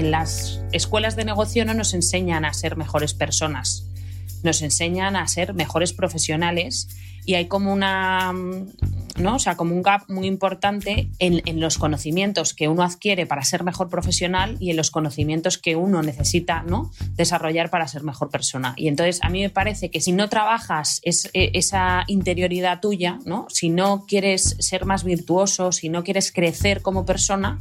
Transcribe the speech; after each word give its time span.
en 0.00 0.10
las 0.10 0.60
escuelas 0.72 1.14
de 1.14 1.24
negocio 1.24 1.64
no 1.64 1.74
nos 1.74 1.94
enseñan 1.94 2.44
a 2.44 2.52
ser 2.52 2.76
mejores 2.76 3.14
personas, 3.14 3.84
nos 4.42 4.62
enseñan 4.62 5.14
a 5.14 5.28
ser 5.28 5.54
mejores 5.54 5.92
profesionales 5.92 6.88
y 7.24 7.34
hay 7.34 7.46
como 7.46 7.72
una 7.72 8.32
¿no? 9.20 9.36
O 9.36 9.38
sea, 9.38 9.56
como 9.56 9.74
un 9.74 9.82
gap 9.82 10.08
muy 10.08 10.26
importante 10.26 11.10
en, 11.18 11.42
en, 11.44 11.60
los 11.60 11.78
conocimientos 11.78 12.54
que 12.54 12.68
uno 12.68 12.82
adquiere 12.82 13.26
para 13.26 13.42
ser 13.42 13.64
mejor 13.64 13.88
profesional 13.88 14.56
y 14.60 14.70
en 14.70 14.76
los 14.76 14.90
conocimientos 14.90 15.58
que 15.58 15.76
uno 15.76 16.02
necesita 16.02 16.62
¿no? 16.62 16.90
desarrollar 17.16 17.70
para 17.70 17.86
ser 17.86 18.02
mejor 18.02 18.30
persona. 18.30 18.72
Y 18.76 18.88
entonces 18.88 19.20
a 19.22 19.28
mí 19.28 19.42
me 19.42 19.50
parece 19.50 19.90
que 19.90 20.00
si 20.00 20.12
no 20.12 20.28
trabajas 20.28 21.00
es, 21.02 21.28
e, 21.34 21.50
esa 21.54 22.04
interioridad 22.06 22.80
tuya, 22.80 23.18
¿no? 23.26 23.46
si 23.50 23.68
no 23.68 24.06
quieres 24.06 24.56
ser 24.58 24.86
más 24.86 25.04
virtuoso, 25.04 25.72
si 25.72 25.88
no 25.88 26.02
quieres 26.02 26.32
crecer 26.32 26.80
como 26.80 27.04
persona, 27.04 27.58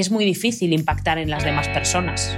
es 0.00 0.10
muy 0.10 0.24
difícil 0.24 0.72
impactar 0.72 1.18
en 1.18 1.30
las 1.30 1.44
demás 1.44 1.68
personas. 1.68 2.36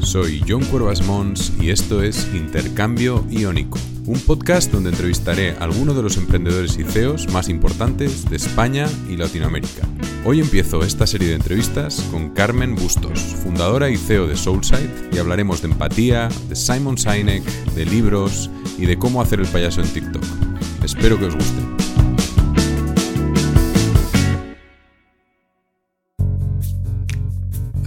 Soy 0.00 0.42
John 0.46 0.64
Cuervas 0.66 1.02
Mons 1.02 1.52
y 1.60 1.70
esto 1.70 2.02
es 2.02 2.28
Intercambio 2.34 3.26
Iónico, 3.30 3.78
un 4.06 4.18
podcast 4.20 4.72
donde 4.72 4.90
entrevistaré 4.90 5.52
a 5.52 5.64
algunos 5.64 5.96
de 5.96 6.02
los 6.02 6.16
emprendedores 6.16 6.78
y 6.78 6.84
CEOs 6.84 7.30
más 7.32 7.48
importantes 7.48 8.28
de 8.28 8.36
España 8.36 8.86
y 9.08 9.16
Latinoamérica. 9.16 9.86
Hoy 10.24 10.40
empiezo 10.40 10.82
esta 10.82 11.06
serie 11.06 11.28
de 11.28 11.34
entrevistas 11.34 12.00
con 12.10 12.30
Carmen 12.30 12.74
Bustos, 12.74 13.20
fundadora 13.20 13.90
y 13.90 13.96
CEO 13.96 14.26
de 14.26 14.36
Soulside, 14.36 15.10
y 15.12 15.18
hablaremos 15.18 15.62
de 15.62 15.68
empatía, 15.68 16.28
de 16.48 16.56
Simon 16.56 16.96
Sinek, 16.96 17.44
de 17.74 17.84
libros 17.84 18.50
y 18.78 18.86
de 18.86 18.98
cómo 18.98 19.20
hacer 19.20 19.40
el 19.40 19.46
payaso 19.46 19.82
en 19.82 19.88
TikTok. 19.88 20.24
Espero 20.82 21.18
que 21.18 21.26
os 21.26 21.34
guste. 21.34 21.87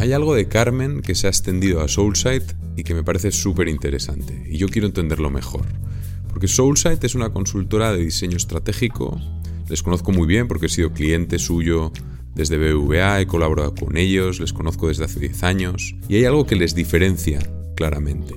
Hay 0.01 0.13
algo 0.13 0.33
de 0.33 0.47
Carmen 0.47 1.03
que 1.03 1.13
se 1.13 1.27
ha 1.27 1.29
extendido 1.29 1.79
a 1.79 1.87
Soulside 1.87 2.55
y 2.75 2.83
que 2.83 2.95
me 2.95 3.03
parece 3.03 3.31
súper 3.31 3.67
interesante, 3.67 4.47
y 4.49 4.57
yo 4.57 4.67
quiero 4.67 4.87
entenderlo 4.87 5.29
mejor. 5.29 5.67
Porque 6.27 6.47
Soulside 6.47 6.97
es 7.03 7.13
una 7.13 7.31
consultora 7.31 7.93
de 7.93 8.03
diseño 8.03 8.35
estratégico, 8.35 9.21
les 9.69 9.83
conozco 9.83 10.11
muy 10.11 10.25
bien 10.25 10.47
porque 10.47 10.65
he 10.65 10.69
sido 10.69 10.91
cliente 10.91 11.37
suyo 11.37 11.91
desde 12.33 12.57
BVA, 12.57 13.21
he 13.21 13.27
colaborado 13.27 13.75
con 13.75 13.95
ellos, 13.95 14.39
les 14.39 14.53
conozco 14.53 14.87
desde 14.87 15.03
hace 15.03 15.19
10 15.19 15.43
años, 15.43 15.93
y 16.09 16.15
hay 16.15 16.25
algo 16.25 16.47
que 16.47 16.55
les 16.55 16.73
diferencia 16.73 17.39
claramente. 17.75 18.33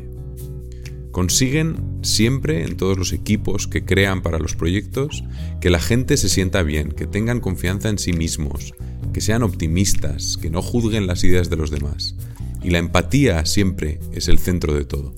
Consiguen 1.13 2.01
siempre 2.03 2.65
en 2.65 2.77
todos 2.77 2.99
los 2.99 3.15
equipos 3.15 3.69
que 3.69 3.87
crean 3.87 4.21
para 4.21 4.39
los 4.39 4.55
proyectos 4.55 5.25
que 5.63 5.71
la 5.71 5.81
gente 5.81 6.19
se 6.19 6.29
sienta 6.29 6.63
bien, 6.63 6.91
que 6.91 7.07
tengan 7.07 7.41
confianza 7.41 7.89
en 7.89 7.99
sí 7.99 8.13
mismos, 8.13 8.75
que 9.13 9.21
sean 9.21 9.43
optimistas, 9.43 10.37
que 10.37 10.51
no 10.51 10.63
juzguen 10.63 11.07
las 11.07 11.25
ideas 11.25 11.51
de 11.51 11.57
los 11.57 11.71
demás. 11.71 12.17
Y 12.63 12.71
la 12.71 12.79
empatía 12.79 13.45
siempre 13.45 14.01
es 14.13 14.29
el 14.29 14.39
centro 14.39 14.75
de 14.75 14.85
todo. 14.85 15.15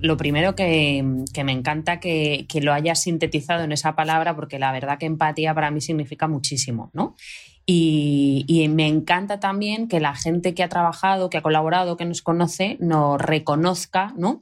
Lo 0.00 0.16
primero 0.16 0.54
que, 0.54 1.02
me 1.44 1.52
encanta 1.52 2.00
que, 2.00 2.46
lo 2.62 2.72
hayas 2.72 3.02
sintetizado 3.02 3.64
en 3.64 3.72
esa 3.72 3.96
palabra, 3.96 4.36
porque 4.36 4.58
la 4.58 4.72
verdad 4.72 4.98
que 4.98 5.06
empatía 5.06 5.54
para 5.54 5.70
mí 5.70 5.80
significa 5.80 6.28
muchísimo, 6.28 6.90
¿no? 6.92 7.16
Y, 7.64 8.66
me 8.70 8.86
encanta 8.86 9.40
también 9.40 9.88
que 9.88 10.00
la 10.00 10.14
gente 10.14 10.54
que 10.54 10.62
ha 10.62 10.68
trabajado, 10.68 11.30
que 11.30 11.38
ha 11.38 11.42
colaborado, 11.42 11.96
que 11.96 12.04
nos 12.04 12.22
conoce, 12.22 12.76
nos 12.80 13.20
reconozca, 13.20 14.14
¿no? 14.16 14.40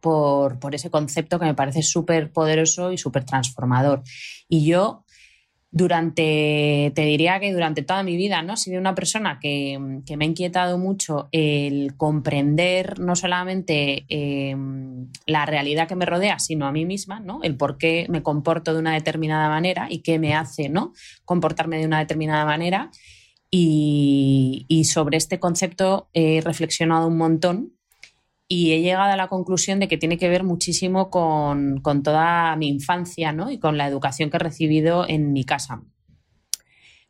Por, 0.00 0.58
por 0.58 0.74
ese 0.74 0.90
concepto 0.90 1.38
que 1.38 1.46
me 1.46 1.54
parece 1.54 1.82
súper 1.82 2.32
poderoso 2.32 2.92
y 2.92 2.98
súper 2.98 3.24
transformador. 3.24 4.02
Y 4.48 4.66
yo 4.66 5.04
durante, 5.74 6.92
te 6.94 7.02
diría 7.02 7.40
que 7.40 7.50
durante 7.50 7.82
toda 7.82 8.02
mi 8.02 8.18
vida, 8.18 8.42
¿no? 8.42 8.54
He 8.54 8.56
sido 8.58 8.78
una 8.78 8.94
persona 8.94 9.38
que, 9.40 9.78
me 9.78 10.24
ha 10.24 10.28
inquietado 10.28 10.76
mucho 10.76 11.30
el 11.32 11.96
comprender 11.96 13.00
no 13.00 13.16
solamente 13.16 14.04
em, 14.08 15.08
la 15.26 15.46
realidad 15.46 15.88
que 15.88 15.96
me 15.96 16.04
rodea, 16.04 16.38
sino 16.38 16.66
a 16.66 16.72
mí 16.72 16.84
misma, 16.84 17.20
¿no? 17.20 17.40
El 17.42 17.56
por 17.56 17.78
qué 17.78 18.06
me 18.10 18.22
comporto 18.22 18.74
de 18.74 18.80
una 18.80 18.92
determinada 18.92 19.48
manera 19.48 19.86
y 19.88 20.02
qué 20.02 20.18
me 20.18 20.34
hace, 20.34 20.68
¿no? 20.68 20.92
Comportarme 21.24 21.78
de 21.78 21.86
una 21.86 22.00
determinada 22.00 22.44
manera. 22.44 22.90
Y 23.54 24.84
sobre 24.84 25.18
este 25.18 25.38
concepto 25.38 26.08
he 26.14 26.40
reflexionado 26.40 27.06
un 27.06 27.18
montón 27.18 27.72
y 28.54 28.74
he 28.74 28.82
llegado 28.82 29.10
a 29.10 29.16
la 29.16 29.28
conclusión 29.28 29.80
de 29.80 29.88
que 29.88 29.96
tiene 29.96 30.18
que 30.18 30.28
ver 30.28 30.44
muchísimo 30.44 31.08
con, 31.08 31.80
toda 32.04 32.54
mi 32.56 32.68
infancia 32.68 33.32
¿no? 33.32 33.50
y 33.50 33.58
con 33.58 33.78
la 33.78 33.86
educación 33.86 34.28
que 34.28 34.36
he 34.36 34.40
recibido 34.40 35.08
en 35.08 35.32
mi 35.32 35.44
casa. 35.44 35.80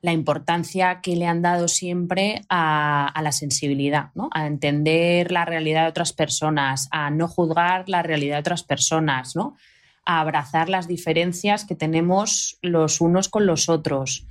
La 0.03 0.13
importancia 0.13 1.01
que 1.01 1.17
le 1.17 1.27
han 1.27 1.43
dado 1.43 1.67
siempre 1.67 2.43
a, 2.49 3.13
la 3.21 3.33
sensibilidad, 3.33 4.11
¿no? 4.15 4.31
a 4.33 4.47
entender 4.47 5.33
la 5.33 5.45
realidad 5.45 5.83
de 5.83 5.89
otras 5.89 6.13
personas, 6.13 6.87
a 6.93 7.11
no 7.11 7.27
juzgar 7.27 7.89
la 7.89 8.05
realidad 8.05 8.37
de 8.37 8.41
otras 8.43 8.63
personas, 8.63 9.35
¿no? 9.35 9.57
a 10.05 10.21
abrazar 10.21 10.69
las 10.69 10.87
diferencias 10.87 11.65
que 11.65 11.75
tenemos 11.75 12.61
los 12.63 13.01
unos 13.01 13.29
con 13.29 13.47
los 13.47 13.69
otros, 13.69 14.29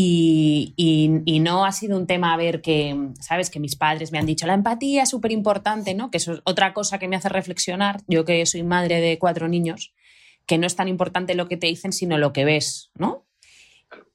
y, 0.00 1.40
no 1.40 1.64
ha 1.64 1.72
sido 1.72 1.96
un 1.96 2.06
tema 2.06 2.32
a 2.32 2.36
ver 2.36 2.60
que, 2.60 2.96
sabes, 3.20 3.50
que 3.50 3.60
mis 3.60 3.76
padres 3.76 4.12
me 4.12 4.18
han 4.18 4.26
dicho, 4.26 4.46
la 4.46 4.54
empatía 4.54 5.02
es 5.02 5.08
súper 5.08 5.32
importante, 5.32 5.94
¿no? 5.94 6.10
Que 6.10 6.18
eso 6.18 6.34
es 6.34 6.40
otra 6.44 6.72
cosa 6.72 6.98
que 6.98 7.08
me 7.08 7.16
hace 7.16 7.28
reflexionar, 7.28 8.00
yo 8.06 8.24
que 8.24 8.44
soy 8.46 8.62
madre 8.62 9.00
de 9.00 9.18
cuatro 9.18 9.48
niños, 9.48 9.92
que 10.46 10.58
no 10.58 10.66
es 10.66 10.76
tan 10.76 10.88
importante 10.88 11.34
lo 11.34 11.48
que 11.48 11.56
te 11.56 11.66
dicen, 11.66 11.92
sino 11.92 12.16
lo 12.18 12.32
que 12.32 12.44
ves, 12.44 12.90
¿no? 12.94 13.26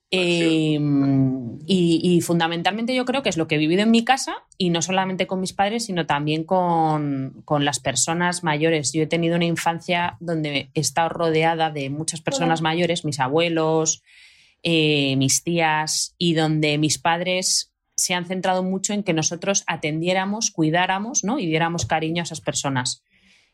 Em, 0.10 1.58
y, 1.66 2.22
fundamentalmente 2.22 2.94
yo 2.94 3.04
creo 3.04 3.24
que 3.24 3.30
es 3.30 3.38
lo 3.38 3.48
que 3.48 3.56
he 3.56 3.58
vivido 3.58 3.82
en 3.82 3.90
mi 3.90 4.06
casa 4.06 4.36
y 4.60 4.70
no 4.70 4.82
solamente 4.84 5.26
con 5.26 5.42
mis 5.42 5.54
padres, 5.54 5.86
sino 5.86 6.06
también 6.06 6.44
con, 6.44 7.42
con 7.46 7.66
las 7.66 7.80
personas 7.80 8.44
mayores. 8.44 8.94
Yo 8.94 9.02
he 9.02 9.08
tenido 9.08 9.36
una 9.36 9.46
infancia 9.46 10.18
donde 10.20 10.70
he 10.74 10.80
estado 10.80 11.10
rodeada 11.10 11.72
de 11.72 11.90
muchas 11.90 12.22
personas 12.22 12.62
mayores, 12.62 13.06
mis 13.06 13.20
abuelos, 13.20 14.04
eh, 14.64 15.16
mis 15.18 15.44
tías 15.44 16.16
y 16.18 16.34
donde 16.36 16.78
mis 16.78 16.98
padres 16.98 17.74
se 17.96 18.14
han 18.14 18.26
centrado 18.26 18.64
mucho 18.64 18.94
en 18.94 19.04
que 19.04 19.14
nosotros 19.14 19.64
atendiéramos, 19.68 20.52
cuidáramos 20.52 21.24
¿no? 21.24 21.38
y 21.38 21.46
diéramos 21.46 21.86
cariño 21.86 22.22
a 22.22 22.24
esas 22.24 22.42
personas. 22.42 23.04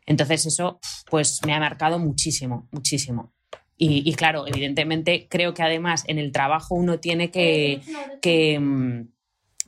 Entonces 0.06 0.46
eso 0.46 0.80
pues 1.10 1.42
me 1.46 1.54
ha 1.54 1.60
marcado 1.60 2.00
muchísimo, 2.00 2.68
muchísimo. 2.72 3.34
Y, 3.82 4.12
claro, 4.16 4.46
evidentemente 4.46 5.28
creo 5.30 5.54
que 5.54 5.64
además 5.64 6.04
en 6.08 6.20
el 6.20 6.34
trabajo 6.34 6.76
uno 6.76 7.00
tiene 7.00 7.32
que, 7.32 7.80
que, 8.22 8.60
mm, 8.60 9.08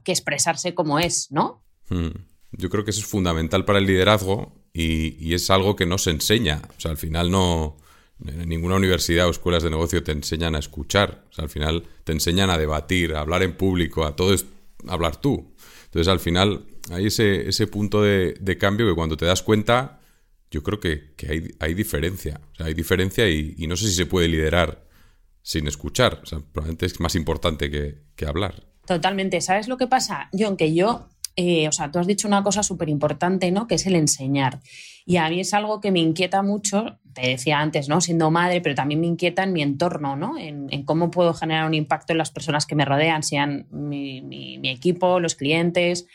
expresarse 0.05 0.73
como 0.73 0.99
es, 0.99 1.31
¿no? 1.31 1.63
Hmm. 1.87 2.09
Yo 2.51 2.69
creo 2.69 2.83
que 2.83 2.91
eso 2.91 2.99
es 2.99 3.05
fundamental 3.05 3.63
para 3.63 3.79
el 3.79 3.85
liderazgo 3.85 4.53
y, 4.73 5.15
y, 5.25 5.33
es 5.33 5.49
algo 5.49 5.77
que 5.77 5.85
no 5.85 5.97
se 5.97 6.09
enseña. 6.09 6.61
O 6.77 6.81
sea, 6.81 6.91
al 6.91 6.97
final 6.97 7.31
no, 7.31 7.77
en 8.25 8.49
ninguna 8.49 8.75
universidad 8.75 9.27
o 9.27 9.31
escuelas 9.31 9.63
de 9.63 9.69
negocio 9.69 10.03
te 10.03 10.11
enseñan 10.11 10.55
a 10.55 10.59
escuchar. 10.59 11.25
al 11.37 11.49
final 11.49 11.83
te 12.03 12.11
enseñan 12.11 12.49
a 12.49 12.57
debatir, 12.57 13.15
a 13.15 13.21
hablar 13.21 13.43
en 13.43 13.55
público, 13.55 14.05
a 14.05 14.15
todo 14.15 14.33
es 14.33 14.45
hablar 14.87 15.17
tú. 15.17 15.53
Entonces, 15.85 16.07
al 16.07 16.19
final, 16.19 16.65
hay 16.89 17.07
ese, 17.07 17.49
ese 17.49 17.67
punto 17.67 18.01
de, 18.01 18.57
cambio 18.59 18.87
que 18.87 18.95
cuando 18.95 19.17
te 19.17 19.25
das 19.25 19.41
cuenta, 19.41 19.99
yo 20.49 20.63
creo 20.63 20.79
que, 20.79 21.13
hay, 21.59 21.73
diferencia. 21.73 22.39
hay 22.59 22.73
diferencia 22.73 23.29
y, 23.29 23.55
no 23.67 23.75
sé 23.75 23.87
si 23.87 23.93
se 23.93 24.05
puede 24.05 24.27
liderar 24.27 24.85
sin 25.41 25.67
escuchar. 25.67 26.21
probablemente 26.53 26.85
es 26.85 26.99
más 26.99 27.15
importante 27.15 27.69
que, 27.69 28.03
que 28.15 28.25
hablar. 28.25 28.67
Totalmente. 28.85 29.41
¿Sabes 29.41 29.67
lo 29.67 29.77
que 29.77 29.87
pasa, 29.87 30.29
John? 30.33 30.57
Que 30.57 30.73
yo 30.73 31.07
eh, 31.35 31.67
o 31.67 31.71
sea, 31.71 31.91
tú 31.91 31.99
has 31.99 32.07
dicho 32.07 32.27
una 32.27 32.43
cosa 32.43 32.61
súper 32.61 32.89
importante, 32.89 33.51
¿no? 33.51 33.67
Que 33.67 33.75
es 33.75 33.85
el 33.85 33.95
enseñar. 33.95 34.59
Y 35.05 35.17
a 35.17 35.29
mí 35.29 35.39
es 35.39 35.53
algo 35.53 35.79
que 35.79 35.91
me 35.91 35.99
inquieta 35.99 36.41
mucho, 36.41 36.99
te 37.13 37.27
decía 37.27 37.59
antes, 37.59 37.89
¿no? 37.89 38.01
Siendo 38.01 38.31
madre, 38.31 38.61
pero 38.61 38.75
también 38.75 38.99
me 39.01 39.07
inquieta 39.07 39.43
en 39.43 39.53
mi 39.53 39.61
entorno, 39.61 40.15
¿no? 40.15 40.37
En, 40.37 40.69
cómo 40.85 41.11
puedo 41.11 41.33
generar 41.33 41.65
un 41.65 41.73
impacto 41.73 42.13
en 42.13 42.17
las 42.17 42.31
personas 42.31 42.65
que 42.65 42.75
me 42.75 42.85
rodean, 42.85 43.23
sean 43.23 43.67
mi, 43.71 44.59
equipo, 44.63 45.19
los 45.19 45.35
clientes. 45.35 46.07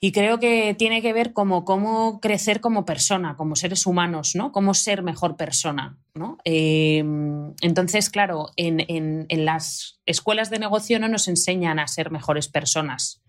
Y 0.00 0.10
creo 0.12 0.40
que 0.40 0.74
tiene 0.74 1.00
que 1.00 1.12
ver 1.12 1.32
como 1.32 1.64
cómo 1.64 2.20
crecer 2.20 2.60
como 2.60 2.84
persona, 2.84 3.36
como 3.36 3.54
seres 3.54 3.86
humanos, 3.86 4.34
¿no? 4.34 4.50
Cómo 4.50 4.74
ser 4.74 5.02
mejor 5.02 5.36
persona, 5.36 5.98
¿no? 6.14 6.38
Eh, 6.44 7.04
entonces, 7.60 8.10
claro, 8.10 8.48
en, 8.56 8.84
en 8.88 9.44
las 9.44 10.00
escuelas 10.04 10.50
de 10.50 10.58
negocio 10.58 10.98
no 10.98 11.08
nos 11.08 11.28
enseñan 11.28 11.78
a 11.78 11.86
ser 11.86 12.10
mejores 12.10 12.48
personas 12.48 13.21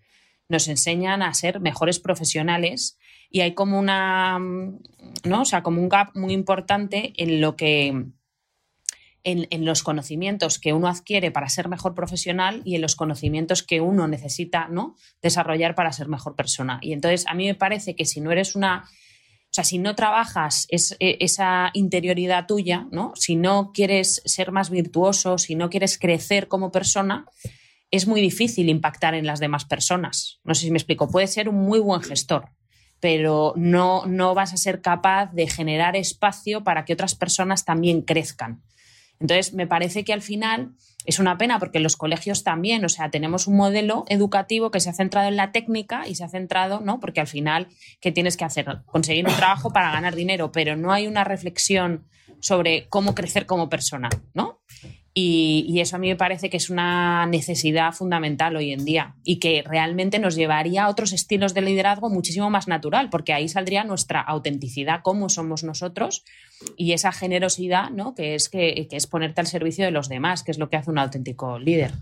nos 0.48 0.68
enseñan 0.68 1.22
a 1.22 1.32
ser 1.34 1.60
mejores 1.60 1.98
profesionales 2.00 2.98
y 3.30 3.40
hay 3.40 3.54
como 3.54 3.78
una, 3.78 4.38
¿no? 4.38 5.42
O 5.42 5.44
sea, 5.44 5.62
como 5.62 5.80
un 5.80 5.88
gap 5.88 6.10
muy 6.14 6.32
importante 6.32 7.12
en 7.16 7.40
lo 7.40 7.56
que 7.56 8.06
en, 9.24 9.64
los 9.64 9.82
conocimientos 9.82 10.58
que 10.58 10.72
uno 10.72 10.86
adquiere 10.86 11.30
para 11.30 11.48
ser 11.48 11.68
mejor 11.68 11.94
profesional 11.94 12.62
y 12.64 12.74
en 12.74 12.82
los 12.82 12.94
conocimientos 12.94 13.62
que 13.62 13.80
uno 13.80 14.06
necesita 14.06 14.68
¿no? 14.68 14.96
desarrollar 15.22 15.74
para 15.74 15.92
ser 15.92 16.08
mejor 16.08 16.36
persona. 16.36 16.78
Y 16.82 16.92
entonces 16.92 17.26
a 17.26 17.34
mí 17.34 17.46
me 17.46 17.54
parece 17.54 17.96
que 17.96 18.04
si 18.04 18.20
no 18.20 18.30
eres 18.30 18.54
una 18.54 18.84
o 18.84 19.54
sea, 19.54 19.62
si 19.62 19.78
no 19.78 19.94
trabajas 19.94 20.66
e, 20.68 21.16
esa 21.20 21.70
interioridad 21.74 22.46
tuya, 22.48 22.88
¿no? 22.90 23.12
Si 23.14 23.36
no 23.36 23.70
quieres 23.72 24.20
ser 24.24 24.50
más 24.50 24.68
virtuoso, 24.68 25.38
si 25.38 25.54
no 25.54 25.70
quieres 25.70 25.96
crecer 25.96 26.48
como 26.48 26.72
persona, 26.72 27.24
es 27.96 28.08
muy 28.08 28.20
difícil 28.20 28.68
impactar 28.68 29.14
en 29.14 29.24
las 29.24 29.38
demás 29.38 29.64
personas. 29.64 30.40
No 30.42 30.54
sé 30.56 30.62
si 30.62 30.70
me 30.72 30.78
explico. 30.78 31.08
Puedes 31.08 31.32
ser 31.32 31.48
un 31.48 31.54
muy 31.54 31.78
buen 31.78 32.02
gestor, 32.02 32.50
pero 32.98 33.52
no, 33.56 34.04
no 34.06 34.34
vas 34.34 34.52
a 34.52 34.56
ser 34.56 34.80
capaz 34.80 35.32
de 35.32 35.46
generar 35.46 35.94
espacio 35.94 36.64
para 36.64 36.84
que 36.84 36.92
otras 36.92 37.14
personas 37.14 37.64
también 37.64 38.02
crezcan. 38.02 38.64
Entonces, 39.20 39.54
me 39.54 39.68
parece 39.68 40.02
que 40.02 40.12
al 40.12 40.22
final 40.22 40.72
es 41.04 41.20
una 41.20 41.38
pena 41.38 41.60
porque 41.60 41.78
en 41.78 41.84
los 41.84 41.96
colegios 41.96 42.42
también, 42.42 42.84
o 42.84 42.88
sea, 42.88 43.10
tenemos 43.10 43.46
un 43.46 43.56
modelo 43.56 44.04
educativo 44.08 44.72
que 44.72 44.80
se 44.80 44.90
ha 44.90 44.94
centrado 44.94 45.28
en 45.28 45.36
la 45.36 45.52
técnica 45.52 46.08
y 46.08 46.16
se 46.16 46.24
ha 46.24 46.28
centrado, 46.28 46.80
¿no? 46.80 46.98
Porque 46.98 47.20
al 47.20 47.28
final, 47.28 47.68
¿qué 48.00 48.10
tienes 48.10 48.36
que 48.36 48.44
hacer? 48.44 48.66
Conseguir 48.86 49.24
un 49.24 49.36
trabajo 49.36 49.70
para 49.70 49.92
ganar 49.92 50.16
dinero, 50.16 50.50
pero 50.50 50.76
no 50.76 50.92
hay 50.92 51.06
una 51.06 51.22
reflexión 51.22 52.08
sobre 52.40 52.88
cómo 52.88 53.14
crecer 53.14 53.46
como 53.46 53.68
persona, 53.68 54.08
¿no? 54.34 54.63
Y, 55.16 55.78
eso 55.78 55.94
a 55.94 56.00
mí 56.00 56.08
me 56.08 56.16
parece 56.16 56.50
que 56.50 56.56
es 56.56 56.70
una 56.70 57.24
necesidad 57.26 57.92
fundamental 57.92 58.56
hoy 58.56 58.72
en 58.72 58.84
día 58.84 59.14
y 59.22 59.38
que 59.38 59.62
realmente 59.62 60.18
nos 60.18 60.34
llevaría 60.34 60.84
a 60.84 60.88
otros 60.88 61.12
estilos 61.12 61.54
de 61.54 61.62
liderazgo 61.62 62.10
muchísimo 62.10 62.50
más 62.50 62.66
natural, 62.66 63.10
porque 63.10 63.32
ahí 63.32 63.48
saldría 63.48 63.84
nuestra 63.84 64.20
autenticidad, 64.20 65.02
cómo 65.04 65.28
somos 65.28 65.62
nosotros 65.62 66.24
y 66.76 66.92
esa 66.92 67.12
generosidad, 67.12 67.90
¿no? 67.90 68.16
que, 68.16 68.34
es 68.34 68.48
que, 68.48 68.88
es 68.90 69.06
ponerte 69.06 69.40
al 69.40 69.46
servicio 69.46 69.84
de 69.84 69.92
los 69.92 70.08
demás, 70.08 70.42
que 70.42 70.50
es 70.50 70.58
lo 70.58 70.68
que 70.68 70.76
hace 70.76 70.90
un 70.90 70.98
auténtico 70.98 71.60
líder. 71.60 71.92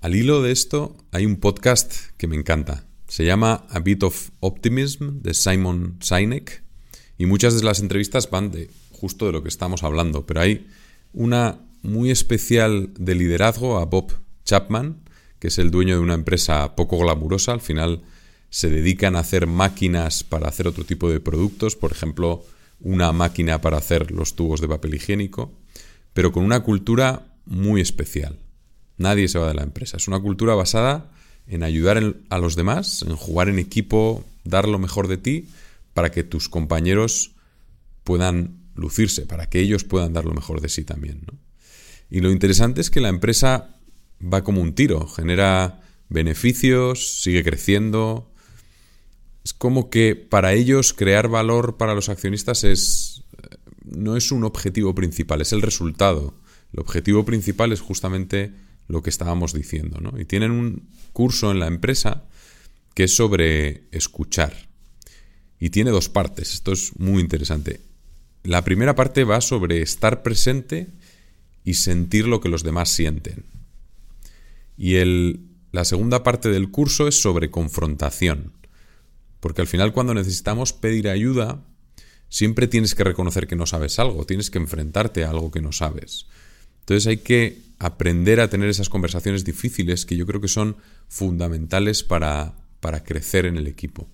Al 0.00 0.14
hilo 0.14 0.40
de 0.40 0.52
esto, 0.52 0.96
hay 1.10 1.26
un 1.26 1.40
podcast 1.40 1.92
que 2.18 2.28
me 2.28 2.36
encanta. 2.36 2.84
Se 3.08 3.24
llama 3.24 3.66
A 3.68 3.80
Bit 3.80 4.04
of 4.04 4.30
Optimism 4.38 5.22
de 5.22 5.34
Simon 5.34 5.98
Sinek 6.00 6.62
y 7.16 7.26
muchas 7.26 7.58
de 7.58 7.64
las 7.64 7.80
entrevistas 7.80 8.30
van 8.30 8.52
de 8.52 8.70
justo 8.92 9.26
de 9.26 9.32
lo 9.32 9.42
que 9.42 9.48
estamos 9.48 9.82
hablando, 9.82 10.24
pero 10.24 10.40
hay 10.40 10.68
una 11.12 11.67
muy 11.82 12.10
especial 12.10 12.90
de 12.98 13.14
liderazgo 13.14 13.78
a 13.78 13.84
Bob 13.84 14.12
Chapman, 14.44 15.00
que 15.38 15.48
es 15.48 15.58
el 15.58 15.70
dueño 15.70 15.94
de 15.94 16.00
una 16.00 16.14
empresa 16.14 16.74
poco 16.74 16.98
glamurosa. 16.98 17.52
Al 17.52 17.60
final 17.60 18.02
se 18.50 18.70
dedican 18.70 19.16
a 19.16 19.20
hacer 19.20 19.46
máquinas 19.46 20.24
para 20.24 20.48
hacer 20.48 20.66
otro 20.66 20.84
tipo 20.84 21.10
de 21.10 21.20
productos, 21.20 21.76
por 21.76 21.92
ejemplo, 21.92 22.44
una 22.80 23.12
máquina 23.12 23.60
para 23.60 23.76
hacer 23.76 24.10
los 24.10 24.34
tubos 24.34 24.60
de 24.60 24.68
papel 24.68 24.94
higiénico, 24.94 25.52
pero 26.12 26.32
con 26.32 26.44
una 26.44 26.60
cultura 26.60 27.26
muy 27.44 27.80
especial. 27.80 28.38
Nadie 28.96 29.28
se 29.28 29.38
va 29.38 29.48
de 29.48 29.54
la 29.54 29.62
empresa. 29.62 29.96
Es 29.96 30.08
una 30.08 30.20
cultura 30.20 30.54
basada 30.54 31.10
en 31.46 31.62
ayudar 31.62 32.16
a 32.28 32.38
los 32.38 32.56
demás, 32.56 33.02
en 33.02 33.16
jugar 33.16 33.48
en 33.48 33.58
equipo, 33.58 34.24
dar 34.44 34.68
lo 34.68 34.78
mejor 34.78 35.08
de 35.08 35.16
ti 35.16 35.48
para 35.94 36.10
que 36.10 36.24
tus 36.24 36.48
compañeros 36.48 37.32
puedan 38.04 38.58
lucirse, 38.74 39.26
para 39.26 39.48
que 39.48 39.60
ellos 39.60 39.84
puedan 39.84 40.12
dar 40.12 40.24
lo 40.24 40.34
mejor 40.34 40.60
de 40.60 40.68
sí 40.68 40.84
también. 40.84 41.22
¿no? 41.26 41.38
Y 42.10 42.20
lo 42.20 42.30
interesante 42.30 42.80
es 42.80 42.90
que 42.90 43.00
la 43.00 43.08
empresa 43.08 43.76
va 44.22 44.42
como 44.42 44.60
un 44.60 44.74
tiro, 44.74 45.06
genera 45.06 45.80
beneficios, 46.08 47.20
sigue 47.22 47.44
creciendo. 47.44 48.32
Es 49.44 49.52
como 49.52 49.90
que 49.90 50.16
para 50.16 50.52
ellos 50.52 50.92
crear 50.92 51.28
valor 51.28 51.76
para 51.76 51.94
los 51.94 52.08
accionistas 52.08 52.64
es 52.64 53.24
no 53.84 54.16
es 54.16 54.32
un 54.32 54.44
objetivo 54.44 54.94
principal, 54.94 55.40
es 55.40 55.52
el 55.52 55.62
resultado. 55.62 56.34
El 56.72 56.80
objetivo 56.80 57.24
principal 57.24 57.72
es 57.72 57.80
justamente 57.80 58.52
lo 58.86 59.02
que 59.02 59.10
estábamos 59.10 59.52
diciendo, 59.52 60.00
¿no? 60.00 60.18
Y 60.20 60.24
tienen 60.24 60.50
un 60.50 60.88
curso 61.12 61.50
en 61.50 61.60
la 61.60 61.66
empresa 61.66 62.24
que 62.94 63.04
es 63.04 63.14
sobre 63.14 63.84
escuchar. 63.92 64.68
Y 65.58 65.70
tiene 65.70 65.90
dos 65.90 66.08
partes, 66.08 66.54
esto 66.54 66.72
es 66.72 66.98
muy 66.98 67.22
interesante. 67.22 67.80
La 68.44 68.64
primera 68.64 68.94
parte 68.94 69.24
va 69.24 69.40
sobre 69.40 69.82
estar 69.82 70.22
presente 70.22 70.88
y 71.68 71.74
sentir 71.74 72.26
lo 72.26 72.40
que 72.40 72.48
los 72.48 72.62
demás 72.62 72.88
sienten. 72.88 73.44
Y 74.78 74.94
el, 74.94 75.40
la 75.70 75.84
segunda 75.84 76.22
parte 76.22 76.48
del 76.48 76.70
curso 76.70 77.06
es 77.06 77.20
sobre 77.20 77.50
confrontación. 77.50 78.54
Porque 79.38 79.60
al 79.60 79.66
final 79.66 79.92
cuando 79.92 80.14
necesitamos 80.14 80.72
pedir 80.72 81.10
ayuda, 81.10 81.62
siempre 82.30 82.68
tienes 82.68 82.94
que 82.94 83.04
reconocer 83.04 83.46
que 83.46 83.54
no 83.54 83.66
sabes 83.66 83.98
algo, 83.98 84.24
tienes 84.24 84.50
que 84.50 84.56
enfrentarte 84.56 85.24
a 85.24 85.30
algo 85.30 85.50
que 85.50 85.60
no 85.60 85.72
sabes. 85.72 86.26
Entonces 86.80 87.06
hay 87.06 87.18
que 87.18 87.60
aprender 87.78 88.40
a 88.40 88.48
tener 88.48 88.70
esas 88.70 88.88
conversaciones 88.88 89.44
difíciles 89.44 90.06
que 90.06 90.16
yo 90.16 90.24
creo 90.24 90.40
que 90.40 90.48
son 90.48 90.78
fundamentales 91.06 92.02
para, 92.02 92.54
para 92.80 93.04
crecer 93.04 93.44
en 93.44 93.58
el 93.58 93.66
equipo. 93.66 94.08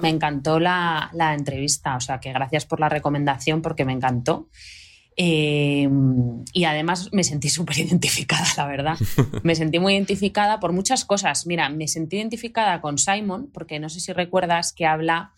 Me 0.00 0.10
encantó 0.10 0.60
la, 0.60 1.10
la 1.12 1.34
entrevista, 1.34 1.96
o 1.96 2.00
sea 2.00 2.20
que 2.20 2.32
gracias 2.32 2.66
por 2.66 2.78
la 2.78 2.88
recomendación 2.88 3.62
porque 3.62 3.84
me 3.84 3.94
encantó. 3.94 4.48
Em, 5.20 6.44
y 6.52 6.62
además 6.62 7.08
me 7.10 7.24
sentí 7.24 7.48
súper 7.48 7.78
identificada, 7.78 8.46
la 8.56 8.66
verdad. 8.68 8.96
Me 9.42 9.56
sentí 9.56 9.80
muy 9.80 9.94
identificada 9.94 10.60
por 10.60 10.72
muchas 10.72 11.04
cosas. 11.04 11.44
Mira, 11.44 11.68
me 11.70 11.88
sentí 11.88 12.18
identificada 12.18 12.80
con 12.80 12.98
Simon, 12.98 13.50
porque 13.52 13.80
no 13.80 13.88
sé 13.88 13.98
si 13.98 14.12
recuerdas 14.12 14.72
que 14.72 14.86
habla 14.86 15.32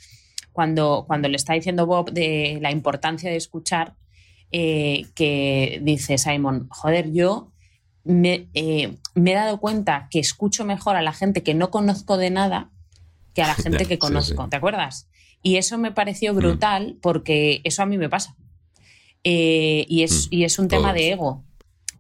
cuando, 0.53 1.05
cuando 1.07 1.29
le 1.29 1.37
está 1.37 1.55
diciendo 1.55 1.87
Bob 1.87 2.13
de 2.13 2.59
la 2.61 2.71
importancia 2.71 3.31
de 3.31 3.37
escuchar, 3.37 3.95
eh, 4.53 5.07
que 5.15 5.81
dice 5.83 6.19
Simon, 6.19 6.69
joder, 6.69 7.11
yo 7.11 7.51
me, 8.05 8.51
eh, 8.53 8.99
me, 9.15 9.33
he 9.33 9.35
dado 9.35 9.61
cuenta 9.61 10.09
que 10.11 10.19
escucho 10.19 10.67
mejor 10.67 10.97
a 10.97 11.03
la 11.03 11.15
gente 11.15 11.43
que 11.43 11.55
no 11.55 11.71
conozco 11.71 12.19
de 12.19 12.29
nada 12.29 12.71
que 13.33 13.43
a 13.43 13.47
la 13.47 13.55
gente 13.63 13.87
que 13.87 13.99
conozco, 13.99 14.47
¿te 14.51 14.57
acuerdas? 14.57 15.09
Y 15.43 15.57
eso 15.57 15.79
me 15.79 15.91
pareció 15.91 16.35
mm. 16.35 16.37
brutal 16.37 16.99
porque 17.01 17.63
eso 17.65 17.83
a 17.83 17.87
mí 17.87 17.97
me 17.97 18.11
pasa. 18.11 18.37
Eh, 19.25 19.85
y, 19.89 20.03
es, 20.03 20.27
mm, 20.27 20.35
y, 20.35 20.45
es, 20.45 20.59
un 20.59 20.69
tema 20.69 20.93
de 20.93 21.13
ego. 21.13 21.45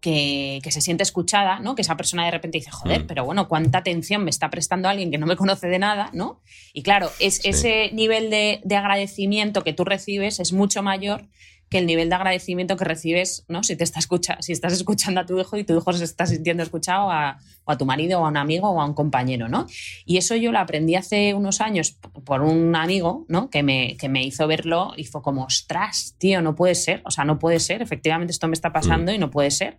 Que, 0.01 0.61
se 0.71 0.81
siente 0.81 1.03
escuchada, 1.03 1.61
¿no? 1.61 1.75
Que 1.75 1.83
esa 1.83 1.97
persona 1.97 2.25
de 2.25 2.31
repente 2.31 2.57
dice, 2.57 2.71
joder, 2.71 3.05
mm. 3.05 3.07
pero 3.07 3.25
bueno, 3.25 3.49
cuánta 3.49 3.79
atención 3.79 4.25
me 4.25 4.31
está 4.31 4.49
prestando 4.49 4.89
alguien 4.89 5.11
que 5.11 5.19
no 5.19 5.27
me 5.27 5.37
conoce 5.37 5.69
de 5.69 5.79
nada, 5.79 6.11
¿no? 6.15 6.41
Y 6.73 6.83
claro, 6.83 7.11
es, 7.21 7.45
ese 7.45 7.91
nivel 7.93 8.31
de, 8.31 8.61
de, 8.65 8.77
agradecimiento 8.77 9.63
que 9.63 9.75
tú 9.75 9.85
recibes 9.85 10.41
es 10.41 10.55
mucho 10.55 10.83
mayor 10.83 11.29
que 11.71 11.79
el 11.79 11.87
nivel 11.87 12.09
de 12.09 12.17
agradecimiento 12.17 12.77
que 12.77 12.85
recibes, 12.85 13.45
¿no? 13.47 13.63
Si 13.63 13.77
te 13.77 13.85
está 13.85 14.01
escucha, 14.01 14.37
si 14.41 14.51
estás 14.51 14.73
escuchando 14.73 15.21
a 15.21 15.27
tu 15.27 15.39
hijo 15.39 15.57
y 15.57 15.63
tu 15.63 15.79
hijo 15.79 15.93
se 15.93 16.03
está 16.03 16.27
sintiendo 16.27 16.65
escuchado 16.65 17.13
a, 17.13 17.39
o 17.65 17.71
a 17.71 17.79
tu 17.79 17.87
marido 17.87 18.21
o 18.21 18.27
a 18.27 18.29
un 18.29 18.37
amigo 18.37 18.69
o 18.69 18.81
a 18.81 18.85
un 18.85 18.93
compañero, 18.93 19.49
¿no? 19.49 19.69
Y 20.05 20.17
eso 20.17 20.35
yo 20.35 20.51
lo 20.51 20.59
aprendí 20.59 20.97
hace 20.97 21.33
unos 21.33 21.61
años 21.61 21.97
por 22.25 22.43
un 22.43 22.75
amigo, 22.75 23.25
¿no? 23.29 23.51
Que 23.51 23.63
me, 23.63 23.97
que 23.97 24.09
me 24.09 24.25
hizo 24.25 24.49
verlo 24.49 24.95
y 24.97 25.05
fue 25.05 25.23
como, 25.23 25.45
ostras, 25.45 26.17
tío, 26.19 26.43
no 26.43 26.57
puede 26.57 26.75
ser, 26.75 27.03
o 27.05 27.13
sea, 27.13 27.25
no 27.25 27.39
puede 27.39 27.61
ser, 27.61 27.83
efectivamente 27.83 28.33
esto 28.33 28.49
me 28.49 28.55
está 28.55 28.73
pasando 28.73 29.13
mm. 29.13 29.15
y 29.15 29.19
no 29.19 29.31
puede 29.31 29.53
ser. 29.53 29.79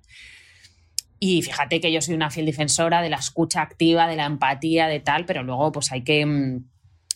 Y 1.19 1.41
fíjate 1.41 1.81
que 1.81 1.91
yo 1.91 2.01
soy 2.01 2.15
una 2.15 2.31
fiel 2.31 2.45
defensora 2.45 3.01
de 3.01 3.09
la 3.09 3.17
escucha 3.17 3.61
activa, 3.61 4.07
de 4.07 4.15
la 4.15 4.25
empatía, 4.25 4.87
de 4.87 5.01
tal, 5.01 5.25
pero 5.25 5.43
luego 5.43 5.73
pues 5.73 5.91
hay 5.91 6.03
que 6.03 6.25
mm, 6.25 6.63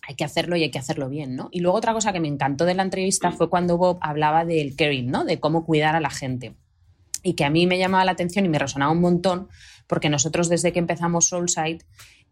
hay 0.07 0.15
que 0.15 0.23
hacerlo 0.23 0.55
y 0.55 0.63
hay 0.63 0.71
que 0.71 0.79
hacerlo 0.79 1.09
bien, 1.09 1.35
¿no? 1.35 1.49
Y 1.51 1.61
luego 1.61 1.77
otra 1.77 1.93
cosa 1.93 2.13
que 2.13 2.19
me 2.19 2.27
encantó 2.27 2.65
de 2.65 2.75
la 2.75 2.83
entrevista 2.83 3.31
fue 3.31 3.49
cuando 3.49 3.77
Bob 3.77 3.97
hablaba 4.01 4.45
del 4.45 4.75
caring, 4.75 5.09
¿no? 5.09 5.25
De 5.25 5.39
cómo 5.39 5.65
cuidar 5.65 5.95
a 5.95 5.99
la 5.99 6.09
gente. 6.09 6.55
Y 7.23 7.33
que 7.33 7.45
a 7.45 7.49
mí 7.49 7.65
me 7.65 7.77
llamaba 7.77 8.05
la 8.05 8.11
atención 8.11 8.45
y 8.45 8.49
me 8.49 8.59
resonaba 8.59 8.91
un 8.91 9.01
montón, 9.01 9.49
porque 9.87 10.09
nosotros 10.09 10.47
desde 10.49 10.71
que 10.71 10.79
empezamos 10.79 11.29
Soulside 11.29 11.83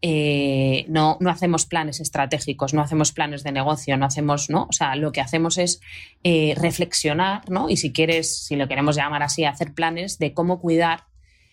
eh, 0.02 0.84
no, 0.88 1.16
no, 1.20 1.30
hacemos 1.30 1.66
planes 1.66 1.98
estratégicos, 1.98 2.74
no 2.74 2.82
hacemos 2.82 3.12
planes 3.12 3.42
de 3.42 3.52
negocio, 3.52 3.96
no 3.96 4.06
hacemos, 4.06 4.50
¿no? 4.50 4.66
O 4.68 4.72
sea, 4.72 4.96
lo 4.96 5.12
que 5.12 5.20
hacemos 5.20 5.56
es 5.56 5.80
eh, 6.22 6.54
reflexionar, 6.56 7.48
¿no? 7.48 7.70
Y 7.70 7.76
si 7.76 7.92
quieres, 7.92 8.44
si 8.44 8.54
lo 8.56 8.68
queremos 8.68 8.96
llamar 8.96 9.22
así, 9.22 9.44
hacer 9.44 9.72
planes 9.72 10.18
de 10.18 10.34
cómo 10.34 10.60
cuidar 10.60 11.04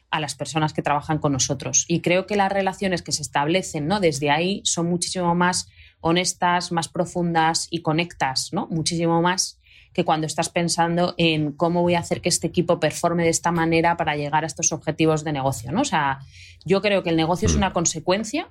a 0.09 0.19
las 0.19 0.35
personas 0.35 0.73
que 0.73 0.81
trabajan 0.81 1.19
con 1.19 1.31
nosotros. 1.31 1.85
Y 1.87 2.01
creo 2.01 2.27
que 2.27 2.35
las 2.35 2.51
relaciones 2.51 3.01
que 3.01 3.13
se 3.13 3.21
establecen, 3.21 3.87
¿no? 3.87 4.01
Desde 4.01 4.29
ahí 4.29 4.61
son 4.65 4.87
muchísimo 4.87 5.33
más 5.33 5.69
honestas, 6.01 6.71
más 6.71 6.87
profundas 6.89 7.67
y 7.69 7.81
conectas, 7.81 8.49
¿no? 8.51 8.67
Muchísimo 8.67 9.21
más 9.21 9.59
que 9.93 10.05
cuando 10.05 10.27
estás 10.27 10.49
pensando 10.49 11.13
en 11.17 11.51
cómo 11.51 11.81
voy 11.81 11.95
a 11.95 11.99
hacer 11.99 12.21
que 12.21 12.29
este 12.29 12.47
equipo 12.47 12.79
performe 12.79 13.23
de 13.23 13.29
esta 13.29 13.51
manera 13.51 13.97
para 13.97 14.15
llegar 14.15 14.43
a 14.43 14.47
estos 14.47 14.71
objetivos 14.71 15.23
de 15.23 15.33
negocio, 15.33 15.71
¿no? 15.71 15.81
O 15.81 15.85
sea, 15.85 16.19
yo 16.65 16.81
creo 16.81 17.03
que 17.03 17.09
el 17.09 17.17
negocio 17.17 17.47
es 17.47 17.55
una 17.55 17.73
consecuencia 17.73 18.47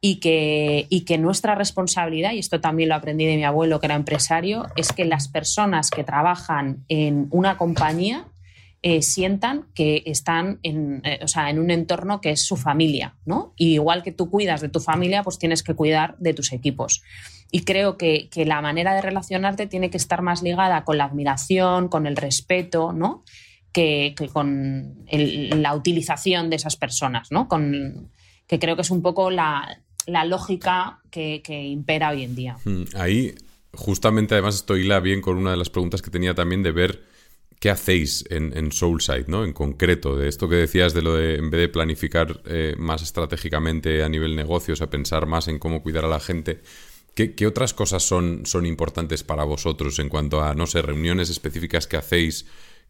y 0.00 0.16
que, 0.16 0.86
y 0.88 1.02
que 1.02 1.18
nuestra 1.18 1.54
responsabilidad, 1.54 2.32
y 2.32 2.38
esto 2.38 2.60
también 2.60 2.88
lo 2.88 2.94
aprendí 2.94 3.26
de 3.26 3.36
mi 3.36 3.44
abuelo 3.44 3.80
que 3.80 3.86
era 3.86 3.94
empresario, 3.94 4.66
es 4.76 4.92
que 4.92 5.04
las 5.04 5.28
personas 5.28 5.90
que 5.90 6.04
trabajan 6.04 6.84
en 6.88 7.28
una 7.30 7.58
compañía 7.58 8.24
eh, 8.82 9.02
sientan 9.02 9.66
que 9.74 10.02
están 10.06 10.58
en, 10.62 11.02
eh, 11.04 11.20
en 11.48 11.58
un 11.58 11.70
entorno 11.70 12.22
que 12.22 12.30
es 12.30 12.42
su 12.42 12.56
familia, 12.56 13.16
¿no? 13.26 13.52
Y 13.56 13.74
igual 13.74 14.02
que 14.02 14.10
tú 14.10 14.30
cuidas 14.30 14.62
de 14.62 14.70
tu 14.70 14.80
familia, 14.80 15.22
pues 15.22 15.38
tienes 15.38 15.62
que 15.62 15.74
cuidar 15.74 16.16
de 16.18 16.32
tus 16.32 16.52
equipos. 16.52 17.02
Y 17.52 17.64
creo 17.64 17.98
que, 17.98 18.30
la 18.46 18.62
manera 18.62 18.94
de 18.94 19.02
relacionarte 19.02 19.66
tiene 19.66 19.90
que 19.90 19.98
estar 19.98 20.22
más 20.22 20.42
ligada 20.42 20.84
con 20.84 20.96
la 20.96 21.04
admiración, 21.04 21.88
con 21.88 22.06
el 22.06 22.16
respeto, 22.16 22.92
¿no? 22.92 23.22
Que, 23.72 24.14
con 24.32 25.04
la 25.10 25.74
utilización 25.74 26.48
de 26.48 26.56
esas 26.56 26.76
personas, 26.76 27.30
¿no? 27.30 27.48
Con, 27.48 28.10
que 28.46 28.58
creo 28.58 28.76
que 28.76 28.82
es 28.82 28.90
un 28.90 29.02
poco 29.02 29.30
la, 29.30 29.82
lógica 30.06 31.00
que, 31.10 31.42
impera 31.48 32.10
hoy 32.10 32.24
en 32.24 32.34
día. 32.34 32.56
Hmm, 32.64 32.84
ahí 32.94 33.34
justamente 33.74 34.34
además 34.34 34.54
esto 34.56 34.76
hila 34.76 35.00
bien 35.00 35.20
con 35.20 35.36
una 35.36 35.50
de 35.50 35.56
las 35.56 35.70
preguntas 35.70 36.02
que 36.02 36.10
tenía 36.10 36.34
también 36.34 36.62
de 36.62 36.72
ver 36.72 37.09
qué 37.60 37.70
hacéis 37.70 38.24
en, 38.30 38.72
Soulside, 38.72 39.28
¿no? 39.28 39.44
En 39.44 39.52
concreto, 39.52 40.16
de 40.16 40.28
esto 40.28 40.48
que 40.48 40.56
decías 40.56 40.94
de 40.94 41.02
lo 41.02 41.14
de 41.14 41.36
en 41.36 41.50
vez 41.50 41.60
de 41.60 41.68
planificar 41.68 42.40
eh, 42.46 42.74
más 42.78 43.02
estratégicamente 43.02 44.02
a 44.02 44.08
nivel 44.08 44.34
negocios, 44.34 44.82
a 44.82 44.90
pensar 44.90 45.26
más 45.26 45.46
en 45.46 45.58
cómo 45.58 45.82
cuidar 45.82 46.04
a 46.04 46.08
la 46.08 46.20
gente. 46.20 46.62
¿Qué, 47.14 47.46
otras 47.46 47.74
cosas 47.74 48.02
son, 48.02 48.46
son 48.46 48.64
importantes 48.64 49.22
para 49.22 49.44
vosotros 49.44 49.98
en 49.98 50.08
cuanto 50.08 50.42
a, 50.42 50.54
no 50.54 50.66
sé, 50.66 50.80
reuniones 50.80 51.28
específicas 51.28 51.86
que 51.86 51.98
hacéis 51.98 52.46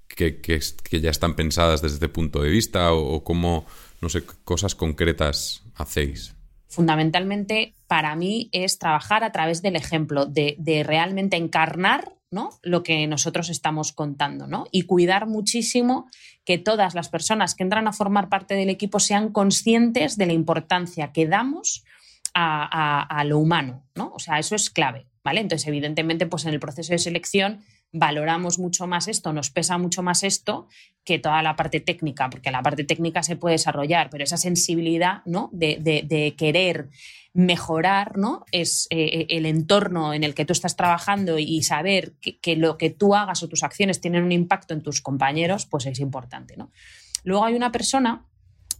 que, 0.06 0.40
que, 0.40 1.00
ya 1.00 1.10
están 1.10 1.34
pensadas 1.34 1.82
desde 1.82 1.94
este 1.94 2.08
punto 2.08 2.40
de 2.40 2.50
vista 2.50 2.92
o, 2.92 3.14
o 3.14 3.24
cómo, 3.24 3.66
no 4.00 4.08
sé, 4.08 4.22
cosas 4.44 4.76
concretas 4.76 5.64
hacéis? 5.74 6.34
fundamentalmente 6.70 7.74
para 7.88 8.14
mí 8.14 8.48
es 8.52 8.78
trabajar 8.78 9.24
a 9.24 9.32
través 9.32 9.60
del 9.60 9.76
ejemplo, 9.76 10.24
de, 10.24 10.56
realmente 10.86 11.36
encarnar 11.36 12.12
¿no? 12.30 12.50
lo 12.62 12.82
que 12.82 13.06
nosotros 13.06 13.48
estamos 13.50 13.92
contando 13.92 14.46
¿no? 14.46 14.66
y 14.70 14.82
cuidar 14.82 15.26
muchísimo 15.26 16.08
que 16.44 16.58
todas 16.58 16.94
las 16.94 17.08
personas 17.08 17.54
que 17.54 17.64
entran 17.64 17.88
a 17.88 17.92
formar 17.92 18.28
parte 18.28 18.54
del 18.54 18.70
equipo 18.70 19.00
sean 19.00 19.32
conscientes 19.32 20.16
de 20.16 20.26
la 20.26 20.32
importancia 20.32 21.12
que 21.12 21.26
damos 21.26 21.84
a, 22.32 23.02
a 23.02 23.24
lo 23.24 23.38
humano. 23.38 23.84
¿no? 23.94 24.12
O 24.14 24.18
sea, 24.18 24.38
eso 24.38 24.54
es 24.54 24.70
clave. 24.70 25.06
¿vale? 25.24 25.40
Entonces, 25.40 25.66
evidentemente, 25.66 26.26
pues 26.26 26.44
en 26.44 26.54
el 26.54 26.60
proceso 26.60 26.92
de 26.92 26.98
selección 26.98 27.60
valoramos 27.92 28.58
mucho 28.58 28.86
más 28.86 29.08
esto, 29.08 29.32
nos 29.32 29.50
pesa 29.50 29.78
mucho 29.78 30.02
más 30.02 30.22
esto 30.22 30.68
que 31.04 31.18
toda 31.18 31.42
la 31.42 31.56
parte 31.56 31.80
técnica, 31.80 32.30
porque 32.30 32.50
la 32.50 32.62
parte 32.62 32.84
técnica 32.84 33.22
se 33.22 33.36
puede 33.36 33.54
desarrollar, 33.54 34.10
pero 34.10 34.24
esa 34.24 34.36
sensibilidad 34.36 35.22
¿no? 35.24 35.50
de, 35.52 36.34
querer 36.36 36.88
mejorar 37.32 38.16
¿no? 38.16 38.44
es 38.52 38.86
eh, 38.90 39.26
el 39.30 39.46
entorno 39.46 40.14
en 40.14 40.24
el 40.24 40.34
que 40.34 40.44
tú 40.44 40.52
estás 40.52 40.76
trabajando 40.76 41.38
y 41.38 41.62
saber 41.62 42.12
que, 42.20 42.56
lo 42.56 42.78
que 42.78 42.90
tú 42.90 43.14
hagas 43.14 43.42
o 43.42 43.48
tus 43.48 43.62
acciones 43.62 44.00
tienen 44.00 44.24
un 44.24 44.32
impacto 44.32 44.74
en 44.74 44.82
tus 44.82 45.00
compañeros, 45.00 45.66
pues 45.66 45.86
es 45.86 45.98
importante. 46.00 46.56
¿no? 46.56 46.70
Luego 47.24 47.44
hay 47.44 47.54
una 47.54 47.72
persona 47.72 48.24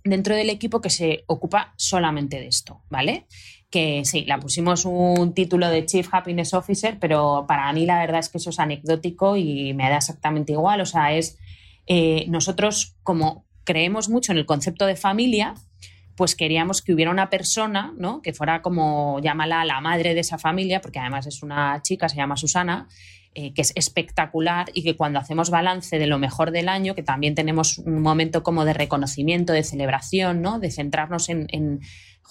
dentro 0.04 0.34
del 0.34 0.50
equipo 0.50 0.80
que 0.80 0.90
se 0.90 1.24
ocupa 1.26 1.74
solamente 1.76 2.38
de 2.38 2.46
esto, 2.46 2.82
¿vale? 2.88 3.26
Que 3.70 4.02
sí, 4.04 4.24
la 4.24 4.40
pusimos 4.40 4.84
un 4.84 5.32
título 5.32 5.68
de 5.70 5.86
Chief 5.86 6.08
Happiness 6.10 6.54
Officer, 6.54 6.98
pero 7.00 7.44
para 7.46 7.72
mí 7.72 7.86
la 7.86 8.00
verdad 8.00 8.20
es 8.20 8.28
que 8.28 8.38
eso 8.38 8.50
es 8.50 8.58
anecdótico 8.58 9.36
y 9.36 9.74
me 9.74 9.88
da 9.88 9.98
exactamente 9.98 10.52
igual. 10.52 10.80
O 10.80 10.86
sea, 10.86 11.14
es 11.14 11.38
eh, 11.86 12.26
nosotros 12.28 12.96
como 13.04 13.44
creemos 13.64 14.08
mucho 14.08 14.32
en 14.32 14.38
el 14.38 14.46
concepto 14.46 14.86
de 14.86 14.96
familia, 14.96 15.54
pues 16.16 16.34
queríamos 16.34 16.82
que 16.82 16.92
hubiera 16.92 17.10
una 17.10 17.30
persona, 17.30 17.94
¿no? 17.96 18.20
Que 18.20 18.32
fuera 18.32 18.60
como, 18.60 19.20
llámala 19.20 19.64
la 19.64 19.80
madre 19.80 20.14
de 20.14 20.20
esa 20.20 20.36
familia, 20.36 20.80
porque 20.80 20.98
además 20.98 21.26
es 21.26 21.42
una 21.42 21.80
chica, 21.82 22.08
se 22.08 22.16
llama 22.16 22.36
Susana, 22.36 22.88
eh, 23.34 23.54
que 23.54 23.62
es 23.62 23.72
espectacular 23.76 24.70
y 24.74 24.82
que 24.82 24.96
cuando 24.96 25.18
hacemos 25.18 25.50
balance 25.50 25.98
de 25.98 26.06
lo 26.06 26.18
mejor 26.18 26.50
del 26.50 26.68
año, 26.68 26.94
que 26.94 27.02
también 27.02 27.34
tenemos 27.34 27.78
un 27.78 28.02
momento 28.02 28.42
como 28.42 28.64
de 28.64 28.72
reconocimiento, 28.72 29.52
de 29.52 29.62
celebración, 29.62 30.42
¿no? 30.42 30.58
De 30.58 30.70
centrarnos 30.70 31.28
en 31.28 31.48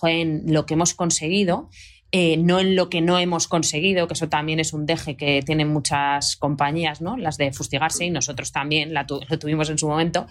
en 0.08 0.54
lo 0.54 0.66
que 0.66 0.76
hemos 0.76 0.94
conseguido, 0.94 1.70
eh, 2.12 2.38
no 2.38 2.60
en 2.60 2.76
lo 2.76 2.90
que 2.90 3.02
no 3.02 3.20
hemos 3.20 3.48
conseguido, 3.48 4.08
que 4.08 4.14
eso 4.14 4.30
también 4.30 4.60
es 4.60 4.74
un 4.74 4.86
deje 4.86 5.16
que 5.16 5.42
tienen 5.44 5.72
muchas 5.72 6.36
compañías, 6.38 7.02
¿no? 7.02 7.18
Las 7.18 7.38
de 7.38 7.52
fustigarse 7.52 8.06
y 8.06 8.10
nosotros 8.10 8.52
también 8.52 8.94
lo 8.94 9.06
tuvimos 9.06 9.70
en 9.70 9.78
su 9.78 9.88
momento. 9.88 10.26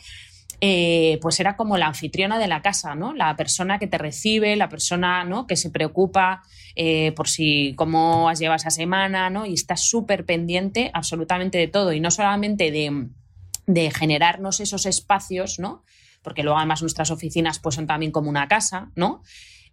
Eh, 0.61 1.21
pues 1.23 1.39
era 1.39 1.57
como 1.57 1.79
la 1.79 1.87
anfitriona 1.87 2.39
de 2.39 2.49
la 2.49 2.63
casa, 2.63 2.97
¿no? 2.97 3.15
La 3.15 3.37
persona 3.37 3.79
que 3.79 3.87
te 3.87 3.97
recibe, 3.97 4.57
la 4.57 4.69
persona 4.69 5.23
¿no? 5.23 5.47
que 5.47 5.55
se 5.55 5.71
preocupa 5.71 6.43
eh, 6.75 7.13
por 7.13 7.29
si 7.29 7.75
cómo 7.77 8.29
has 8.29 8.41
llevado 8.41 8.57
esa 8.57 8.71
semana, 8.71 9.31
¿no? 9.31 9.47
Y 9.47 9.55
está 9.55 9.77
súper 9.77 10.25
pendiente 10.25 10.91
absolutamente 10.95 11.59
de 11.59 11.69
todo. 11.69 11.93
Y 11.93 12.01
no 12.01 12.11
solamente 12.11 12.73
de, 12.73 13.91
generarnos 13.93 14.59
esos 14.59 14.87
espacios, 14.87 15.61
¿no? 15.61 15.85
Porque 16.23 16.43
luego 16.43 16.59
además 16.59 16.83
nuestras 16.83 17.13
oficinas 17.13 17.61
pues 17.61 17.77
son 17.77 17.87
también 17.87 18.11
como 18.11 18.29
una 18.29 18.49
casa, 18.49 18.91
¿no? 18.97 19.23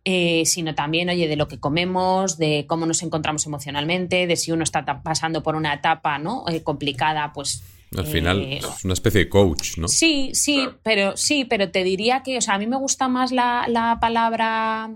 Eh, 0.08 0.44
sino 0.46 0.76
también, 0.76 1.10
oye, 1.10 1.28
de 1.28 1.36
lo 1.36 1.48
que 1.48 1.60
comemos, 1.60 2.38
de 2.38 2.66
cómo 2.68 2.86
nos 2.86 3.02
encontramos 3.02 3.48
emocionalmente, 3.48 4.28
de 4.28 4.36
si 4.36 4.52
uno 4.52 4.64
está 4.64 4.86
pasando 5.02 5.42
por 5.42 5.56
una 5.56 5.74
etapa 5.74 6.20
¿no? 6.20 6.46
Complicada, 6.64 7.34
pues 7.34 7.64
al 8.02 8.08
final 8.08 8.42
eh, 8.42 8.58
es 8.58 8.84
una 8.84 8.94
especie 8.94 9.22
de 9.22 9.30
coach, 9.30 9.78
¿no? 9.78 9.88
Sí, 9.88 10.32
sí, 10.34 10.68
pero 10.84 11.18
sí, 11.18 11.46
pero 11.46 11.72
te 11.72 11.84
diría 11.84 12.24
que, 12.24 12.38
o 12.38 12.42
sea, 12.42 12.56
a 12.56 12.58
mí 12.58 12.68
me 12.68 12.78
gusta 12.78 13.08
más 13.08 13.32
la, 13.32 13.66
la, 13.68 14.00
palabra, 14.00 14.92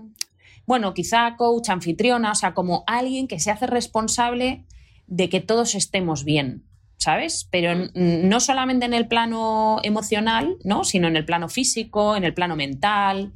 bueno, 0.66 0.94
quizá 0.94 1.36
coach, 1.36 1.68
anfitriona, 1.68 2.32
o 2.32 2.34
sea, 2.34 2.54
como 2.54 2.84
alguien 2.86 3.28
que 3.28 3.40
se 3.40 3.50
hace 3.50 3.66
responsable 3.66 4.64
de 5.06 5.28
que 5.28 5.40
todos 5.40 5.74
estemos 5.74 6.24
bien, 6.24 6.64
¿sabes? 6.96 7.48
Pero 7.50 7.90
no 7.94 8.40
solamente 8.40 8.86
en 8.86 8.94
el 8.94 9.08
plano 9.08 9.80
emocional, 9.82 10.56
¿no? 10.64 10.84
Sino 10.84 11.08
en 11.08 11.16
el 11.16 11.24
plano 11.24 11.48
físico, 11.48 12.16
en 12.16 12.24
el 12.24 12.34
plano 12.34 12.56
mental. 12.56 13.32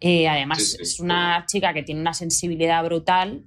Eh, 0.00 0.28
además, 0.28 0.76
es 0.78 1.00
una 1.00 1.46
chica 1.46 1.72
que 1.72 1.82
tiene 1.82 2.00
una 2.00 2.12
sensibilidad 2.12 2.84
brutal 2.84 3.46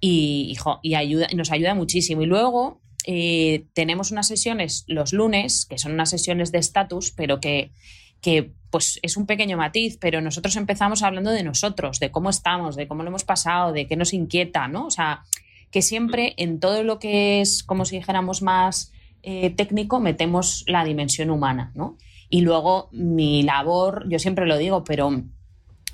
y, 0.00 0.54
y, 0.82 0.94
ayuda, 0.94 1.28
nos 1.34 1.50
ayuda 1.50 1.74
muchísimo. 1.74 2.20
Y 2.20 2.26
luego 2.26 2.82
eh, 3.04 3.66
tenemos 3.74 4.10
unas 4.10 4.26
sesiones 4.26 4.84
los 4.88 5.12
lunes, 5.12 5.66
que 5.66 5.78
son 5.78 5.92
unas 5.92 6.10
sesiones 6.10 6.50
de 6.52 6.58
estatus, 6.58 7.12
pero 7.12 7.40
que, 7.40 7.72
que 8.20 8.52
pues 8.70 8.98
es 9.02 9.16
un 9.16 9.26
pequeño 9.26 9.56
matiz, 9.56 9.98
pero 10.00 10.20
nosotros 10.20 10.56
empezamos 10.56 11.02
hablando 11.02 11.30
de 11.30 11.42
nosotros, 11.42 12.00
de 12.00 12.10
cómo 12.10 12.30
estamos, 12.30 12.76
de 12.76 12.88
cómo 12.88 13.02
lo 13.02 13.10
hemos 13.10 13.24
pasado, 13.24 13.72
de 13.72 13.86
qué 13.86 13.96
nos 13.96 14.12
inquieta, 14.12 14.66
¿no? 14.68 14.86
O 14.86 14.90
sea, 14.90 15.22
que 15.70 15.82
siempre 15.82 16.34
en 16.38 16.60
todo 16.60 16.82
lo 16.82 16.98
que 16.98 17.40
es, 17.40 17.62
como 17.62 17.84
si 17.84 17.96
dijéramos 17.96 18.42
más 18.42 18.92
eh, 19.22 19.50
técnico, 19.50 20.00
metemos 20.00 20.64
la 20.66 20.84
dimensión 20.84 21.30
humana, 21.30 21.72
¿no? 21.74 21.98
Y 22.30 22.40
luego 22.40 22.88
mi 22.92 23.42
labor, 23.42 24.08
yo 24.08 24.18
siempre 24.18 24.46
lo 24.46 24.56
digo, 24.56 24.82
pero 24.84 25.22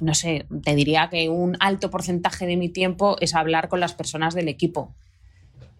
no 0.00 0.14
sé, 0.14 0.46
te 0.62 0.74
diría 0.74 1.08
que 1.10 1.28
un 1.28 1.56
alto 1.60 1.90
porcentaje 1.90 2.46
de 2.46 2.56
mi 2.56 2.68
tiempo 2.68 3.16
es 3.20 3.34
hablar 3.34 3.68
con 3.68 3.80
las 3.80 3.94
personas 3.94 4.34
del 4.34 4.48
equipo. 4.48 4.94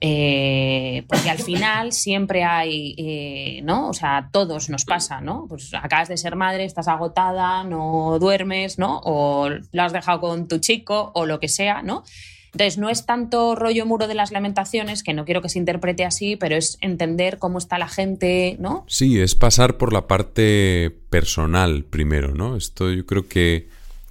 Eh, 0.03 1.05
porque 1.09 1.29
al 1.29 1.39
final 1.39 1.93
siempre 1.93 2.43
hay, 2.43 2.95
eh, 2.97 3.61
¿no? 3.65 3.89
O 3.89 3.93
sea, 3.93 4.31
todos 4.33 4.71
nos 4.71 4.87
pasa, 4.87 5.21
¿no? 5.21 5.45
Pues 5.47 5.75
acabas 5.75 6.09
de 6.09 6.17
ser 6.17 6.37
madre, 6.37 6.65
estás 6.65 6.89
agotada, 6.89 7.65
no 7.65 8.19
duermes, 8.19 8.79
¿no? 8.79 9.01
O 9.05 9.51
lo 9.51 9.83
has 9.83 9.93
dejado 9.93 10.21
con 10.21 10.49
tu 10.49 10.59
chico 10.59 11.13
o 11.15 11.27
lo 11.27 11.39
que 11.39 11.49
sea, 11.49 11.83
¿no? 11.83 12.05
Entonces, 12.53 12.79
no 12.79 12.89
es 12.89 13.07
tanto 13.07 13.55
rollo 13.55 13.87
muro 13.87 14.09
de 14.09 14.15
las 14.15 14.33
lamentaciones, 14.33 15.05
que 15.05 15.15
no 15.15 15.25
quiero 15.25 15.41
que 15.43 15.49
se 15.49 15.59
interprete 15.59 16.05
así, 16.05 16.37
pero 16.37 16.57
es 16.57 16.79
entender 16.81 17.39
cómo 17.39 17.59
está 17.59 17.79
la 17.79 17.87
gente, 17.87 18.57
¿no? 18.59 18.85
Sí, 18.89 19.21
es 19.21 19.35
pasar 19.35 19.77
por 19.77 19.93
la 19.93 20.09
parte 20.09 20.91
personal 21.11 21.85
primero, 21.85 22.35
¿no? 22.35 22.57
Esto 22.57 22.91
yo 22.91 23.07
creo 23.07 23.29
que 23.29 23.69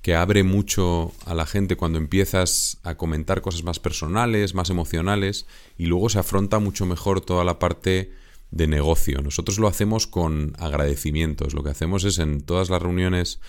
que 0.10 0.16
abre 0.16 0.42
mucho 0.42 1.12
a 1.24 1.36
la 1.36 1.46
gente 1.46 1.76
cuando 1.76 2.00
empiezas 2.00 2.80
a 2.82 2.96
comentar 2.96 3.42
cosas 3.42 3.62
más 3.62 3.78
personales, 3.78 4.56
más 4.56 4.72
emocionales, 4.72 5.46
y 5.78 5.86
luego 5.86 6.10
se 6.10 6.18
afronta 6.18 6.58
mucho 6.58 6.88
mejor 6.88 7.22
toda 7.22 7.44
la 7.44 7.60
parte 7.60 8.12
de 8.50 8.66
negocio. 8.66 9.22
Nosotros 9.22 9.60
lo 9.60 9.68
hacemos 9.68 10.08
con 10.08 10.56
agradecimientos. 10.58 11.54
Lo 11.54 11.62
que 11.62 11.70
hacemos 11.70 12.06
es 12.06 12.18
en 12.18 12.42
todas 12.42 12.72
las 12.72 12.82
reuniones 12.82 13.40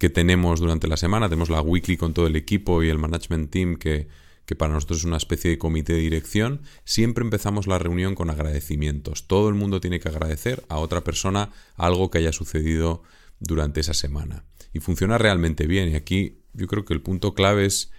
que 0.00 0.10
tenemos 0.10 0.58
durante 0.58 0.88
la 0.88 0.96
semana, 0.96 1.28
tenemos 1.28 1.48
la 1.48 1.60
weekly 1.60 1.96
con 1.96 2.12
todo 2.12 2.26
el 2.26 2.34
equipo 2.34 2.82
y 2.82 2.88
el 2.88 2.98
management 2.98 3.48
team 3.52 3.76
que, 3.76 4.08
que 4.46 4.56
para 4.56 4.72
nosotros 4.72 4.98
es 4.98 5.04
una 5.04 5.16
especie 5.16 5.52
de 5.52 5.58
comité 5.58 5.92
de 5.92 6.00
dirección, 6.00 6.62
siempre 6.82 7.22
empezamos 7.22 7.68
la 7.68 7.78
reunión 7.78 8.16
con 8.16 8.30
agradecimientos. 8.30 9.28
Todo 9.28 9.48
el 9.48 9.54
mundo 9.54 9.80
tiene 9.80 10.00
que 10.00 10.08
agradecer 10.08 10.64
a 10.68 10.78
otra 10.78 11.04
persona 11.04 11.50
algo 11.76 12.10
que 12.10 12.18
haya 12.18 12.32
sucedido 12.32 13.04
durante 13.38 13.78
esa 13.78 13.94
semana 13.94 14.44
y 14.72 14.80
funciona 14.80 15.18
realmente 15.18 15.66
bien. 15.66 15.88
Y 15.88 15.94
aquí 15.94 16.38
yo 16.52 16.66
creo 16.66 16.84
que 16.84 16.94
el 16.94 17.02
punto 17.02 17.34
clave 17.34 17.66
es 17.66 17.92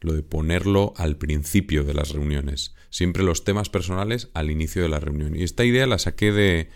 lo 0.00 0.12
de 0.12 0.22
ponerlo 0.22 0.94
al 0.96 1.16
principio 1.16 1.84
de 1.84 1.94
las 1.94 2.10
reuniones. 2.10 2.74
Siempre 2.90 3.22
los 3.22 3.44
temas 3.44 3.68
personales 3.68 4.28
al 4.34 4.50
inicio 4.50 4.82
de 4.82 4.88
la 4.88 5.00
reunión. 5.00 5.34
Y 5.34 5.42
esta 5.42 5.64
idea 5.64 5.86
la 5.86 5.98
saqué 5.98 6.32
de, 6.32 6.68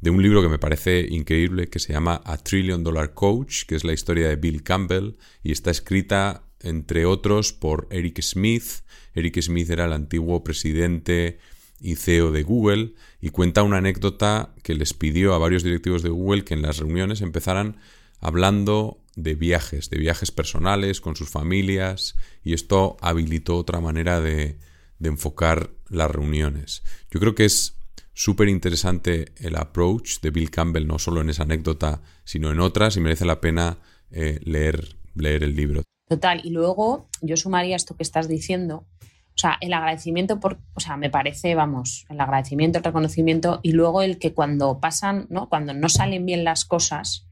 de 0.00 0.10
un 0.10 0.22
libro 0.22 0.42
que 0.42 0.48
me 0.48 0.58
parece 0.58 1.06
increíble 1.08 1.68
que 1.68 1.78
se 1.78 1.92
llama 1.92 2.20
A 2.24 2.36
Trillion 2.36 2.82
Dollar 2.82 3.14
Coach, 3.14 3.64
que 3.66 3.76
es 3.76 3.84
la 3.84 3.92
historia 3.92 4.28
de 4.28 4.36
Bill 4.36 4.62
Campbell 4.62 5.16
y 5.42 5.52
está 5.52 5.70
escrita 5.70 6.44
entre 6.60 7.06
otros 7.06 7.52
por 7.52 7.86
Eric 7.90 8.20
Smith. 8.22 8.82
Eric 9.14 9.40
Smith 9.40 9.70
era 9.70 9.84
el 9.84 9.92
antiguo 9.92 10.42
presidente 10.42 11.38
y 11.80 11.96
CEO 11.96 12.32
de 12.32 12.42
Google 12.42 12.94
y 13.20 13.30
cuenta 13.30 13.62
una 13.62 13.78
anécdota 13.78 14.54
que 14.62 14.74
les 14.74 14.94
pidió 14.94 15.34
a 15.34 15.38
varios 15.38 15.62
directivos 15.62 16.02
de 16.02 16.08
Google 16.08 16.44
que 16.44 16.54
en 16.54 16.62
las 16.62 16.78
reuniones 16.78 17.20
empezaran 17.20 17.76
hablando 18.24 19.02
de 19.16 19.34
viajes, 19.34 19.90
de 19.90 19.98
viajes 19.98 20.32
personales 20.32 21.00
con 21.00 21.14
sus 21.14 21.28
familias 21.28 22.16
y 22.42 22.54
esto 22.54 22.96
habilitó 23.00 23.58
otra 23.58 23.80
manera 23.80 24.20
de, 24.20 24.58
enfocar 25.00 25.68
las 25.90 26.10
reuniones. 26.10 26.82
Yo 27.10 27.20
creo 27.20 27.34
que 27.34 27.44
es 27.44 27.76
súper 28.14 28.48
interesante 28.48 29.26
el 29.36 29.54
approach 29.56 30.20
de 30.22 30.30
Bill 30.30 30.50
Campbell, 30.50 30.86
no 30.86 30.98
solo 30.98 31.20
en 31.20 31.28
esa 31.28 31.42
anécdota, 31.42 32.00
sino 32.24 32.50
en 32.50 32.58
otras, 32.58 32.96
y 32.96 33.00
merece 33.00 33.26
la 33.26 33.38
pena 33.38 33.76
eh, 34.10 34.40
leer, 34.44 34.96
leer 35.14 35.42
el 35.42 35.54
libro. 35.54 35.82
Total, 36.08 36.40
y 36.42 36.50
luego 36.50 37.10
yo 37.20 37.36
sumaría 37.36 37.76
esto 37.76 37.96
que 37.96 38.02
estás 38.02 38.28
diciendo, 38.28 38.86
O 39.34 39.38
sea, 39.38 39.58
el 39.60 39.74
agradecimiento 39.74 40.40
por, 40.40 40.58
o 40.72 40.80
sea, 40.80 40.96
me 40.96 41.10
parece, 41.10 41.54
vamos, 41.54 42.06
el 42.08 42.18
agradecimiento, 42.18 42.78
el 42.78 42.84
reconocimiento 42.84 43.60
y 43.62 43.72
luego 43.72 44.00
el 44.00 44.18
que 44.18 44.32
cuando 44.32 44.80
pasan, 44.80 45.26
¿no? 45.28 45.50
Cuando 45.50 45.74
no 45.74 45.90
salen 45.90 46.24
bien 46.24 46.44
las 46.44 46.64
cosas, 46.64 47.26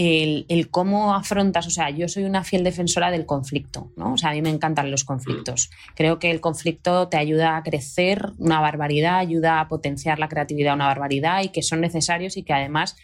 el, 0.00 0.46
el, 0.48 0.70
cómo 0.70 1.14
afrontas, 1.14 1.66
o 1.66 1.70
sea, 1.70 1.90
yo 1.90 2.08
soy 2.08 2.24
una 2.24 2.42
fiel 2.42 2.64
defensora 2.64 3.10
del 3.10 3.26
conflicto, 3.26 3.92
¿no? 3.96 4.14
O 4.14 4.16
sea, 4.16 4.30
a 4.30 4.32
mí 4.32 4.40
me 4.40 4.48
encantan 4.48 4.90
los 4.90 5.04
conflictos. 5.04 5.70
Creo 5.94 6.18
que 6.18 6.30
el 6.30 6.40
conflicto 6.40 7.08
te 7.08 7.18
ayuda 7.18 7.58
a 7.58 7.62
crecer 7.62 8.32
una 8.38 8.60
barbaridad, 8.60 9.18
ayuda 9.18 9.60
a 9.60 9.68
potenciar 9.68 10.18
la 10.18 10.30
creatividad 10.30 10.74
una 10.74 10.86
barbaridad 10.86 11.42
y 11.42 11.50
que 11.50 11.62
son 11.62 11.82
necesarios 11.82 12.38
y 12.38 12.44
que 12.44 12.54
además, 12.54 12.96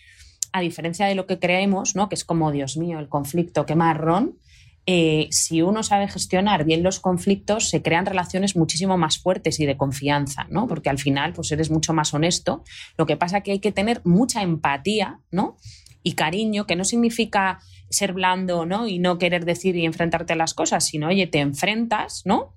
a 0.53 0.63
diferencia 0.63 1.05
de 1.05 1.15
lo 1.15 1.27
que 1.27 1.39
creemos, 1.39 1.97
¿no? 1.97 2.09
Que 2.09 2.15
es 2.15 2.25
como, 2.25 2.51
Dios 2.51 2.79
mío, 2.79 2.99
el 2.99 3.11
conflicto, 3.11 3.67
qué 3.67 3.75
marrón, 3.75 4.39
eh, 4.87 5.29
si 5.31 5.61
uno 5.61 5.83
sabe 5.83 6.09
gestionar 6.09 6.65
bien 6.65 6.83
los 6.83 7.01
conflictos, 7.01 7.69
se 7.69 7.83
crean 7.83 8.07
relaciones 8.07 8.57
muchísimo 8.57 8.97
más 8.97 9.19
fuertes 9.19 9.61
y 9.61 9.67
de 9.67 9.77
confianza, 9.77 10.47
¿no? 10.49 10.67
Porque 10.67 10.89
al 10.89 10.99
final, 10.99 11.35
pues 11.35 11.53
eres 11.53 11.71
mucho 11.71 11.93
más 11.93 12.15
honesto. 12.15 12.65
Lo 12.97 13.05
que 13.05 13.19
pasa 13.19 13.39
es 13.39 13.43
que 13.43 13.53
hay 13.53 13.59
que 13.59 13.73
tener 13.73 14.01
mucha 14.05 14.43
empatía, 14.43 15.21
¿no? 15.31 15.59
Y 16.07 16.13
cariño, 16.13 16.69
que 16.69 16.77
no 16.77 16.85
significa 16.85 17.59
ser 17.91 18.13
blando, 18.13 18.65
¿no? 18.65 18.87
Y 18.87 19.01
no 19.01 19.19
querer 19.19 19.45
decir 19.45 19.75
y 19.75 19.85
enfrentarte 19.85 20.35
a 20.35 20.37
las 20.37 20.55
cosas, 20.55 20.87
sino, 20.87 21.09
oye, 21.09 21.27
te 21.27 21.41
enfrentas, 21.41 22.23
¿no? 22.25 22.55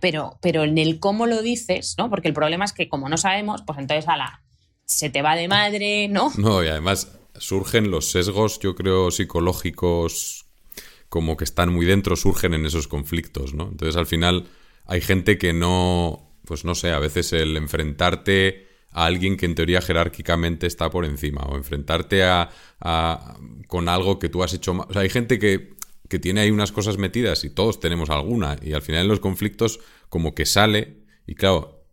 Pero, 0.00 0.38
pero 0.40 0.64
en 0.64 0.78
el 0.78 0.98
cómo 0.98 1.26
lo 1.26 1.42
dices, 1.42 1.96
¿no? 1.98 2.08
Porque 2.08 2.28
el 2.28 2.32
problema 2.32 2.64
es 2.64 2.72
que 2.72 2.88
como 2.88 3.10
no 3.10 3.18
sabemos, 3.18 3.60
pues 3.66 3.78
entonces 3.78 4.08
a 4.08 4.16
la 4.16 4.42
se 4.86 5.10
te 5.10 5.20
va 5.20 5.36
de 5.36 5.46
madre, 5.46 6.08
¿no? 6.08 6.32
No, 6.38 6.64
y 6.64 6.68
además 6.68 7.18
surgen 7.36 7.90
los 7.90 8.10
sesgos, 8.10 8.58
yo 8.60 8.74
creo, 8.74 9.10
psicológicos 9.10 10.46
como 11.10 11.36
que 11.36 11.44
están 11.44 11.70
muy 11.70 11.84
dentro, 11.84 12.16
surgen 12.16 12.54
en 12.54 12.64
esos 12.64 12.88
conflictos, 12.88 13.52
¿no? 13.52 13.68
Entonces 13.68 13.96
al 13.96 14.06
final 14.06 14.46
hay 14.86 15.02
gente 15.02 15.36
que 15.36 15.52
no, 15.52 16.32
pues 16.46 16.64
no 16.64 16.74
sé, 16.74 16.92
a 16.92 16.98
veces 16.98 17.34
el 17.34 17.58
enfrentarte 17.58 18.69
a 18.92 19.06
alguien 19.06 19.36
que 19.36 19.46
en 19.46 19.54
teoría 19.54 19.80
jerárquicamente 19.80 20.66
está 20.66 20.90
por 20.90 21.04
encima 21.04 21.42
o 21.42 21.56
enfrentarte 21.56 22.24
a, 22.24 22.50
con 23.66 23.88
algo 23.88 24.18
que 24.18 24.28
tú 24.28 24.42
has 24.42 24.52
hecho 24.54 24.74
mal. 24.74 24.86
O 24.88 24.92
sea, 24.92 25.02
hay 25.02 25.10
gente 25.10 25.38
que, 25.38 25.74
que 26.08 26.18
tiene 26.18 26.40
ahí 26.40 26.50
unas 26.50 26.72
cosas 26.72 26.98
metidas 26.98 27.44
y 27.44 27.50
todos 27.50 27.80
tenemos 27.80 28.10
alguna 28.10 28.56
y 28.62 28.72
al 28.72 28.82
final 28.82 29.02
en 29.02 29.08
los 29.08 29.20
conflictos 29.20 29.80
como 30.08 30.34
que 30.34 30.46
sale 30.46 30.98
y 31.26 31.34
claro, 31.34 31.84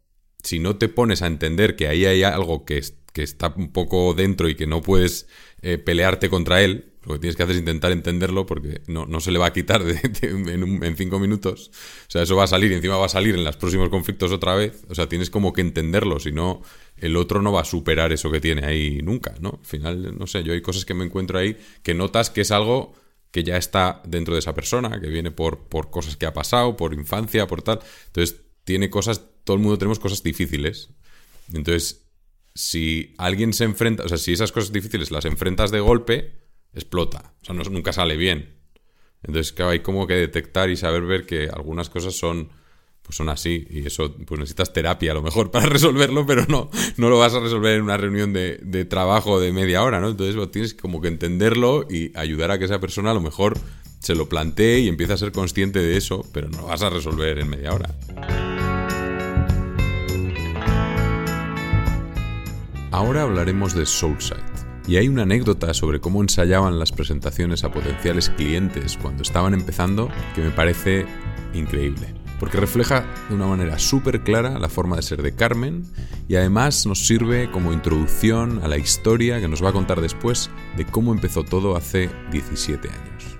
si 0.43 0.59
no 0.59 0.77
te 0.77 0.87
pones 0.87 1.21
a 1.21 1.27
entender 1.27 1.75
que 1.75 1.87
ahí 1.87 2.05
hay 2.05 2.23
algo 2.23 2.65
que, 2.65 2.81
que 3.13 3.23
está 3.23 3.53
un 3.55 3.71
poco 3.71 4.13
dentro 4.13 4.49
y 4.49 4.55
que 4.55 4.67
no 4.67 4.81
puedes 4.81 5.27
eh, 5.61 5.77
pelearte 5.77 6.29
contra 6.29 6.61
él, 6.61 6.93
lo 7.07 7.13
que 7.13 7.19
tienes 7.19 7.37
que 7.37 7.43
hacer 7.43 7.55
es 7.55 7.59
intentar 7.59 7.93
entenderlo 7.93 8.45
porque 8.45 8.81
no, 8.87 9.19
se 9.21 9.31
le 9.31 9.39
va 9.39 9.47
a 9.47 9.53
quitar 9.53 9.81
en, 10.21 10.97
cinco 10.97 11.19
minutos. 11.19 11.71
O 12.07 12.11
sea, 12.11 12.21
eso 12.21 12.35
va 12.35 12.43
a 12.43 12.47
salir 12.47 12.71
y 12.71 12.75
encima 12.75 12.97
va 12.97 13.05
a 13.05 13.09
salir 13.09 13.33
en 13.35 13.45
los 13.45 13.55
próximos 13.55 13.87
conflictos 13.87 14.31
otra 14.33 14.55
vez. 14.55 14.83
O 14.89 14.95
sea, 14.95 15.07
tienes 15.07 15.29
como 15.29 15.53
que 15.53 15.61
entenderlo, 15.61 16.19
si 16.19 16.33
no, 16.33 16.61
el 16.97 17.15
otro 17.15 17.41
no 17.41 17.53
va 17.53 17.61
a 17.61 17.65
superar 17.65 18.11
eso 18.11 18.29
que 18.29 18.41
tiene 18.41 18.65
ahí 18.65 18.99
nunca, 19.01 19.35
¿no? 19.39 19.59
Al 19.61 19.65
final, 19.65 20.17
no 20.17 20.27
sé, 20.27 20.43
yo 20.43 20.51
hay 20.51 20.61
cosas 20.61 20.83
que 20.83 20.93
me 20.93 21.05
encuentro 21.05 21.39
ahí 21.39 21.57
que 21.81 21.93
notas 21.93 22.29
que 22.29 22.41
es 22.41 22.51
algo 22.51 22.93
que 23.31 23.43
ya 23.43 23.55
está 23.55 24.01
dentro 24.05 24.33
de 24.33 24.39
esa 24.39 24.53
persona, 24.53 24.99
que 24.99 25.07
viene 25.07 25.31
por, 25.31 25.59
por 25.59 25.89
cosas 25.89 26.17
que 26.17 26.25
ha 26.25 26.33
pasado, 26.33 26.75
por 26.75 26.93
infancia, 26.93 27.47
por 27.47 27.61
tal. 27.61 27.79
Entonces, 28.07 28.41
tiene 28.65 28.89
cosas, 28.89 29.21
todo 29.45 29.55
el 29.55 29.63
mundo 29.63 29.77
tenemos 29.77 29.99
cosas 29.99 30.23
difíciles. 30.23 30.89
Entonces, 31.53 32.05
si 32.53 33.13
alguien 33.17 33.53
se 33.53 33.63
enfrenta, 33.63 34.03
o 34.03 34.09
sea, 34.09 34.17
si 34.17 34.33
esas 34.33 34.51
cosas 34.51 34.73
difíciles 34.73 35.09
las 35.09 35.23
enfrentas 35.23 35.71
de 35.71 35.79
golpe, 35.79 36.46
explota. 36.77 37.33
O 37.41 37.45
sea, 37.45 37.55
nunca 37.55 37.93
sale 37.93 38.17
bien. 38.17 38.55
Entonces, 39.23 39.53
claro, 39.53 39.71
hay 39.71 39.79
como 39.79 40.07
que 40.07 40.13
detectar 40.13 40.69
y 40.69 40.77
saber 40.77 41.03
ver 41.03 41.25
que 41.25 41.49
algunas 41.49 41.89
cosas 41.89 42.15
son 42.15 42.49
pues 43.07 43.15
son 43.15 43.29
así 43.29 43.65
y 43.69 43.87
eso 43.87 44.13
pues 44.13 44.37
necesitas 44.37 44.73
terapia 44.73 45.11
a 45.11 45.13
lo 45.13 45.21
mejor 45.21 45.49
para 45.51 45.65
resolverlo 45.65 46.25
pero 46.25 46.45
no 46.49 46.69
no 46.97 47.09
lo 47.09 47.17
vas 47.17 47.33
a 47.33 47.39
resolver 47.39 47.75
en 47.75 47.83
una 47.83 47.95
reunión 47.95 48.33
de, 48.33 48.59
de 48.61 48.83
trabajo 48.83 49.39
de 49.39 49.53
media 49.53 49.81
hora 49.81 50.01
no 50.01 50.09
entonces 50.09 50.51
tienes 50.51 50.73
como 50.73 50.99
que 50.99 51.07
entenderlo 51.07 51.87
y 51.89 52.11
ayudar 52.17 52.51
a 52.51 52.59
que 52.59 52.65
esa 52.65 52.81
persona 52.81 53.11
a 53.11 53.13
lo 53.13 53.21
mejor 53.21 53.57
se 53.99 54.13
lo 54.13 54.27
plantee 54.27 54.81
y 54.81 54.89
empiece 54.89 55.13
a 55.13 55.17
ser 55.17 55.31
consciente 55.31 55.79
de 55.79 55.95
eso 55.95 56.25
pero 56.33 56.49
no 56.49 56.57
lo 56.57 56.67
vas 56.67 56.81
a 56.81 56.89
resolver 56.89 57.39
en 57.39 57.49
media 57.49 57.73
hora 57.73 57.95
ahora 62.91 63.21
hablaremos 63.21 63.73
de 63.73 63.85
Soulside 63.85 64.66
y 64.87 64.95
hay 64.95 65.09
una 65.09 65.23
anécdota 65.23 65.73
sobre 65.73 65.99
cómo 65.99 66.21
ensayaban 66.21 66.79
las 66.79 66.91
presentaciones 66.91 67.63
a 67.63 67.71
potenciales 67.71 68.29
clientes 68.29 68.97
cuando 68.99 69.21
estaban 69.21 69.53
empezando 69.53 70.09
que 70.33 70.41
me 70.41 70.51
parece 70.51 71.05
increíble. 71.53 72.13
Porque 72.39 72.57
refleja 72.57 73.05
de 73.29 73.35
una 73.35 73.47
manera 73.47 73.79
súper 73.79 74.23
clara 74.23 74.59
la 74.59 74.69
forma 74.69 74.95
de 74.95 75.01
ser 75.01 75.23
de 75.23 75.35
Carmen 75.35 75.83
y 76.29 76.35
además 76.35 76.85
nos 76.85 77.05
sirve 77.05 77.49
como 77.51 77.73
introducción 77.73 78.63
a 78.63 78.67
la 78.67 78.77
historia 78.77 79.41
que 79.41 79.47
nos 79.47 79.63
va 79.63 79.69
a 79.69 79.73
contar 79.73 80.01
después 80.01 80.49
de 80.77 80.85
cómo 80.85 81.11
empezó 81.11 81.43
todo 81.43 81.75
hace 81.75 82.09
17 82.31 82.87
años. 82.87 83.37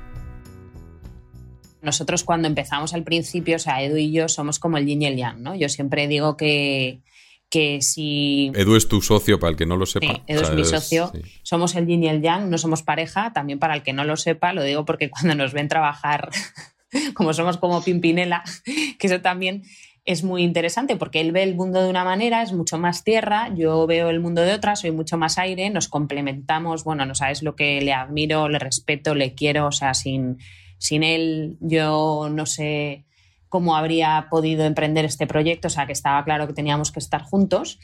Nosotros 1.81 2.23
cuando 2.23 2.47
empezamos 2.47 2.93
al 2.93 3.03
principio, 3.03 3.55
o 3.55 3.59
sea, 3.59 3.81
Edu 3.83 3.97
y 3.97 4.11
yo 4.11 4.27
somos 4.27 4.59
como 4.59 4.77
el 4.77 4.85
yin 4.87 5.03
y 5.03 5.05
el 5.05 5.15
yang, 5.15 5.43
¿no? 5.43 5.55
Yo 5.55 5.69
siempre 5.69 6.07
digo 6.07 6.35
que, 6.35 7.01
que 7.49 7.81
si... 7.81 8.51
Edu 8.55 8.75
es 8.75 8.87
tu 8.87 9.01
socio, 9.01 9.39
para 9.39 9.51
el 9.51 9.57
que 9.57 9.65
no 9.65 9.77
lo 9.77 9.85
sepa. 9.85 10.21
Edu 10.27 10.41
es 10.41 10.51
mi 10.53 10.65
socio. 10.65 11.11
Somos 11.43 11.75
el 11.75 11.87
yin 11.87 12.03
y 12.03 12.09
el 12.09 12.21
yang, 12.21 12.49
no 12.49 12.57
somos 12.57 12.83
pareja. 12.83 13.31
También 13.33 13.59
para 13.59 13.75
el 13.75 13.83
que 13.83 13.93
no 13.93 14.03
lo 14.03 14.17
sepa, 14.17 14.53
lo 14.53 14.63
digo 14.63 14.85
porque 14.85 15.09
cuando 15.09 15.35
nos 15.35 15.53
ven 15.53 15.67
trabajar, 15.67 16.29
como 17.13 17.33
somos 17.33 17.57
como 17.57 17.83
Pimpinela, 17.83 18.43
que 18.99 19.07
eso 19.07 19.21
también 19.21 19.63
es 20.03 20.23
muy 20.23 20.43
interesante 20.43 20.95
porque 20.95 21.19
él 21.19 21.33
ve 21.33 21.43
el 21.43 21.55
mundo 21.55 21.83
de 21.83 21.89
una 21.89 22.05
manera, 22.05 22.41
es 22.41 22.53
mucho 22.53 22.77
más 22.77 23.03
tierra, 23.03 23.53
yo 23.53 23.85
veo 23.87 24.09
el 24.09 24.21
mundo 24.21 24.41
de 24.41 24.53
otra, 24.53 24.77
soy 24.77 24.91
mucho 24.91 25.17
más 25.17 25.37
aire, 25.37 25.69
nos 25.69 25.89
complementamos, 25.89 26.85
bueno, 26.85 27.05
no 27.05 27.13
sabes 27.13 27.43
lo 27.43 27.57
que 27.57 27.81
le 27.81 27.91
admiro, 27.91 28.47
le 28.47 28.57
respeto, 28.57 29.15
le 29.15 29.33
quiero, 29.33 29.67
o 29.67 29.71
sea, 29.73 29.93
sin, 29.93 30.37
sin 30.77 31.03
él 31.03 31.57
yo 31.59 32.29
no 32.31 32.45
sé 32.45 33.06
cómo 33.49 33.75
habría 33.75 34.27
podido 34.29 34.65
emprender 34.65 35.05
este 35.05 35.27
proyecto, 35.27 35.67
o 35.67 35.71
sea 35.71 35.85
que 35.85 35.93
estaba 35.93 36.23
claro 36.23 36.47
que 36.47 36.53
teníamos 36.53 36.91
que 36.91 36.99
estar 36.99 37.23
juntos. 37.23 37.79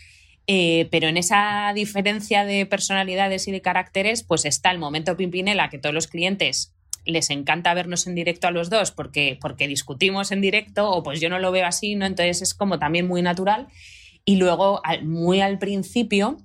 Eh, 0.45 0.89
pero 0.91 1.07
en 1.07 1.15
esa 1.15 1.71
diferencia 1.73 2.43
de 2.43 2.65
personalidades 2.65 3.47
y 3.47 3.51
de 3.51 3.61
caracteres, 3.61 4.23
pues 4.23 4.45
está 4.45 4.71
el 4.71 4.79
momento 4.79 5.15
Pimpinela, 5.15 5.69
que 5.69 5.79
todos 5.79 5.95
los 5.95 6.07
clientes 6.07 6.73
les 7.05 7.29
encanta 7.29 7.73
vernos 7.73 8.07
en 8.07 8.15
directo 8.15 8.47
a 8.47 8.51
los 8.51 8.69
dos 8.69 8.91
porque, 8.91 9.37
porque 9.41 9.67
discutimos 9.67 10.31
en 10.31 10.41
directo, 10.41 10.89
o 10.89 11.03
pues 11.03 11.19
yo 11.19 11.29
no 11.29 11.39
lo 11.39 11.51
veo 11.51 11.65
así, 11.65 11.95
¿no? 11.95 12.05
Entonces 12.05 12.41
es 12.41 12.53
como 12.53 12.79
también 12.79 13.07
muy 13.07 13.21
natural. 13.21 13.67
Y 14.25 14.37
luego, 14.37 14.81
muy 15.01 15.41
al 15.41 15.59
principio, 15.59 16.37